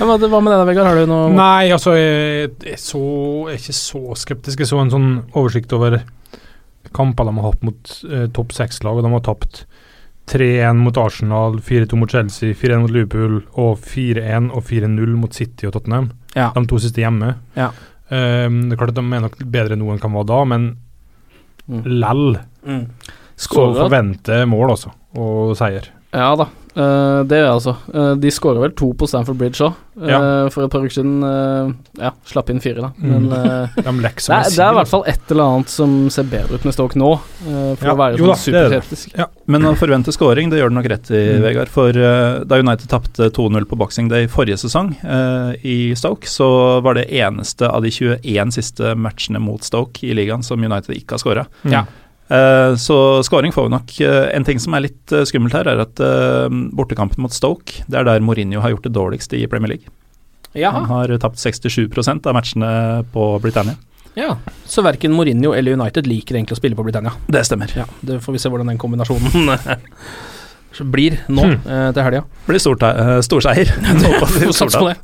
Hva 0.00 0.06
med 0.08 0.22
denne, 0.24 0.64
Vegard? 0.68 0.88
Har 0.88 1.00
du 1.00 1.10
noe 1.10 1.30
Nei, 1.34 1.68
altså, 1.74 1.96
jeg, 1.98 2.54
jeg, 2.64 2.80
så, 2.80 3.02
jeg 3.50 3.58
er 3.58 3.64
ikke 3.64 3.78
så 3.80 4.20
skeptisk. 4.22 4.62
Jeg 4.62 4.70
så 4.72 4.80
en 4.80 4.92
sånn 4.94 5.10
oversikt 5.36 5.74
over 5.76 6.00
kamper 6.96 7.28
de 7.28 7.34
har 7.36 7.50
hatt 7.50 7.66
mot 7.66 7.96
eh, 8.08 8.28
topp 8.32 8.54
seks-lag, 8.56 8.96
og 8.96 9.04
de 9.04 9.12
har 9.12 9.26
tapt 9.26 9.66
3-1 10.32 10.80
mot 10.80 10.96
Arsenal, 10.98 11.60
4-2 11.62 11.98
mot 12.00 12.10
Chelsea, 12.10 12.54
4-1 12.56 12.86
mot 12.86 12.94
Liverpool 12.94 13.36
og 13.52 13.76
4-1 13.84 14.48
og 14.50 14.64
4-0 14.66 15.12
mot 15.20 15.36
City 15.36 15.68
og 15.68 15.76
Tottenham. 15.76 16.10
Ja. 16.34 16.50
De 16.56 16.64
to 16.66 16.80
siste 16.82 17.04
hjemme. 17.04 17.36
Ja. 17.58 17.70
Um, 18.06 18.66
det 18.68 18.76
er 18.76 18.78
klart 18.78 18.92
at 18.92 18.98
De 19.00 19.02
er 19.02 19.22
nok 19.24 19.38
bedre 19.50 19.78
nå 19.78 19.88
enn 19.90 19.98
de 19.98 20.10
var 20.14 20.26
da, 20.28 20.40
men 20.46 20.66
Lell 21.68 22.38
Mm. 22.66 22.86
så 23.36 23.62
forventer 23.76 24.46
mål, 24.48 24.70
også, 24.74 24.90
og 25.20 25.52
seier. 25.58 25.84
Ja 26.12 26.32
da, 26.34 26.46
eh, 26.76 27.22
det 27.26 27.38
gjør 27.40 27.46
jeg 27.46 27.56
altså. 27.56 27.76
Uh, 27.94 28.14
de 28.20 28.30
skåra 28.30 28.60
vel 28.62 28.74
to 28.76 28.92
på 28.94 29.08
Stamford 29.08 29.38
Bridge 29.40 29.64
òg, 29.64 29.74
Ja. 29.96 30.18
for 30.52 30.64
et 30.66 30.70
par 30.70 30.82
uker 30.84 30.92
siden. 30.92 31.22
eh, 31.24 31.70
ja, 32.04 32.10
slapp 32.28 32.50
inn 32.52 32.60
fire, 32.60 32.82
da. 32.84 32.90
Mm. 33.00 33.08
Men 33.08 33.32
eh, 33.32 33.68
De 33.76 33.82
det, 33.82 34.10
er, 34.12 34.50
det 34.52 34.60
er 34.60 34.72
i 34.74 34.76
hvert 34.76 34.90
fall 34.90 35.04
et 35.08 35.30
eller 35.32 35.44
annet 35.54 35.72
som 35.72 35.94
ser 36.12 36.28
bedre 36.28 36.58
ut 36.60 36.64
med 36.68 36.74
Stoke 36.76 36.98
nå, 37.00 37.14
eh, 37.46 37.72
for 37.80 37.86
Ja, 37.88 37.94
å 37.94 37.96
være 38.02 38.18
jo 38.20 38.28
sånn 38.34 38.52
det 38.52 39.16
Ja. 39.16 39.26
Men 39.46 39.64
å 39.64 39.72
forvente 39.78 40.12
scoring, 40.12 40.50
det 40.52 40.60
gjør 40.60 40.68
det 40.74 40.78
nok 40.82 40.90
rett 40.92 41.10
i, 41.10 41.22
Mm. 41.36 41.42
Vegard. 41.46 41.68
For 41.72 41.88
eh, 41.96 42.44
da 42.44 42.58
United 42.60 42.88
tapte 42.92 43.30
2-0 43.32 43.64
på 43.70 43.76
Boxing 43.80 44.08
Day 44.12 44.26
forrige 44.28 44.58
sesong 44.60 44.92
eh, 45.02 45.56
i 45.64 45.94
Stoke, 45.96 46.28
så 46.28 46.80
var 46.84 46.94
det 47.00 47.08
eneste 47.10 47.68
av 47.70 47.82
de 47.82 47.90
21 47.90 48.52
siste 48.52 48.92
matchene 48.94 49.40
mot 49.40 49.64
Stoke 49.64 50.04
i 50.04 50.12
ligaen 50.12 50.44
som 50.44 50.60
United 50.62 50.92
ikke 50.94 51.16
har 51.16 51.24
skåra. 51.24 51.46
Mm. 51.64 51.72
Ja. 51.72 51.84
Eh, 52.28 52.76
så 52.76 53.22
scoring 53.22 53.52
får 53.54 53.68
vi 53.68 53.74
nok. 53.74 54.00
Eh, 54.00 54.36
en 54.36 54.44
ting 54.44 54.60
som 54.62 54.74
er 54.74 54.86
litt 54.88 55.12
eh, 55.14 55.26
skummelt 55.28 55.54
her, 55.54 55.68
er 55.70 55.84
at 55.84 56.02
bortekampen 56.76 57.22
mot 57.22 57.34
Stoke, 57.34 57.84
det 57.86 58.00
er 58.00 58.08
der 58.08 58.24
Mourinho 58.24 58.62
har 58.64 58.74
gjort 58.74 58.88
det 58.88 58.94
dårligst 58.96 59.36
i 59.36 59.46
Premier 59.50 59.76
League. 59.76 59.92
Han 60.56 60.86
har 60.88 61.10
tapt 61.20 61.36
67% 61.36 62.24
av 62.26 62.32
matchene 62.32 62.68
på 63.12 63.26
Britannia. 63.44 63.76
Ja. 64.16 64.38
Så 64.64 64.80
verken 64.80 65.12
Mourinho 65.12 65.52
eller 65.52 65.76
United 65.76 66.06
liker 66.08 66.38
egentlig 66.38 66.56
å 66.56 66.60
spille 66.62 66.78
på 66.78 66.86
Britannia. 66.86 67.12
Det 67.28 67.42
stemmer. 67.44 67.72
Ja, 67.76 67.84
Det 68.00 68.22
får 68.24 68.32
vi 68.32 68.40
se 68.40 68.48
hvordan 68.48 68.72
den 68.72 68.80
kombinasjonen 68.80 69.52
blir 70.84 71.18
nå 71.28 71.44
Hmm. 71.46 71.60
eh, 71.66 71.92
til 71.94 72.02
helga. 72.02 72.22
Blir 72.46 72.58
eh, 72.58 73.20
storseier. 73.22 73.70
Det. 74.86 74.96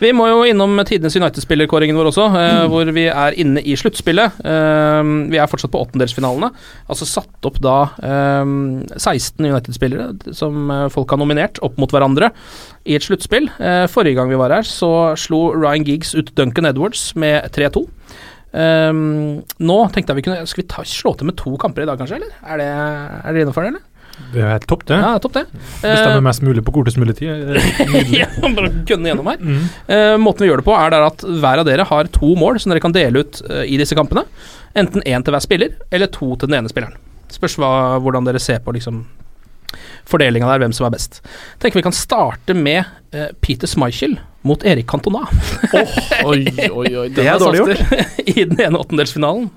Vi 0.00 0.12
må 0.12 0.26
jo 0.28 0.42
innom 0.46 0.76
tidenes 0.86 1.16
United-spillerkåringen 1.16 1.96
vår 1.96 2.10
også, 2.12 2.26
eh, 2.40 2.66
hvor 2.70 2.90
vi 2.94 3.06
er 3.08 3.36
inne 3.40 3.62
i 3.64 3.74
sluttspillet. 3.78 4.38
Eh, 4.44 5.02
vi 5.32 5.40
er 5.40 5.50
fortsatt 5.50 5.72
på 5.72 5.82
åttendelsfinalene. 5.86 6.50
Altså 6.88 7.08
satt 7.08 7.48
opp 7.48 7.58
da 7.64 7.76
eh, 8.02 8.44
16 8.96 9.40
United-spillere 9.46 10.34
som 10.36 10.70
eh, 10.70 10.86
folk 10.92 11.10
har 11.10 11.18
nominert 11.22 11.58
opp 11.64 11.78
mot 11.80 11.90
hverandre 11.92 12.30
i 12.86 12.94
et 12.98 13.02
sluttspill. 13.02 13.48
Eh, 13.58 13.86
forrige 13.90 14.14
gang 14.20 14.30
vi 14.30 14.38
var 14.38 14.54
her, 14.54 14.62
så 14.68 15.14
slo 15.18 15.50
Ryan 15.56 15.84
Giggs 15.86 16.14
ut 16.14 16.34
Duncan 16.38 16.68
Edwards 16.70 17.08
med 17.18 17.48
3-2. 17.56 17.86
Eh, 18.56 18.92
nå 18.92 19.76
tenkte 19.92 20.14
jeg 20.14 20.20
vi 20.20 20.24
kunne 20.24 20.46
Skal 20.48 20.62
vi 20.62 20.68
ta, 20.70 20.84
slå 20.86 21.12
til 21.18 21.28
med 21.28 21.36
to 21.36 21.56
kamper 21.60 21.82
i 21.84 21.88
dag, 21.90 21.98
kanskje? 22.00 22.20
eller? 22.22 22.32
Er 22.46 22.60
det, 22.62 22.68
er 23.26 23.34
det 23.36 23.42
innenfor 23.44 23.66
det, 23.66 23.74
eller? 23.74 23.84
Det 24.32 24.40
er 24.42 24.48
helt 24.50 24.66
topp, 24.68 24.84
det. 24.88 24.96
Ja, 25.00 25.16
topp 25.22 25.34
det. 25.36 25.44
Bestemmer 25.52 26.16
Eh, 26.16 26.24
mest 26.24 26.42
mulig 26.44 26.64
på 26.64 26.72
kortest 26.74 26.98
mulig 27.00 27.16
tid. 27.18 27.28
Eh, 27.86 28.12
ja, 28.12 28.26
bare 28.42 28.70
gønne 28.88 29.10
gjennom 29.10 29.28
her. 29.30 29.40
Mm. 29.40 29.66
Uh, 29.88 30.14
måten 30.20 30.44
vi 30.44 30.50
gjør 30.50 30.62
det 30.62 30.66
på, 30.66 30.74
er 30.76 30.92
der 30.92 31.04
at 31.06 31.22
hver 31.24 31.62
av 31.62 31.68
dere 31.68 31.86
har 31.86 32.08
to 32.12 32.32
mål 32.38 32.58
som 32.62 32.72
dere 32.72 32.82
kan 32.82 32.94
dele 32.94 33.22
ut 33.22 33.40
uh, 33.46 33.62
i 33.64 33.78
disse 33.80 33.96
kampene. 33.96 34.24
Enten 34.76 35.04
én 35.04 35.24
til 35.24 35.34
hver 35.34 35.44
spiller, 35.44 35.76
eller 35.90 36.10
to 36.12 36.32
til 36.34 36.50
den 36.50 36.58
ene 36.58 36.72
spilleren. 36.72 36.96
Spørs 37.32 37.56
hva, 37.60 37.70
hvordan 38.02 38.26
dere 38.26 38.40
ser 38.42 38.62
på 38.64 38.74
liksom 38.76 39.04
fordelinga 40.06 40.48
der, 40.48 40.62
hvem 40.64 40.74
som 40.76 40.88
er 40.88 40.94
best. 40.94 41.20
Tenker 41.62 41.80
vi 41.80 41.86
kan 41.86 41.96
starte 41.96 42.56
med 42.56 42.84
uh, 43.14 43.30
Peter 43.44 43.70
Schmeichel 43.70 44.16
mot 44.46 44.62
Erik 44.62 44.86
Cantona 44.86 45.24
Oi, 46.22 46.44
oi, 46.70 46.90
oi. 46.94 47.08
Det 47.16 47.24
er 47.26 47.40
dårlig 47.42 47.64
gjort. 47.64 48.20
i 48.26 48.44
den 48.44 48.60
ene 48.62 48.80
åttendelsfinalen. 48.80 49.50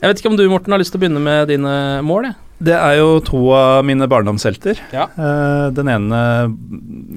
Jeg 0.00 0.10
vet 0.10 0.20
ikke 0.20 0.32
om 0.32 0.38
du, 0.40 0.48
Morten, 0.50 0.74
har 0.74 0.82
lyst 0.82 0.92
til 0.94 1.00
å 1.00 1.04
begynne 1.04 1.22
med 1.22 1.48
dine 1.52 1.74
mål? 2.04 2.30
jeg? 2.30 2.40
Det 2.62 2.74
er 2.74 2.98
jo 3.00 3.18
to 3.24 3.40
av 3.56 3.82
mine 3.86 4.06
barndomshelter. 4.10 4.78
Ja. 4.94 5.08
Uh, 5.18 5.70
den 5.74 5.90
ene 5.90 6.20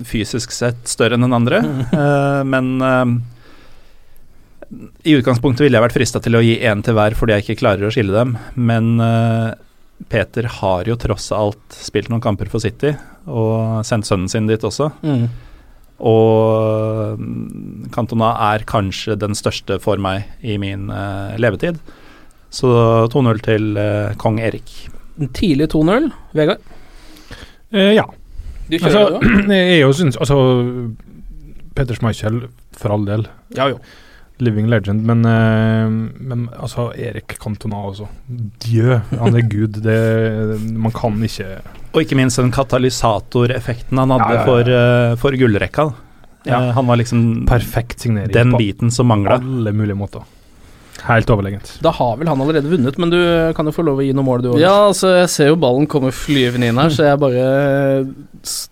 fysisk 0.08 0.54
sett 0.56 0.90
større 0.90 1.18
enn 1.18 1.26
den 1.28 1.36
andre, 1.38 1.62
uh, 1.94 2.42
men 2.54 2.74
uh, 2.82 3.06
i 5.08 5.16
utgangspunktet 5.16 5.64
ville 5.64 5.78
jeg 5.78 5.86
vært 5.86 5.96
frista 5.96 6.22
til 6.24 6.40
å 6.40 6.44
gi 6.44 6.58
én 6.66 6.82
til 6.84 6.98
hver 6.98 7.16
fordi 7.18 7.38
jeg 7.38 7.46
ikke 7.46 7.62
klarer 7.62 7.88
å 7.88 7.92
skille 7.94 8.12
dem, 8.12 8.34
men 8.60 8.98
Peter 10.12 10.50
har 10.58 10.90
jo 10.90 10.98
tross 11.00 11.30
alt 11.32 11.78
spilt 11.78 12.10
noen 12.12 12.24
kamper 12.26 12.52
for 12.52 12.60
City, 12.60 12.92
og 13.32 13.86
sendt 13.88 14.10
sønnen 14.10 14.28
sin 14.28 14.50
dit 14.50 14.66
også. 14.68 14.90
Mm. 15.08 15.24
Og 16.12 17.24
Cantona 17.96 18.34
er 18.50 18.68
kanskje 18.68 19.16
den 19.24 19.40
største 19.40 19.80
for 19.80 20.04
meg 20.04 20.28
i 20.44 20.60
min 20.60 20.92
levetid. 21.40 21.80
Så 22.52 22.68
2-0 23.16 23.42
til 23.48 23.72
kong 24.20 24.44
Erik. 24.44 24.76
En 25.20 25.30
Tidlig 25.34 25.70
2-0. 25.74 26.10
Vegard? 26.38 26.58
Eh, 27.74 27.94
ja. 27.98 28.06
Du 28.68 28.76
kjører 28.78 29.16
altså, 29.18 29.22
jeg 29.56 29.70
er 29.78 29.80
jo 29.82 29.94
syns 29.96 30.18
Altså, 30.20 30.36
Petter 31.78 31.98
Schmeichel, 31.98 32.42
for 32.78 32.94
all 32.96 33.06
del. 33.08 33.26
Ja, 33.58 33.70
jo. 33.72 33.80
Living 34.44 34.68
legend, 34.70 35.02
men, 35.08 35.24
eh, 35.26 35.88
men 36.30 36.44
altså 36.62 36.92
Erik 36.94 37.38
Cantona 37.42 37.80
også. 37.90 38.06
Djø, 38.62 39.00
han 39.18 39.38
er 39.40 39.48
gud. 39.50 39.80
Det, 39.82 39.98
man 40.78 40.94
kan 40.94 41.18
ikke 41.26 41.56
Og 41.96 42.04
ikke 42.04 42.18
minst 42.20 42.38
den 42.38 42.52
katalysatoreffekten 42.54 43.98
han 43.98 44.14
hadde 44.14 44.28
Ja, 44.28 44.36
ja, 44.36 44.42
ja. 44.44 44.46
for, 44.46 44.70
uh, 44.70 45.16
for 45.24 45.38
gullrekka. 45.42 45.88
Ja. 46.46 46.60
Eh, 46.68 46.74
han 46.78 46.86
var 46.88 47.00
liksom 47.02 47.46
Perfekt 47.50 48.00
signering. 48.06 48.32
den 48.36 48.54
biten 48.60 48.92
som 48.94 49.10
mangla. 49.10 49.40
alle 49.42 49.74
mulige 49.74 49.98
måter. 49.98 50.22
Helt 51.08 51.30
overlegent. 51.32 51.70
Da 51.84 51.92
har 51.96 52.18
vel 52.20 52.28
han 52.28 52.42
allerede 52.44 52.68
vunnet, 52.72 52.98
men 53.00 53.12
du 53.14 53.18
kan 53.56 53.70
jo 53.70 53.74
få 53.76 53.86
lov 53.88 54.02
å 54.02 54.06
gi 54.06 54.14
noe 54.16 54.28
mål, 54.28 54.42
du 54.44 54.50
òg. 54.54 54.60
Ja, 54.62 54.74
altså, 54.90 55.14
jeg 55.22 55.30
ser 55.32 55.52
jo 55.54 55.60
ballen 55.62 55.88
komme 55.90 56.12
flyvende 56.16 56.68
inn 56.72 56.82
her, 56.82 56.92
så 56.94 57.08
jeg 57.08 57.22
bare 57.22 57.46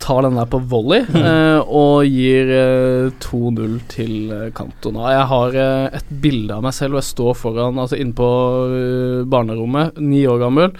tar 0.03 0.25
den 0.25 0.39
der 0.39 0.49
på 0.51 0.59
volley 0.71 1.03
eh, 1.19 1.59
og 1.63 2.05
gir 2.09 2.51
eh, 2.55 3.13
2-0 3.23 3.77
til 3.91 4.15
eh, 4.35 4.49
Cantona. 4.55 5.13
Jeg 5.15 5.29
har 5.31 5.57
eh, 5.63 5.99
et 6.01 6.11
bilde 6.23 6.57
av 6.57 6.65
meg 6.67 6.75
selv, 6.77 6.97
og 6.97 7.01
jeg 7.03 7.11
står 7.13 7.39
foran, 7.39 7.79
altså 7.81 7.99
inne 7.99 8.17
på 8.17 8.29
eh, 8.65 9.23
barnerommet, 9.31 9.99
ni 10.03 10.25
år 10.29 10.43
gammel, 10.43 10.75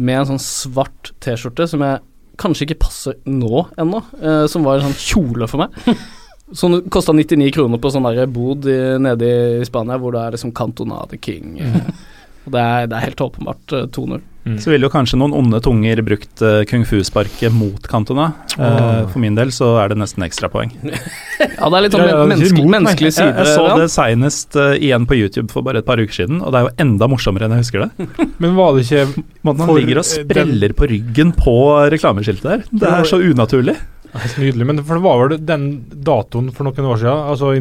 med 0.00 0.22
en 0.22 0.30
sånn 0.32 0.42
svart 0.42 1.12
T-skjorte 1.20 1.66
som 1.68 1.82
jeg 1.84 2.00
kanskje 2.40 2.64
ikke 2.68 2.80
passer 2.86 3.18
nå 3.28 3.66
ennå, 3.80 4.00
eh, 4.22 4.46
som 4.48 4.64
var 4.64 4.78
en 4.80 4.88
sånn 4.90 5.00
kjole 5.02 5.50
for 5.50 5.66
meg. 5.66 5.76
Sånn 6.52 6.80
kosta 6.90 7.12
99 7.14 7.52
kroner 7.54 7.78
på 7.78 7.92
sånn 7.94 8.08
der 8.08 8.26
bod 8.26 8.66
i, 8.66 8.78
nede 8.98 9.28
i 9.60 9.66
Spania, 9.68 9.98
hvor 10.02 10.16
det 10.16 10.24
er 10.26 10.34
liksom 10.38 10.54
Cantona 10.56 11.04
the 11.10 11.18
King. 11.20 11.58
eh. 11.60 11.84
Og 12.46 12.54
det 12.54 12.60
er, 12.64 12.86
det 12.88 12.96
er 12.96 13.02
helt 13.04 13.20
åpenbart 13.20 13.72
eh, 13.76 13.86
2-0. 13.92 14.20
Så 14.58 14.70
ville 14.72 14.86
jo 14.88 14.90
kanskje 14.90 15.18
noen 15.20 15.34
onde 15.36 15.58
tunger 15.62 16.00
brukt 16.02 16.40
eh, 16.42 16.62
kung 16.66 16.86
fu-sparket 16.88 17.52
mot 17.52 17.84
Cantona. 17.86 18.30
Eh, 18.56 18.64
Åh. 18.64 19.02
for 19.12 19.20
min 19.20 19.36
del 19.36 19.52
så 19.52 19.74
er 19.82 19.92
det 19.92 19.98
nesten 20.00 20.24
ekstrapoeng. 20.26 20.72
Ja, 21.40 21.68
det 21.68 21.76
er 21.76 21.84
litt 21.84 21.94
sånn 21.94 22.02
er 22.04 22.30
menneskelig, 22.30 23.10
side. 23.12 23.26
Jeg, 23.28 23.44
jeg 23.44 23.52
så 23.56 23.76
det 23.76 23.86
seinest 23.92 24.56
uh, 24.56 24.72
igjen 24.76 25.04
på 25.08 25.16
YouTube 25.16 25.52
for 25.52 25.64
bare 25.64 25.80
et 25.80 25.86
par 25.88 26.00
uker 26.00 26.12
siden, 26.16 26.40
og 26.44 26.52
det 26.52 26.58
er 26.60 26.66
jo 26.66 26.72
enda 26.84 27.08
morsommere 27.12 27.46
enn 27.48 27.54
jeg 27.56 27.64
husker 27.66 27.84
det. 27.86 28.08
Men 28.42 28.56
var 28.56 28.76
det 28.76 28.84
ikke 28.86 29.24
Måten 29.44 29.64
han 29.64 29.72
ligger 29.76 30.00
og 30.02 30.08
spreller 30.08 30.68
den- 30.72 30.76
på 30.76 30.88
ryggen 30.88 31.32
på 31.36 31.54
reklameskiltet 31.92 32.48
der. 32.48 32.64
Det 32.72 32.92
er 32.92 33.08
så 33.08 33.20
unaturlig. 33.20 33.76
Nydelig. 34.12 34.66
Men 34.66 34.82
for 34.84 34.98
det 34.98 35.04
var 35.04 35.20
vel 35.22 35.40
den 35.46 35.66
datoen 36.06 36.50
for 36.54 36.66
noen 36.66 36.88
år 36.92 37.00
siden, 37.02 37.26
altså 37.32 37.52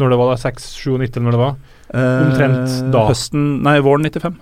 når 0.00 0.12
det 0.12 0.18
var 0.20 0.42
6-97 0.42 1.16
eller 1.16 1.26
når 1.26 1.36
det 1.36 1.42
var? 1.42 1.56
Omtrent 1.96 2.76
da. 2.92 3.02
Eh, 3.02 3.10
Høsten 3.12 3.46
Nei, 3.66 3.78
våren 3.84 4.06
95. 4.06 4.38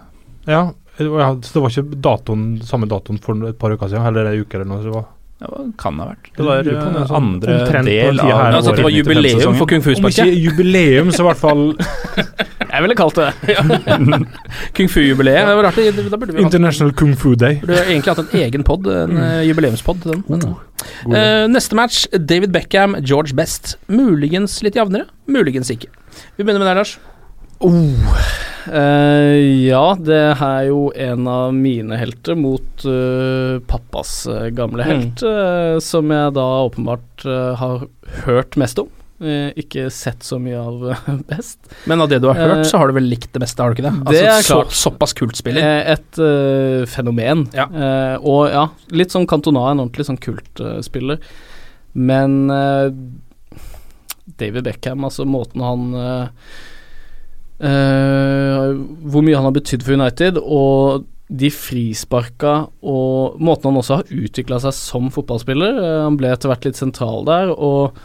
Ja, 0.49 0.63
så 0.97 1.05
det 1.51 1.63
var 1.65 1.73
ikke 1.73 2.01
datoen, 2.05 2.45
samme 2.67 2.89
datoen 2.91 3.19
for 3.23 3.49
et 3.49 3.59
par 3.59 3.75
uker 3.75 3.91
siden, 3.91 4.07
eller 4.07 4.31
en 4.31 4.45
uke 4.45 4.59
eller 4.59 4.69
noe. 4.71 4.83
Så 4.83 4.91
det 4.91 4.97
var. 4.99 5.09
Ja, 5.45 5.65
kan 5.81 5.99
det 5.99 6.05
ha 6.05 6.11
vært. 6.15 6.29
Det 6.39 6.47
var 6.47 6.63
er 6.63 6.71
eh, 6.73 6.99
sånn 7.05 7.17
andre 7.21 7.57
del 7.87 8.21
av 8.23 8.31
her. 8.33 8.59
Altså 8.59 8.75
det 8.77 8.85
var 8.87 8.95
jubileum 8.95 9.59
for 9.61 9.71
Kung 9.71 9.85
Fu-sparket? 9.85 10.25
Om 10.25 10.31
ikke 10.33 10.45
jubileum, 10.47 11.13
så 11.13 11.25
i 11.25 11.29
hvert 11.29 11.43
fall 11.43 11.65
Jeg 12.75 12.83
ville 12.83 12.97
kalt 12.99 13.21
det. 13.21 13.29
Kung 14.77 14.89
Fu-jubileet. 14.91 15.45
Det 15.47 15.59
var 15.61 15.69
rart, 15.69 15.79
da 15.79 16.19
burde 16.19 16.33
vi 16.33 16.41
hatt 16.41 16.47
International 16.49 16.95
Kung 16.99 17.13
Fu 17.19 17.35
Day. 17.39 17.61
burde 17.63 17.85
egentlig 17.85 18.15
hatt 18.17 18.25
en 18.25 18.41
egen 18.41 18.65
pod, 18.67 18.89
en 18.91 19.19
uh, 19.21 19.43
jubileumspod. 19.47 20.09
Den. 20.09 20.25
uh, 20.43 20.55
Eh, 21.15 21.47
neste 21.49 21.77
match, 21.79 22.05
David 22.13 22.53
Beckham, 22.53 22.97
George 23.05 23.35
Best. 23.37 23.77
Muligens 23.89 24.59
litt 24.67 24.77
jevnere, 24.79 25.07
muligens 25.31 25.71
ikke. 25.73 25.93
Vi 26.37 26.43
begynner 26.45 26.63
med 26.65 26.71
deg, 26.73 26.81
Lars. 26.83 26.97
Eh, 28.73 29.67
ja, 29.69 29.85
det 30.01 30.21
er 30.33 30.67
jo 30.71 30.89
en 30.97 31.29
av 31.29 31.53
mine 31.57 31.99
helter 32.01 32.37
mot 32.39 32.85
uh, 32.89 33.61
pappas 33.69 34.25
eh, 34.31 34.49
gamle 34.57 34.87
helt, 34.87 35.21
eh, 35.21 35.77
som 35.85 36.13
jeg 36.13 36.35
da 36.39 36.47
åpenbart 36.65 37.27
har 37.61 37.89
hørt 38.25 38.61
mest 38.61 38.81
om. 38.83 38.91
Ikke 39.57 39.87
sett 39.95 40.25
så 40.27 40.37
mye 40.43 40.59
av 40.59 40.83
Best. 41.31 41.61
Men 41.89 42.03
av 42.03 42.11
det 42.11 42.19
du 42.21 42.27
har 42.29 42.37
hørt, 42.37 42.67
så 42.69 42.81
har 42.81 42.91
du 42.91 42.97
vel 42.97 43.07
likt 43.09 43.31
det 43.33 43.41
meste, 43.45 43.63
har 43.63 43.73
du 43.73 43.79
ikke 43.79 43.87
det? 43.87 44.11
det 44.11 44.21
er 44.25 44.33
Altså, 44.35 44.59
klart. 44.59 44.75
Så, 44.75 44.81
såpass 44.91 45.15
kultspiller. 45.17 45.69
Et 45.95 46.19
fenomen. 46.91 47.47
Ja. 47.57 47.69
Og 48.19 48.51
ja, 48.53 48.67
litt 48.93 49.15
sånn 49.15 49.29
Cantona, 49.31 49.71
en 49.71 49.85
ordentlig 49.87 50.09
sånn 50.11 50.21
kultspiller. 50.21 51.23
Men 51.95 52.51
David 54.43 54.67
Beckham, 54.67 55.07
altså 55.09 55.25
måten 55.31 55.63
han 55.65 55.87
eh, 57.61 58.73
Hvor 59.11 59.23
mye 59.25 59.37
han 59.39 59.47
har 59.49 59.55
betydd 59.57 59.85
for 59.87 59.97
United, 59.99 60.39
og 60.43 61.05
de 61.35 61.49
frisparka 61.51 62.67
og 62.85 63.39
måten 63.43 63.71
han 63.71 63.79
også 63.81 63.97
har 64.03 64.11
utvikla 64.13 64.59
seg 64.61 64.75
som 64.77 65.09
fotballspiller. 65.15 65.79
Eh, 65.81 66.03
han 66.05 66.19
ble 66.21 66.31
etter 66.35 66.51
hvert 66.53 66.67
litt 66.69 66.77
sentral 66.79 67.25
der, 67.29 67.51
og 67.55 67.97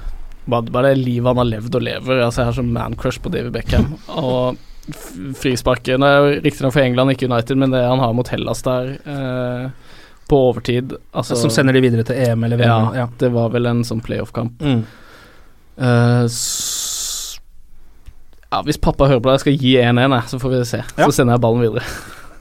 bare, 0.49 0.71
bare 0.73 0.93
det 0.95 1.03
livet 1.03 1.27
han 1.33 1.41
har 1.43 1.49
levd 1.51 1.75
og 1.77 1.83
lever. 1.85 2.21
Altså 2.25 2.41
Jeg 2.41 2.49
har 2.51 2.57
sånn 2.61 2.71
man-crush 2.73 3.19
på 3.21 3.31
David 3.33 3.51
Beckham. 3.57 3.91
og 4.23 4.57
f- 4.89 5.11
frisparket 5.43 5.99
Det 6.01 6.13
jo 6.15 6.31
riktignok 6.47 6.73
for 6.73 6.81
England, 6.85 7.13
ikke 7.13 7.27
United, 7.29 7.59
men 7.61 7.75
det 7.75 7.83
han 7.85 7.99
har 8.01 8.15
mot 8.17 8.31
Hellas 8.33 8.63
der 8.65 8.95
eh, 9.03 9.67
på 10.29 10.37
overtid 10.49 10.91
altså, 11.17 11.33
som 11.41 11.49
sender 11.53 11.73
de 11.73 11.81
videre 11.81 12.03
til 12.05 12.15
EM 12.21 12.43
eller 12.45 12.57
VM. 12.61 12.69
ja, 12.93 13.03
Ja. 13.03 13.05
det 13.17 13.31
var 13.33 13.49
vel 13.53 13.65
en 13.65 13.83
sånn 13.85 14.01
playoff-kamp. 14.05 14.59
Mm. 14.61 14.83
Eh, 15.79 16.23
s- 16.29 16.78
ja, 18.49 18.61
hvis 18.65 18.79
pappa 18.81 19.09
hører 19.09 19.21
på 19.21 19.29
det, 19.29 19.37
jeg 19.37 19.45
skal 19.45 19.59
gi 19.65 19.73
1-1, 19.81 20.15
så 20.31 20.39
får 20.41 20.55
vi 20.55 20.61
se. 20.67 20.79
Ja. 20.85 21.05
Så 21.05 21.19
sender 21.19 21.37
jeg 21.37 21.43
ballen 21.43 21.65
videre. 21.65 21.83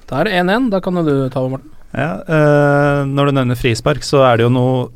Da 0.09 0.23
er 0.23 0.29
det 0.29 0.39
1-1. 0.41 0.71
Da 0.73 0.81
kan 0.85 1.03
du 1.05 1.13
ta 1.29 1.43
over, 1.43 1.59
Morten. 1.59 1.75
Ja, 1.93 2.15
øh, 2.21 3.03
når 3.09 3.29
du 3.29 3.37
nevner 3.37 3.59
frispark, 3.59 4.05
så 4.05 4.23
er 4.29 4.39
det 4.39 4.49
jo 4.49 4.53
noe 4.53 4.89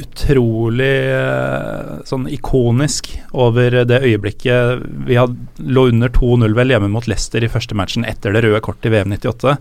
utrolig 0.00 0.94
eh, 1.12 1.96
sånn 2.08 2.26
ikonisk 2.32 3.10
over 3.36 3.82
det 3.88 3.98
øyeblikket 4.06 4.84
vi 5.08 5.18
had, 5.18 5.34
lå 5.60 5.88
under 5.90 6.12
2-0 6.14 6.54
vel 6.56 6.72
hjemme 6.72 6.88
mot 6.92 7.08
Leicester 7.10 7.44
i 7.44 7.50
første 7.52 7.76
matchen 7.76 8.06
etter 8.08 8.32
det 8.32 8.44
røde 8.46 8.62
kortet 8.64 8.88
i 8.88 8.94
VM 8.94 9.12
98. 9.12 9.56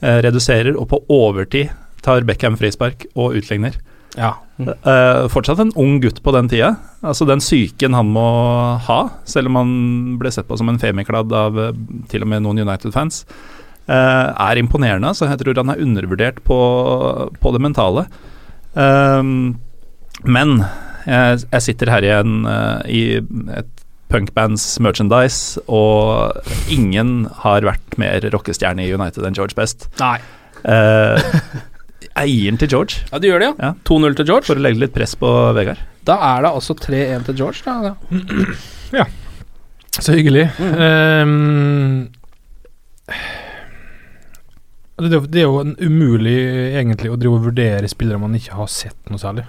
Eh, 0.00 0.18
reduserer, 0.26 0.76
og 0.76 0.90
på 0.92 1.00
overtid 1.12 1.72
tar 2.04 2.26
Beckham 2.28 2.58
frispark 2.60 3.06
og 3.14 3.38
utligner. 3.40 3.76
Ja. 4.18 4.34
Uh, 4.60 5.28
fortsatt 5.32 5.60
en 5.62 5.72
ung 5.78 5.98
gutt 6.02 6.20
på 6.24 6.34
den 6.34 6.50
tida. 6.50 6.74
Altså 7.00 7.26
Den 7.28 7.42
psyken 7.42 7.96
han 7.96 8.10
må 8.12 8.26
ha, 8.86 9.00
selv 9.28 9.50
om 9.50 9.60
han 9.60 9.72
ble 10.20 10.32
sett 10.34 10.48
på 10.48 10.58
som 10.60 10.68
en 10.72 10.80
femikladd 10.80 11.32
av 11.32 11.58
eh, 11.60 11.78
til 12.12 12.26
og 12.26 12.30
med 12.32 12.44
noen 12.44 12.60
United-fans, 12.66 13.22
uh, 13.88 14.28
er 14.34 14.60
imponerende. 14.60 15.14
Så 15.16 15.30
jeg 15.30 15.40
tror 15.40 15.62
han 15.62 15.72
er 15.72 15.82
undervurdert 15.84 16.42
på, 16.46 16.60
på 17.40 17.54
det 17.56 17.62
mentale. 17.64 18.06
Um, 18.74 19.60
men 20.26 20.60
jeg, 21.06 21.46
jeg 21.46 21.64
sitter 21.64 21.90
her 21.94 22.04
igjen 22.04 22.42
i 22.90 23.04
et 23.56 23.70
punkbands 24.10 24.64
merchandise, 24.82 25.62
og 25.70 26.34
ingen 26.70 27.30
har 27.44 27.64
vært 27.64 27.96
mer 28.02 28.26
rockestjerne 28.34 28.84
i 28.84 28.92
United 28.92 29.24
enn 29.24 29.38
George 29.38 29.56
Best. 29.56 29.88
Nei. 30.02 30.18
Den 32.16 32.58
til 32.60 32.68
George. 32.68 33.04
Ja, 33.12 33.18
de 33.22 33.28
gjør 33.30 33.40
det, 33.42 33.48
ja. 33.50 33.70
Ja. 33.70 33.72
2-0 33.86 34.16
til 34.18 34.26
George. 34.28 34.46
For 34.48 34.58
å 34.58 34.64
legge 34.64 34.82
litt 34.82 34.92
press 34.94 35.14
på 35.16 35.30
Vegard. 35.56 35.78
Da 36.08 36.16
er 36.34 36.42
det 36.46 36.50
altså 36.50 36.74
3-1 36.76 37.24
til 37.30 37.36
George, 37.42 37.62
da. 37.64 37.94
Ja. 39.00 39.04
Så 40.00 40.14
hyggelig. 40.16 40.48
Ehm, 40.58 42.08
det, 44.98 45.08
er 45.08 45.16
jo- 45.16 45.26
det 45.30 45.40
er 45.40 45.46
jo 45.46 45.60
en 45.62 45.76
umulig 45.80 46.36
egentlig 46.76 47.10
å 47.12 47.16
drive 47.20 47.38
og 47.38 47.46
vurdere 47.48 47.88
spillere 47.90 48.20
man 48.20 48.34
ikke 48.36 48.54
har 48.58 48.68
sett 48.70 49.10
noe 49.10 49.18
særlig. 49.22 49.46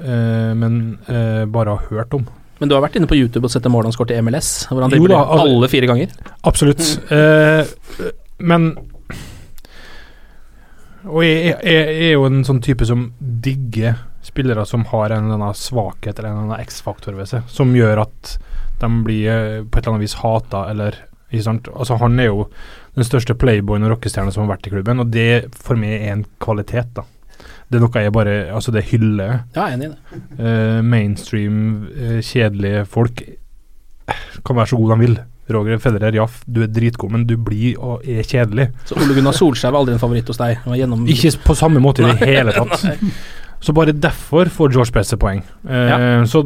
uh, 0.00 0.52
men 0.54 0.98
uh, 1.08 1.44
bare 1.48 1.74
har 1.76 1.86
hørt 1.90 2.14
om. 2.14 2.26
Men 2.60 2.68
du 2.70 2.74
har 2.74 2.82
vært 2.84 2.96
inne 2.96 3.08
på 3.08 3.16
YouTube 3.18 3.44
og 3.44 3.52
sett 3.52 3.62
det 3.66 3.70
målet 3.72 3.90
han 3.90 3.96
skåret 3.96 4.14
i 4.16 4.20
MLS, 4.24 4.66
hvor 4.70 4.80
han 4.80 4.90
Jo 4.90 5.02
dribler 5.02 5.16
da, 5.18 5.40
alle 5.44 5.68
fire 5.68 5.88
ganger. 5.90 6.12
Absolutt. 6.48 6.84
Eh, 7.12 7.68
men 8.48 8.70
Og 11.06 11.22
jeg, 11.24 11.56
jeg, 11.62 11.82
jeg 11.86 12.10
er 12.10 12.14
jo 12.16 12.26
en 12.28 12.44
sånn 12.46 12.62
type 12.64 12.86
som 12.88 13.08
digger 13.20 13.98
spillere 14.26 14.64
som 14.66 14.84
har 14.90 15.12
en 15.14 15.28
eller 15.28 15.38
annen 15.38 15.58
svakhet 15.58 16.18
eller 16.18 16.30
en 16.30 16.38
eller 16.38 16.54
annen 16.56 16.66
X-faktor 16.66 17.14
ved 17.18 17.30
seg, 17.30 17.44
som 17.50 17.74
gjør 17.76 18.02
at 18.06 18.36
de 18.80 18.88
blir 19.06 19.28
eh, 19.30 19.60
på 19.62 19.78
et 19.78 19.84
eller 19.84 19.94
annet 19.94 20.04
vis 20.04 20.16
hata, 20.20 20.64
eller 20.72 20.98
ikke 21.30 21.44
sant? 21.46 21.68
Altså, 21.74 21.98
han 22.02 22.18
er 22.20 22.30
jo 22.30 22.48
den 22.96 23.06
største 23.06 23.36
playboyen 23.38 23.86
og 23.86 23.94
rockestjerna 23.94 24.34
som 24.34 24.44
har 24.44 24.56
vært 24.56 24.68
i 24.68 24.72
klubben, 24.74 25.02
og 25.02 25.12
det 25.14 25.46
for 25.54 25.78
meg 25.78 26.00
er 26.00 26.16
en 26.16 26.26
kvalitet, 26.42 26.90
da. 26.96 27.06
Det 27.66 27.78
er 27.78 27.82
noe 27.82 28.02
jeg 28.02 28.12
bare 28.14 28.34
Altså, 28.54 28.72
det 28.72 28.84
hyller. 28.92 29.40
Ja, 29.56 29.66
enig 29.74 29.88
i 29.88 29.94
det. 29.94 30.20
Eh, 30.38 30.82
mainstream, 30.86 31.56
uh, 31.90 32.20
kjedelige 32.22 32.84
folk 32.86 33.24
kan 34.46 34.56
være 34.56 34.70
så 34.70 34.78
gode 34.78 34.94
de 34.94 35.02
vil. 35.02 35.16
Roger 35.54 35.78
Federer, 35.78 36.16
ja, 36.18 36.26
du 36.46 36.62
er 36.64 36.70
dritgod, 36.74 37.12
men 37.14 37.26
du 37.28 37.36
blir 37.38 37.76
og 37.78 38.02
er 38.02 38.26
kjedelig. 38.26 38.68
Så 38.88 38.96
Ole 38.98 39.14
Gunnar 39.14 39.36
Solskjær 39.36 39.74
var 39.74 39.84
aldri 39.84 39.94
en 39.94 40.02
favoritt 40.02 40.30
hos 40.32 40.40
deg? 40.40 40.64
Gjennom 40.74 41.04
Ikke 41.12 41.30
på 41.44 41.54
samme 41.58 41.82
måte 41.82 42.02
i 42.02 42.08
det 42.10 42.16
hele 42.26 42.54
tatt. 42.56 42.86
Så 43.66 43.72
bare 43.72 43.94
derfor 43.96 44.50
får 44.52 44.74
George 44.74 44.92
Best 44.92 45.14
poeng. 45.22 45.44
Eh, 45.64 46.24
Så 46.28 46.42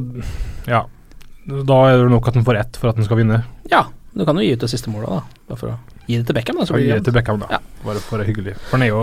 ja. 0.68 0.84
Da 1.50 1.78
er 1.88 2.04
det 2.04 2.10
nok 2.12 2.28
at 2.28 2.36
han 2.38 2.44
får 2.46 2.60
ett 2.60 2.76
for 2.78 2.92
at 2.92 3.00
han 3.00 3.08
skal 3.08 3.18
vinne. 3.22 3.40
Ja, 3.72 3.86
du 4.14 4.24
kan 4.28 4.36
jo 4.38 4.44
gi 4.44 4.52
ut 4.54 4.62
det 4.62 4.70
siste 4.70 4.92
målet, 4.92 5.08
da. 5.10 5.40
Bare 5.48 5.58
for 5.58 5.72
å 5.74 5.78
Gi 6.10 6.16
det 6.18 6.26
til 6.26 6.34
Beckham, 6.34 6.56
da. 6.58 6.66
Så 6.66 6.74
blir 6.74 6.84
gi 6.84 6.90
det 6.90 7.00
det 7.00 7.06
til 7.06 7.14
Beckham, 7.14 7.42
da. 7.42 7.48
Ja. 7.54 7.58
Bare 7.84 8.00
for 8.02 8.16
å 8.16 8.18
være 8.18 8.26
hyggelig. 8.32 8.54
For 8.66 8.76
han 8.76 8.82
er 8.82 8.90
jo 8.90 9.02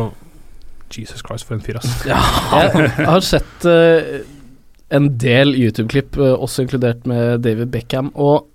Jesus 0.92 1.22
Christ, 1.24 1.48
for 1.48 1.56
en 1.56 1.64
fyr, 1.64 1.78
ass. 1.80 1.94
Ja. 2.08 2.18
Jeg 2.52 3.08
har 3.08 3.24
sett 3.24 3.68
uh, 3.68 4.20
en 4.96 5.08
del 5.20 5.54
YouTube-klipp, 5.56 6.18
eh, 6.20 6.34
også 6.36 6.64
inkludert 6.66 7.08
med 7.08 7.42
David 7.44 7.72
Beckham, 7.72 8.12
og 8.16 8.48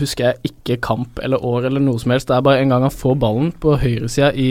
husker 0.00 0.30
jeg 0.30 0.52
ikke 0.52 0.80
kamp 0.84 1.20
eller 1.22 1.42
år 1.44 1.68
eller 1.68 1.82
noe 1.82 2.00
som 2.00 2.14
helst. 2.14 2.28
Det 2.30 2.36
er 2.36 2.46
bare 2.46 2.62
en 2.62 2.72
gang 2.74 2.86
han 2.86 2.94
får 2.94 3.18
ballen 3.20 3.52
på 3.60 3.76
høyresida 3.82 4.32
i, 4.34 4.48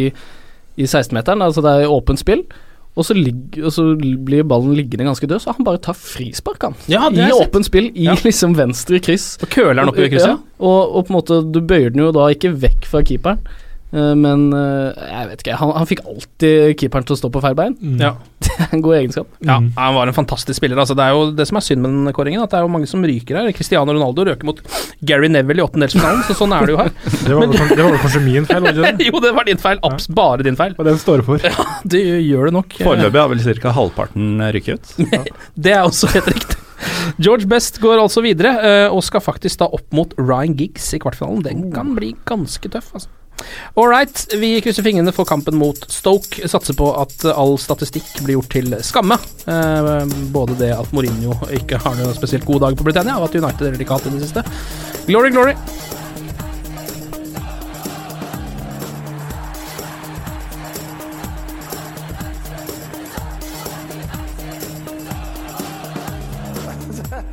i 0.77 0.85
16-meteren, 0.85 1.43
altså 1.45 1.63
det 1.65 1.73
er 1.81 1.91
åpent 1.91 2.21
spill. 2.21 2.45
Og 2.93 3.07
så, 3.07 3.15
ligger, 3.17 3.65
og 3.65 3.71
så 3.73 3.83
blir 3.97 4.43
ballen 4.45 4.75
liggende 4.77 5.07
ganske 5.07 5.25
død, 5.25 5.39
så 5.41 5.55
han 5.57 5.65
bare 5.65 5.81
tar 5.81 5.95
frispark, 5.97 6.61
han. 6.61 6.75
Ja, 6.91 7.07
I 7.09 7.31
åpent 7.33 7.65
spill, 7.65 7.89
i 7.95 8.05
Ja. 8.05 8.13
liksom 8.27 8.53
venstre 8.57 8.99
kryss. 9.01 9.39
Og 9.41 9.49
køler 9.49 9.79
den 9.81 9.89
opp 9.89 9.97
i 9.97 10.09
krysset. 10.11 10.35
Ja, 10.35 10.61
og, 10.61 10.93
og 10.99 11.07
på 11.07 11.13
en 11.13 11.17
måte, 11.17 11.39
du 11.49 11.57
bøyer 11.65 11.89
den 11.89 12.03
jo 12.03 12.11
da 12.13 12.27
ikke 12.29 12.53
vekk 12.53 12.85
fra 12.91 13.01
keeperen, 13.01 13.41
men 13.93 14.47
eh, 14.57 15.03
jeg 15.05 15.29
vet 15.29 15.43
ikke, 15.43 15.57
han, 15.59 15.73
han 15.77 15.89
fikk 15.89 15.99
alltid 16.09 16.77
keeperen 16.81 17.05
til 17.05 17.13
å 17.13 17.19
stå 17.19 17.29
på 17.33 17.41
feil 17.43 17.57
bein. 17.57 17.75
Ja. 18.01 18.15
Det 18.43 18.67
er 18.67 18.73
en 18.75 18.81
god 18.83 18.95
egenskap. 18.97 19.29
Ja, 19.47 19.55
han 19.77 19.95
var 19.95 20.09
en 20.09 20.15
fantastisk 20.15 20.59
spiller. 20.59 20.77
Altså, 20.77 20.93
det 20.97 21.05
er 21.05 21.15
jo 21.15 21.29
det 21.33 21.45
som 21.49 21.57
er 21.57 21.63
synd 21.65 21.81
med 21.81 21.93
den 21.95 22.13
kåringen, 22.13 22.43
at 22.43 22.51
det 22.51 22.59
er 22.59 22.65
jo 22.65 22.71
mange 22.73 22.89
som 22.91 23.01
ryker 23.07 23.39
her. 23.39 23.47
Cristiano 23.55 23.95
Ronaldo 23.95 24.25
røker 24.27 24.45
mot 24.45 24.59
Gary 25.01 25.29
Neville 25.31 25.63
i 25.63 25.65
åttendelsfinalen, 25.65 26.21
så 26.27 26.35
sånn 26.37 26.53
er 26.53 26.67
det 26.67 26.75
jo 26.75 26.81
her. 26.81 26.91
Det 27.23 27.31
var, 27.31 27.47
vel 27.47 27.55
kanskje, 27.55 27.77
det 27.79 27.85
var 27.87 27.97
kanskje 28.03 28.21
min 28.25 28.49
feil, 28.49 28.65
var 28.65 28.75
det 28.77 28.83
det? 28.99 29.07
jo, 29.09 29.21
det 29.23 29.31
var 29.37 29.47
din 29.47 29.61
feil. 29.63 29.79
Abs 29.87 30.09
bare 30.11 30.45
din 30.45 30.59
feil. 30.59 30.75
Og 30.77 30.89
den 30.89 30.99
står 31.01 31.23
for. 31.25 31.47
Ja, 31.47 31.65
Det 31.95 32.03
gjør 32.03 32.51
det 32.51 32.55
nok. 32.59 32.77
Foreløpig 32.83 33.23
har 33.23 33.31
vel 33.31 33.63
ca. 33.63 33.73
halvparten 33.79 34.43
rykket 34.57 34.93
ut. 34.99 35.33
Det 35.55 35.73
er 35.73 35.87
også 35.87 36.11
helt 36.13 36.29
riktig. 36.35 36.59
George 37.17 37.47
Best 37.47 37.79
går 37.83 38.01
altså 38.01 38.23
videre, 38.25 38.53
eh, 38.59 38.87
og 38.91 39.03
skal 39.07 39.23
faktisk 39.23 39.61
da 39.63 39.69
opp 39.71 39.87
mot 39.95 40.13
Ryan 40.19 40.55
Giggs 40.59 40.91
i 40.95 41.01
kvartfinalen. 41.01 41.43
Den 41.45 41.67
kan 41.73 41.93
bli 41.97 42.13
ganske 42.27 42.71
tøff, 42.73 42.91
altså. 42.97 43.11
All 43.75 43.89
right, 43.89 44.25
vi 44.33 44.55
krysser 44.61 44.85
fingrene 44.85 45.13
for 45.15 45.25
kampen 45.25 45.57
mot 45.57 45.85
Stoke. 45.91 46.47
Satser 46.47 46.77
på 46.77 46.91
at 47.01 47.25
all 47.33 47.57
statistikk 47.61 48.09
blir 48.23 48.37
gjort 48.37 48.51
til 48.53 48.77
skamme. 48.85 49.17
Eh, 49.47 50.05
både 50.35 50.57
det 50.59 50.73
at 50.75 50.93
Mourinho 50.93 51.37
ikke 51.53 51.81
har 51.81 51.97
noen 51.99 52.15
spesielt 52.17 52.45
god 52.47 52.67
dag 52.67 52.77
på 52.77 52.85
Britannia, 52.87 53.17
og 53.19 53.29
at 53.29 53.39
United 53.41 53.67
er 53.67 53.79
har 53.81 54.07
i 54.09 54.13
det 54.17 54.27
siste. 54.27 54.45
Glory, 55.07 55.31
glory. 55.31 55.57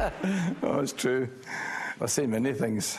oh, 0.63 0.81
it's 0.81 0.93
true. 0.93 1.29
I've 2.01 2.11
seen 2.11 2.31
many 2.31 2.53
things. 2.55 2.99